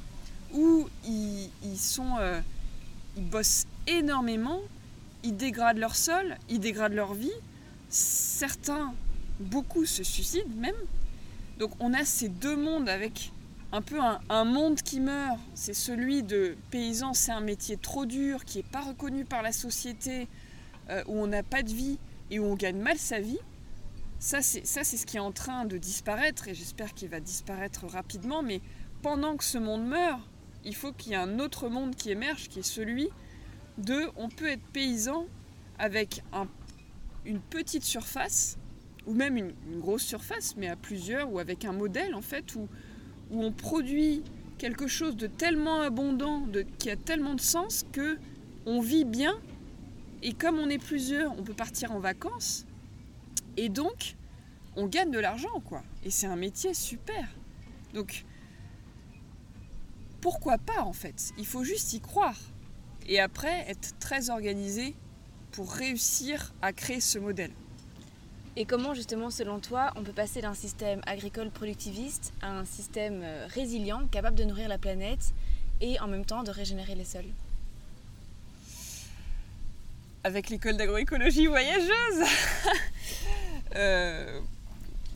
où 0.53 0.89
ils, 1.07 1.51
sont, 1.79 2.17
euh, 2.19 2.41
ils 3.17 3.25
bossent 3.25 3.67
énormément, 3.87 4.61
ils 5.25 5.37
dégradent 5.37 5.79
leur 5.79 5.97
sol, 5.97 6.37
ils 6.49 6.61
dégradent 6.61 6.95
leur 6.95 7.15
vie. 7.15 7.33
Certains, 7.89 8.95
beaucoup 9.41 9.87
se 9.87 10.03
suicident 10.03 10.55
même. 10.57 10.77
Donc 11.59 11.73
on 11.81 11.93
a 11.93 12.05
ces 12.05 12.29
deux 12.29 12.57
mondes 12.57 12.89
avec 12.89 13.33
un 13.73 13.83
peu 13.83 13.99
un, 14.01 14.45
monde 14.45 14.81
qui 14.81 15.01
meurt. 15.01 15.39
C'est 15.55 15.75
celui 15.75 16.23
de 16.23 16.57
paysan, 16.71 17.15
c'est 17.15 17.33
un 17.33 17.41
métier 17.41 17.77
trop 17.77 18.07
dur, 18.07 18.45
qui 18.45 18.59
n'est 18.59 18.65
pas 18.65 18.81
reconnu 18.81 19.25
par 19.25 19.43
la 19.43 19.53
société, 19.53 20.29
euh, 20.91 21.03
où 21.07 21.19
on 21.19 21.27
n'a 21.27 21.43
pas 21.43 21.63
de 21.63 21.73
vie 21.73 21.99
et 22.31 22.39
où 22.39 22.45
on 22.45 22.55
gagne 22.55 22.79
mal 22.79 22.99
sa 22.99 23.21
vie. 23.21 23.39
Ça, 24.19 24.43
c'est 24.43 24.65
ce 24.65 25.07
qui 25.07 25.17
est 25.17 25.21
en 25.21 25.31
train 25.33 25.65
de 25.65 25.79
disparaître 25.79 26.49
et 26.49 26.55
j'espère 26.55 26.93
qu'il 26.93 27.09
va 27.09 27.21
disparaître 27.21 27.87
rapidement. 27.87 28.43
Mais 28.43 28.61
pendant 29.03 29.37
que 29.37 29.45
ce 29.45 29.59
monde 29.59 29.87
meurt, 29.87 30.21
il 30.65 30.75
faut 30.75 30.93
qu'il 30.93 31.13
y 31.13 31.15
ait 31.15 31.19
un 31.19 31.39
autre 31.39 31.69
monde 31.69 31.95
qui 31.95 32.11
émerge, 32.11 32.49
qui 32.49 32.61
est 32.61 32.63
celui 32.63 33.09
de 33.77 34.11
on 34.17 34.29
peut 34.29 34.49
être 34.49 34.67
paysan 34.73 35.27
avec 35.79 36.23
une 37.25 37.41
petite 37.41 37.85
surface, 37.85 38.59
ou 39.07 39.15
même 39.15 39.37
une, 39.37 39.53
grosse 39.79 40.03
surface, 40.03 40.57
mais 40.57 40.69
à 40.69 40.75
plusieurs, 40.75 41.33
ou 41.33 41.39
avec 41.39 41.65
un 41.65 41.73
modèle 41.73 42.15
en 42.17 42.23
fait, 42.23 42.57
où, 42.57 42.69
où 43.31 43.43
on 43.43 43.53
produit 43.53 44.23
quelque 44.59 44.87
chose 44.87 45.17
de 45.17 45.27
tellement 45.27 45.83
abondant, 45.83 46.47
qui 46.79 46.91
a 46.91 46.97
tellement 46.97 47.35
de 47.35 47.41
sens, 47.41 47.85
que 47.93 48.19
on 48.67 48.81
vit 48.81 49.05
bien, 49.05 49.39
et 50.23 50.33
comme 50.33 50.59
on 50.59 50.69
est 50.69 50.79
plusieurs, 50.79 51.39
on 51.39 51.43
peut 51.43 51.55
partir 51.55 51.93
en 51.93 52.01
vacances, 52.01 52.67
et 53.57 53.69
donc 53.69 54.17
on 54.77 54.87
gagne 54.87 55.11
de 55.11 55.19
l'argent, 55.19 55.61
quoi. 55.65 55.83
Et 56.05 56.11
c'est 56.11 56.27
un 56.27 56.37
métier 56.37 56.75
super. 56.75 57.29
Donc 57.95 58.25
pourquoi 60.21 60.59
pas 60.59 60.83
en 60.83 60.93
fait? 60.93 61.33
Il 61.39 61.47
faut 61.47 61.65
juste 61.65 61.93
y 61.93 62.01
croire. 62.01 62.39
Et 63.07 63.21
après, 63.21 63.65
être 63.69 63.99
très 63.99 64.29
organisé 64.31 64.95
pour 65.53 65.73
réussir 65.73 66.53
à 66.61 66.73
créer 66.73 67.01
ce 67.01 67.19
modèle. 67.19 67.53
Et 68.61 68.65
comment 68.65 68.93
justement, 68.93 69.31
selon 69.31 69.61
toi, 69.61 69.93
on 69.95 70.03
peut 70.03 70.13
passer 70.13 70.41
d'un 70.41 70.53
système 70.53 71.01
agricole 71.07 71.49
productiviste 71.49 72.33
à 72.43 72.51
un 72.51 72.65
système 72.65 73.21
euh, 73.23 73.47
résilient, 73.47 74.09
capable 74.11 74.37
de 74.37 74.43
nourrir 74.43 74.69
la 74.69 74.79
planète 74.79 75.33
et 75.81 76.01
en 76.01 76.09
même 76.09 76.25
temps 76.25 76.43
de 76.43 76.51
régénérer 76.51 76.97
les 76.97 77.05
sols? 77.05 77.31
Avec 80.25 80.51
l'école 80.51 80.77
d'agroécologie 80.77 81.47
voyageuse 81.47 82.29
euh, 83.77 84.41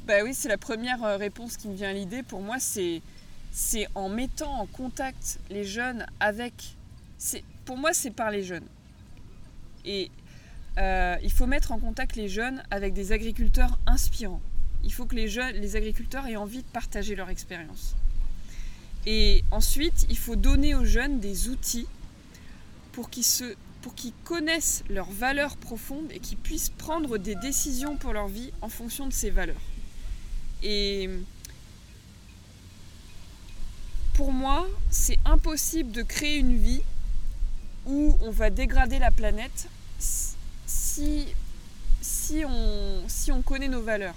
Bah 0.06 0.22
oui, 0.22 0.34
c'est 0.34 0.48
la 0.48 0.56
première 0.56 1.02
euh, 1.02 1.16
réponse 1.16 1.56
qui 1.56 1.66
me 1.66 1.74
vient 1.74 1.88
à 1.88 1.94
l'idée. 1.94 2.22
Pour 2.22 2.42
moi, 2.42 2.60
c'est 2.60 3.02
c'est 3.50 3.88
en 3.96 4.08
mettant 4.08 4.52
en 4.52 4.66
contact 4.66 5.40
les 5.50 5.64
jeunes 5.64 6.06
avec. 6.20 6.54
Pour 7.64 7.76
moi, 7.76 7.92
c'est 7.92 8.12
par 8.12 8.30
les 8.30 8.44
jeunes. 8.44 8.68
Et 9.84 10.12
euh, 10.78 11.16
il 11.22 11.30
faut 11.30 11.46
mettre 11.46 11.72
en 11.72 11.78
contact 11.78 12.16
les 12.16 12.28
jeunes 12.28 12.62
avec 12.70 12.94
des 12.94 13.12
agriculteurs 13.12 13.78
inspirants. 13.86 14.40
Il 14.84 14.92
faut 14.92 15.04
que 15.04 15.14
les, 15.14 15.28
jeunes, 15.28 15.54
les 15.56 15.76
agriculteurs 15.76 16.26
aient 16.26 16.36
envie 16.36 16.62
de 16.62 16.68
partager 16.68 17.14
leur 17.14 17.28
expérience. 17.28 17.94
Et 19.06 19.44
ensuite, 19.50 20.06
il 20.08 20.18
faut 20.18 20.36
donner 20.36 20.74
aux 20.74 20.84
jeunes 20.84 21.20
des 21.20 21.48
outils 21.48 21.86
pour 22.92 23.08
pour 23.80 23.94
qu'ils 23.96 24.12
connaissent 24.24 24.84
leurs 24.88 25.10
valeurs 25.10 25.56
profondes 25.56 26.10
et 26.12 26.20
qu'ils 26.20 26.38
puissent 26.38 26.70
prendre 26.70 27.18
des 27.18 27.34
décisions 27.34 27.96
pour 27.96 28.12
leur 28.12 28.28
vie 28.28 28.52
en 28.60 28.68
fonction 28.68 29.08
de 29.08 29.12
ces 29.12 29.30
valeurs. 29.30 29.60
Et 30.62 31.10
pour 34.14 34.32
moi, 34.32 34.68
c'est 34.90 35.18
impossible 35.24 35.90
de 35.90 36.02
créer 36.02 36.36
une 36.36 36.56
vie 36.56 36.82
où 37.86 38.16
on 38.20 38.30
va 38.30 38.50
dégrader 38.50 39.00
la 39.00 39.10
planète 39.10 39.68
si, 42.00 42.44
on, 42.44 43.42
connaît 43.42 43.68
nos 43.68 43.82
valeurs. 43.82 44.14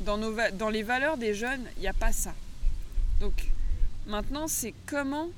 Dans 0.00 0.70
les 0.70 0.82
valeurs 0.82 1.16
des 1.16 1.34
jeunes, 1.34 1.64
il 1.76 1.80
n'y 1.80 1.88
a 1.88 1.92
pas 1.92 2.12
ça. 2.12 2.34
Donc 3.20 3.50
maintenant, 4.06 4.46
c'est 4.46 4.74
comment 4.86 5.28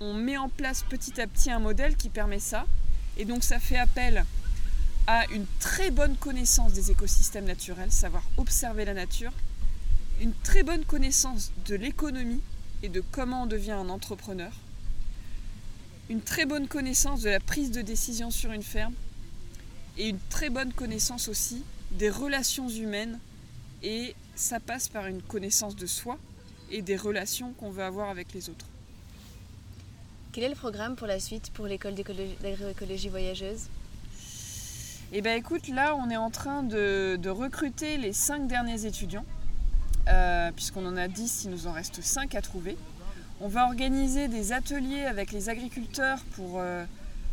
on 0.00 0.14
met 0.14 0.36
en 0.36 0.48
place 0.48 0.84
petit 0.88 1.20
à 1.20 1.26
petit 1.26 1.50
un 1.50 1.58
modèle 1.58 1.96
qui 1.96 2.08
permet 2.08 2.40
ça. 2.40 2.66
Et 3.16 3.24
donc 3.24 3.42
ça 3.44 3.58
fait 3.58 3.78
appel 3.78 4.24
à 5.06 5.24
une 5.32 5.46
très 5.58 5.90
bonne 5.90 6.16
connaissance 6.16 6.72
des 6.72 6.90
écosystèmes 6.90 7.46
naturels, 7.46 7.90
savoir 7.90 8.22
observer 8.36 8.84
la 8.84 8.94
nature, 8.94 9.32
une 10.20 10.32
très 10.44 10.62
bonne 10.62 10.84
connaissance 10.84 11.50
de 11.66 11.74
l'économie, 11.74 12.42
et 12.82 12.88
de 12.88 13.02
comment 13.10 13.42
on 13.42 13.46
devient 13.46 13.72
un 13.72 13.88
entrepreneur, 13.88 14.52
une 16.10 16.20
très 16.20 16.46
bonne 16.46 16.68
connaissance 16.68 17.22
de 17.22 17.30
la 17.30 17.40
prise 17.40 17.72
de 17.72 17.82
décision 17.82 18.30
sur 18.30 18.52
une 18.52 18.62
ferme 18.62 18.94
et 19.98 20.08
une 20.08 20.18
très 20.30 20.48
bonne 20.48 20.72
connaissance 20.72 21.28
aussi 21.28 21.62
des 21.90 22.10
relations 22.10 22.68
humaines 22.68 23.18
et 23.82 24.14
ça 24.34 24.60
passe 24.60 24.88
par 24.88 25.06
une 25.06 25.20
connaissance 25.20 25.76
de 25.76 25.86
soi 25.86 26.18
et 26.70 26.82
des 26.82 26.96
relations 26.96 27.52
qu'on 27.54 27.70
veut 27.70 27.82
avoir 27.82 28.08
avec 28.08 28.32
les 28.32 28.48
autres. 28.48 28.66
Quel 30.32 30.44
est 30.44 30.48
le 30.50 30.54
programme 30.54 30.96
pour 30.96 31.06
la 31.06 31.18
suite 31.18 31.50
pour 31.52 31.66
l'école 31.66 31.94
d'agroécologie 31.94 33.08
voyageuse? 33.08 33.68
Eh 35.12 35.22
bien 35.22 35.34
écoute, 35.34 35.68
là 35.68 35.96
on 35.96 36.10
est 36.10 36.16
en 36.16 36.30
train 36.30 36.62
de, 36.62 37.16
de 37.20 37.30
recruter 37.30 37.96
les 37.96 38.12
cinq 38.12 38.46
derniers 38.46 38.86
étudiants 38.86 39.24
euh, 40.08 40.50
puisqu'on 40.52 40.86
en 40.86 40.96
a 40.96 41.08
10, 41.08 41.44
il 41.44 41.50
nous 41.50 41.66
en 41.66 41.72
reste 41.72 42.02
5 42.02 42.34
à 42.34 42.40
trouver. 42.42 42.76
On 43.40 43.48
va 43.48 43.66
organiser 43.66 44.28
des 44.28 44.52
ateliers 44.52 45.04
avec 45.04 45.32
les 45.32 45.48
agriculteurs 45.48 46.20
pour, 46.32 46.58
euh, 46.58 46.84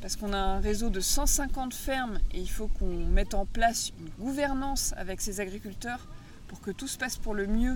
parce 0.06 0.18
qu'on 0.18 0.34
a 0.34 0.38
un 0.38 0.60
réseau 0.60 0.92
de 0.92 1.00
150 1.00 1.74
fermes 1.74 2.20
et 2.32 2.40
il 2.40 2.48
faut 2.48 2.68
qu'on 2.68 3.08
mette 3.08 3.34
en 3.34 3.48
place 3.48 3.92
une 4.00 4.24
gouvernance 4.24 4.94
avec 4.98 5.20
ces 5.20 5.40
agriculteurs 5.40 6.06
pour 6.48 6.62
que 6.62 6.70
tout 6.70 6.88
se 6.88 6.96
passe 6.96 7.18
pour 7.18 7.34
le 7.34 7.48
mieux 7.48 7.76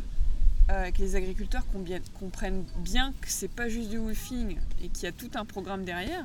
euh, 0.70 0.92
que 0.92 1.00
les 1.00 1.16
agriculteurs 1.16 1.66
comprennent 2.20 2.66
bien 2.78 3.14
que 3.20 3.32
c'est 3.32 3.48
pas 3.48 3.68
juste 3.68 3.90
du 3.90 3.98
woofing 3.98 4.60
et 4.84 4.90
qu'il 4.90 5.06
y 5.06 5.08
a 5.08 5.12
tout 5.12 5.32
un 5.34 5.44
programme 5.44 5.86
derrière. 5.86 6.24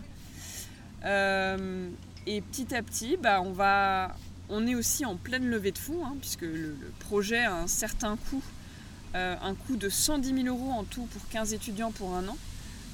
et 2.26 2.40
petit 2.42 2.74
à 2.74 2.82
petit, 2.82 3.16
bah, 3.16 3.42
on 4.50 4.66
est 4.66 4.74
aussi 4.74 5.06
en 5.06 5.16
pleine 5.16 5.48
levée 5.48 5.72
de 5.72 5.78
fonds, 5.78 6.04
hein, 6.04 6.16
puisque 6.20 6.42
le, 6.42 6.76
projet 6.98 7.46
a 7.46 7.54
un 7.54 7.66
certain 7.66 8.18
coût 8.28 8.42
euh, 9.14 9.36
un 9.40 9.54
coût 9.54 9.76
de 9.76 9.88
110 9.88 10.42
000 10.42 10.48
euros 10.48 10.70
en 10.70 10.84
tout 10.84 11.06
pour 11.06 11.26
15 11.30 11.54
étudiants 11.54 11.92
pour 11.92 12.14
un 12.14 12.28
an. 12.28 12.36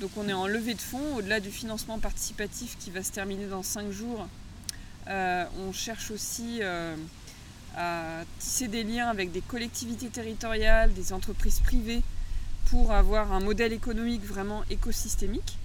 Donc 0.00 0.12
on 0.16 0.26
est 0.30 0.32
en 0.32 0.46
levée 0.46 0.72
de 0.72 0.80
fonds, 0.80 1.16
au-delà 1.16 1.40
du 1.40 1.50
financement 1.50 1.98
participatif 1.98 2.78
qui 2.78 2.90
va 2.90 3.02
se 3.02 3.12
terminer 3.12 3.46
dans 3.46 3.62
5 3.62 3.90
jours. 3.90 4.26
Euh, 5.08 5.44
on 5.58 5.74
cherche 5.74 6.10
aussi 6.10 6.60
euh, 6.62 6.96
à 7.76 8.22
tisser 8.38 8.68
des 8.68 8.82
liens 8.82 9.08
avec 9.08 9.30
des 9.30 9.42
collectivités 9.42 10.08
territoriales, 10.08 10.94
des 10.94 11.12
entreprises 11.12 11.60
privées, 11.60 12.00
pour 12.70 12.92
avoir 12.92 13.30
un 13.32 13.40
modèle 13.40 13.74
économique 13.74 14.24
vraiment 14.24 14.64
écosystémique. 14.70 15.58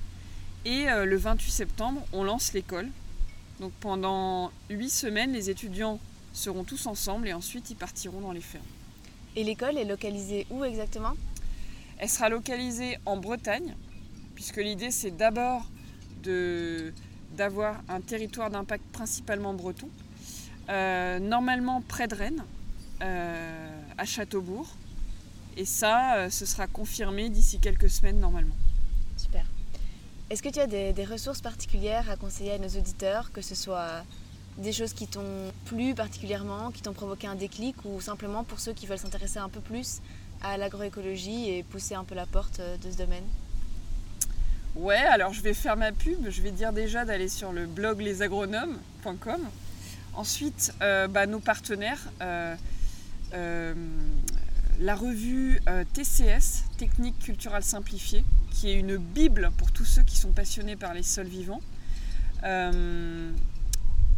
Et 0.65 0.85
le 0.85 1.15
28 1.15 1.51
septembre, 1.51 2.05
on 2.11 2.23
lance 2.23 2.51
l'école. 2.53 2.89
Donc 3.61 3.71
pendant 3.79 4.51
8 4.69 4.89
semaines, 4.89 5.31
les 5.31 5.49
étudiants 5.49 5.99
seront 6.33 6.65
tous 6.65 6.87
ensemble 6.87 7.29
et 7.29 7.33
ensuite 7.33 7.69
ils 7.69 7.77
partiront 7.77 8.19
dans 8.19 8.33
les 8.33 8.41
fermes. 8.41 8.65
Et 9.37 9.45
l'école 9.45 9.77
est 9.77 9.85
localisée 9.85 10.45
où 10.49 10.65
exactement? 10.65 11.13
Elle 11.99 12.09
sera 12.09 12.27
localisée 12.27 12.97
en 13.05 13.15
Bretagne, 13.15 13.75
puisque 14.35 14.57
l'idée 14.57 14.91
c'est 14.91 15.11
d'abord 15.11 15.65
d'avoir 17.35 17.81
un 17.89 18.01
territoire 18.01 18.49
d'impact 18.49 18.83
principalement 18.91 19.53
breton, 19.53 19.89
euh, 20.69 21.19
normalement 21.19 21.81
près 21.81 22.07
de 22.07 22.15
Rennes, 22.15 22.43
euh, 23.01 23.81
à 23.97 24.05
Châteaubourg. 24.05 24.67
Et 25.57 25.65
ça, 25.65 26.15
euh, 26.15 26.29
ce 26.29 26.45
sera 26.45 26.67
confirmé 26.67 27.29
d'ici 27.29 27.59
quelques 27.59 27.89
semaines 27.89 28.19
normalement. 28.19 28.55
Super. 29.17 29.45
Est-ce 30.29 30.43
que 30.43 30.49
tu 30.49 30.59
as 30.59 30.67
des, 30.67 31.05
ressources 31.05 31.41
particulières 31.41 32.09
à 32.09 32.17
conseiller 32.17 32.53
à 32.53 32.57
nos 32.57 32.67
auditeurs, 32.67 33.31
que 33.31 33.41
ce 33.41 33.55
soit 33.55 34.03
des 34.57 34.73
choses 34.73 34.93
qui 34.93 35.07
t'ont 35.07 35.51
plu 35.65 35.93
particulièrement, 35.93 36.71
qui 36.71 36.81
t'ont 36.81 36.93
provoqué 36.93 37.27
un 37.27 37.35
déclic 37.35 37.75
ou 37.85 38.01
simplement 38.01 38.43
pour 38.43 38.59
ceux 38.59 38.73
qui 38.73 38.87
veulent 38.87 38.97
s'intéresser 38.97 39.39
un 39.39 39.49
peu 39.49 39.59
plus 39.59 40.01
à 40.41 40.57
l'agroécologie 40.57 41.49
et 41.49 41.63
pousser 41.63 41.95
un 41.95 42.03
peu 42.03 42.15
la 42.15 42.25
porte 42.25 42.59
de 42.59 42.91
ce 42.91 42.97
domaine? 42.97 43.23
Ouais, 44.75 44.97
alors 44.97 45.31
je 45.31 45.41
vais 45.41 45.53
faire 45.53 45.77
ma 45.77 45.93
pub. 45.93 46.29
Je 46.29 46.41
vais 46.41 46.51
dire 46.51 46.73
déjà 46.73 47.05
d'aller 47.05 47.29
sur 47.29 47.53
le 47.53 47.65
blog 47.65 48.01
lesagronomes.com. 48.01 49.39
Ensuite, 50.13 50.73
euh, 50.81 51.07
bah, 51.07 51.27
nos 51.27 51.39
partenaires, 51.39 52.09
euh, 52.21 52.55
la 54.79 54.95
revue 54.95 55.61
TCS, 55.93 56.65
Technique 56.77 57.17
culturelle 57.19 57.63
simplifiée, 57.63 58.25
qui 58.51 58.69
est 58.69 58.75
une 58.75 58.97
bible 58.97 59.51
pour 59.57 59.71
tous 59.71 59.85
ceux 59.85 60.03
qui 60.03 60.17
sont 60.17 60.31
passionnés 60.31 60.75
par 60.75 60.93
les 60.93 61.03
sols 61.03 61.27
vivants, 61.27 61.61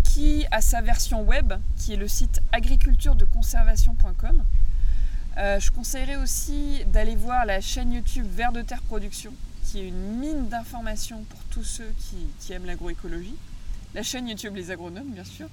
qui 0.03 0.45
a 0.51 0.61
sa 0.61 0.81
version 0.81 1.21
web, 1.23 1.53
qui 1.77 1.93
est 1.93 1.97
le 1.97 2.07
site 2.07 2.41
agriculturedeconservation.com. 2.51 4.43
je 5.35 5.71
conseillerais 5.71 6.17
aussi 6.17 6.83
d'aller 6.87 7.15
voir 7.15 7.45
la 7.45 7.61
chaîne 7.61 7.93
YouTube 7.93 8.27
Vert 8.35 8.51
de 8.51 8.61
Terre 8.63 8.81
Production, 8.83 9.33
qui 9.68 9.80
est 9.80 9.88
une 9.88 10.20
mine 10.20 10.47
d'informations 10.47 11.24
pour 11.30 11.39
tous 11.51 11.63
ceux 11.63 11.91
qui, 12.39 12.53
aiment 12.53 12.65
l'agroécologie. 12.65 13.36
La 13.93 14.03
chaîne 14.03 14.28
YouTube 14.28 14.55
Les 14.55 14.72
Agronomes, 14.72 15.09
bien 15.09 15.26
sûr. 15.26 15.47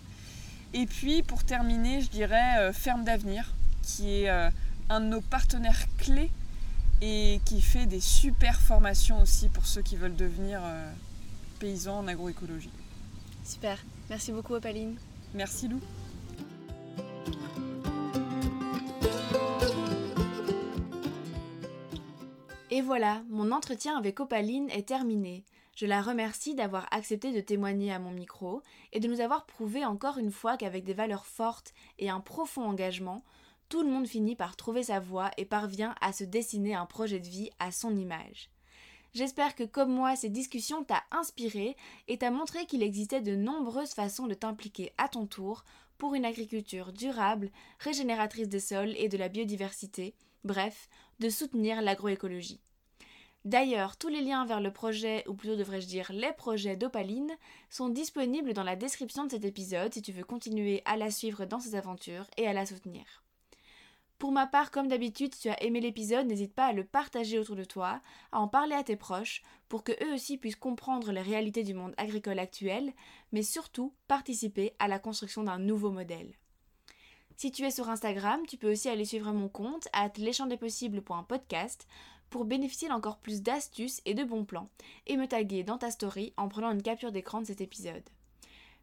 Et 0.72 0.86
puis, 0.86 1.22
pour 1.22 1.44
terminer, 1.44 2.00
je 2.00 2.10
dirais 2.10 2.58
euh, 2.58 2.72
Ferme 2.72 3.04
d'Avenir, 3.04 3.52
qui 3.82 4.22
est 4.22 4.30
euh, 4.30 4.50
un 4.88 5.00
de 5.00 5.06
nos 5.06 5.20
partenaires 5.20 5.86
clés 5.98 6.30
et 7.00 7.40
qui 7.44 7.60
fait 7.60 7.86
des 7.86 8.00
super 8.00 8.60
formations 8.60 9.20
aussi 9.20 9.48
pour 9.48 9.66
ceux 9.66 9.82
qui 9.82 9.96
veulent 9.96 10.16
devenir 10.16 10.60
euh, 10.62 10.92
paysans 11.58 11.98
en 11.98 12.06
agroécologie. 12.06 12.70
Super. 13.44 13.78
Merci 14.10 14.32
beaucoup, 14.32 14.54
Opaline. 14.54 14.96
Merci, 15.34 15.68
Lou. 15.68 15.80
Et 22.74 22.80
voilà, 22.80 23.22
mon 23.28 23.52
entretien 23.52 23.96
avec 23.96 24.18
Opaline 24.18 24.68
est 24.68 24.88
terminé. 24.88 25.44
Je 25.76 25.86
la 25.86 26.02
remercie 26.02 26.56
d'avoir 26.56 26.88
accepté 26.90 27.30
de 27.30 27.40
témoigner 27.40 27.92
à 27.92 28.00
mon 28.00 28.10
micro 28.10 28.62
et 28.92 28.98
de 28.98 29.06
nous 29.06 29.20
avoir 29.20 29.46
prouvé 29.46 29.84
encore 29.84 30.18
une 30.18 30.32
fois 30.32 30.56
qu'avec 30.56 30.82
des 30.82 30.92
valeurs 30.92 31.24
fortes 31.24 31.72
et 32.00 32.10
un 32.10 32.18
profond 32.18 32.64
engagement, 32.64 33.22
tout 33.68 33.84
le 33.84 33.88
monde 33.88 34.08
finit 34.08 34.34
par 34.34 34.56
trouver 34.56 34.82
sa 34.82 34.98
voie 34.98 35.30
et 35.36 35.44
parvient 35.44 35.94
à 36.00 36.12
se 36.12 36.24
dessiner 36.24 36.74
un 36.74 36.84
projet 36.84 37.20
de 37.20 37.28
vie 37.28 37.50
à 37.60 37.70
son 37.70 37.94
image. 37.94 38.50
J'espère 39.12 39.54
que 39.54 39.62
comme 39.62 39.94
moi, 39.94 40.16
ces 40.16 40.28
discussions 40.28 40.82
t'a 40.82 41.04
inspiré 41.12 41.76
et 42.08 42.18
t'a 42.18 42.32
montré 42.32 42.66
qu'il 42.66 42.82
existait 42.82 43.20
de 43.20 43.36
nombreuses 43.36 43.94
façons 43.94 44.26
de 44.26 44.34
t'impliquer 44.34 44.92
à 44.98 45.08
ton 45.08 45.26
tour 45.26 45.64
pour 45.96 46.16
une 46.16 46.24
agriculture 46.24 46.92
durable, 46.92 47.52
régénératrice 47.78 48.48
des 48.48 48.58
sols 48.58 48.96
et 48.96 49.08
de 49.08 49.16
la 49.16 49.28
biodiversité, 49.28 50.16
bref, 50.42 50.88
de 51.20 51.28
soutenir 51.28 51.82
l'agroécologie. 51.82 52.60
D'ailleurs, 53.44 53.98
tous 53.98 54.08
les 54.08 54.22
liens 54.22 54.46
vers 54.46 54.60
le 54.60 54.72
projet, 54.72 55.22
ou 55.28 55.34
plutôt 55.34 55.56
devrais-je 55.56 55.86
dire 55.86 56.10
les 56.12 56.32
projets 56.32 56.76
d'Opaline, 56.76 57.30
sont 57.68 57.90
disponibles 57.90 58.54
dans 58.54 58.62
la 58.62 58.74
description 58.74 59.26
de 59.26 59.30
cet 59.32 59.44
épisode 59.44 59.92
si 59.92 60.00
tu 60.00 60.12
veux 60.12 60.24
continuer 60.24 60.80
à 60.86 60.96
la 60.96 61.10
suivre 61.10 61.44
dans 61.44 61.60
ses 61.60 61.74
aventures 61.74 62.26
et 62.38 62.46
à 62.46 62.54
la 62.54 62.64
soutenir. 62.64 63.04
Pour 64.18 64.32
ma 64.32 64.46
part, 64.46 64.70
comme 64.70 64.88
d'habitude, 64.88 65.34
si 65.34 65.42
tu 65.42 65.48
as 65.50 65.62
aimé 65.62 65.80
l'épisode, 65.80 66.26
n'hésite 66.26 66.54
pas 66.54 66.66
à 66.66 66.72
le 66.72 66.84
partager 66.84 67.38
autour 67.38 67.56
de 67.56 67.64
toi, 67.64 68.00
à 68.32 68.40
en 68.40 68.48
parler 68.48 68.74
à 68.74 68.82
tes 68.82 68.96
proches, 68.96 69.42
pour 69.68 69.84
que 69.84 69.92
eux 70.02 70.14
aussi 70.14 70.38
puissent 70.38 70.56
comprendre 70.56 71.12
les 71.12 71.20
réalités 71.20 71.64
du 71.64 71.74
monde 71.74 71.92
agricole 71.98 72.38
actuel, 72.38 72.94
mais 73.32 73.42
surtout 73.42 73.92
participer 74.08 74.72
à 74.78 74.88
la 74.88 74.98
construction 74.98 75.42
d'un 75.42 75.58
nouveau 75.58 75.90
modèle. 75.90 76.32
Si 77.36 77.50
tu 77.50 77.64
es 77.64 77.70
sur 77.70 77.88
Instagram, 77.88 78.40
tu 78.46 78.56
peux 78.56 78.70
aussi 78.70 78.88
aller 78.88 79.04
suivre 79.04 79.32
mon 79.32 79.48
compte 79.48 79.88
à 79.92 80.08
leschamdespossibles.podcast 80.16 81.86
pour 82.30 82.44
bénéficier 82.44 82.88
d'encore 82.88 83.18
plus 83.18 83.42
d'astuces 83.42 84.00
et 84.04 84.14
de 84.14 84.24
bons 84.24 84.44
plans 84.44 84.68
et 85.06 85.16
me 85.16 85.26
taguer 85.26 85.62
dans 85.62 85.78
ta 85.78 85.90
story 85.90 86.32
en 86.36 86.48
prenant 86.48 86.70
une 86.70 86.82
capture 86.82 87.12
d'écran 87.12 87.40
de 87.40 87.46
cet 87.46 87.60
épisode. 87.60 88.02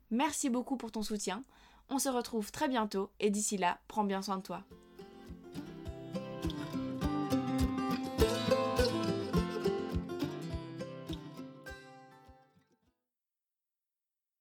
Merci 0.09 0.49
beaucoup 0.49 0.77
pour 0.77 0.91
ton 0.91 1.03
soutien. 1.03 1.43
On 1.89 1.99
se 1.99 2.09
retrouve 2.09 2.51
très 2.51 2.67
bientôt 2.67 3.09
et 3.19 3.29
d'ici 3.29 3.57
là, 3.57 3.79
prends 3.87 4.03
bien 4.03 4.21
soin 4.21 4.37
de 4.37 4.43
toi. 4.43 4.63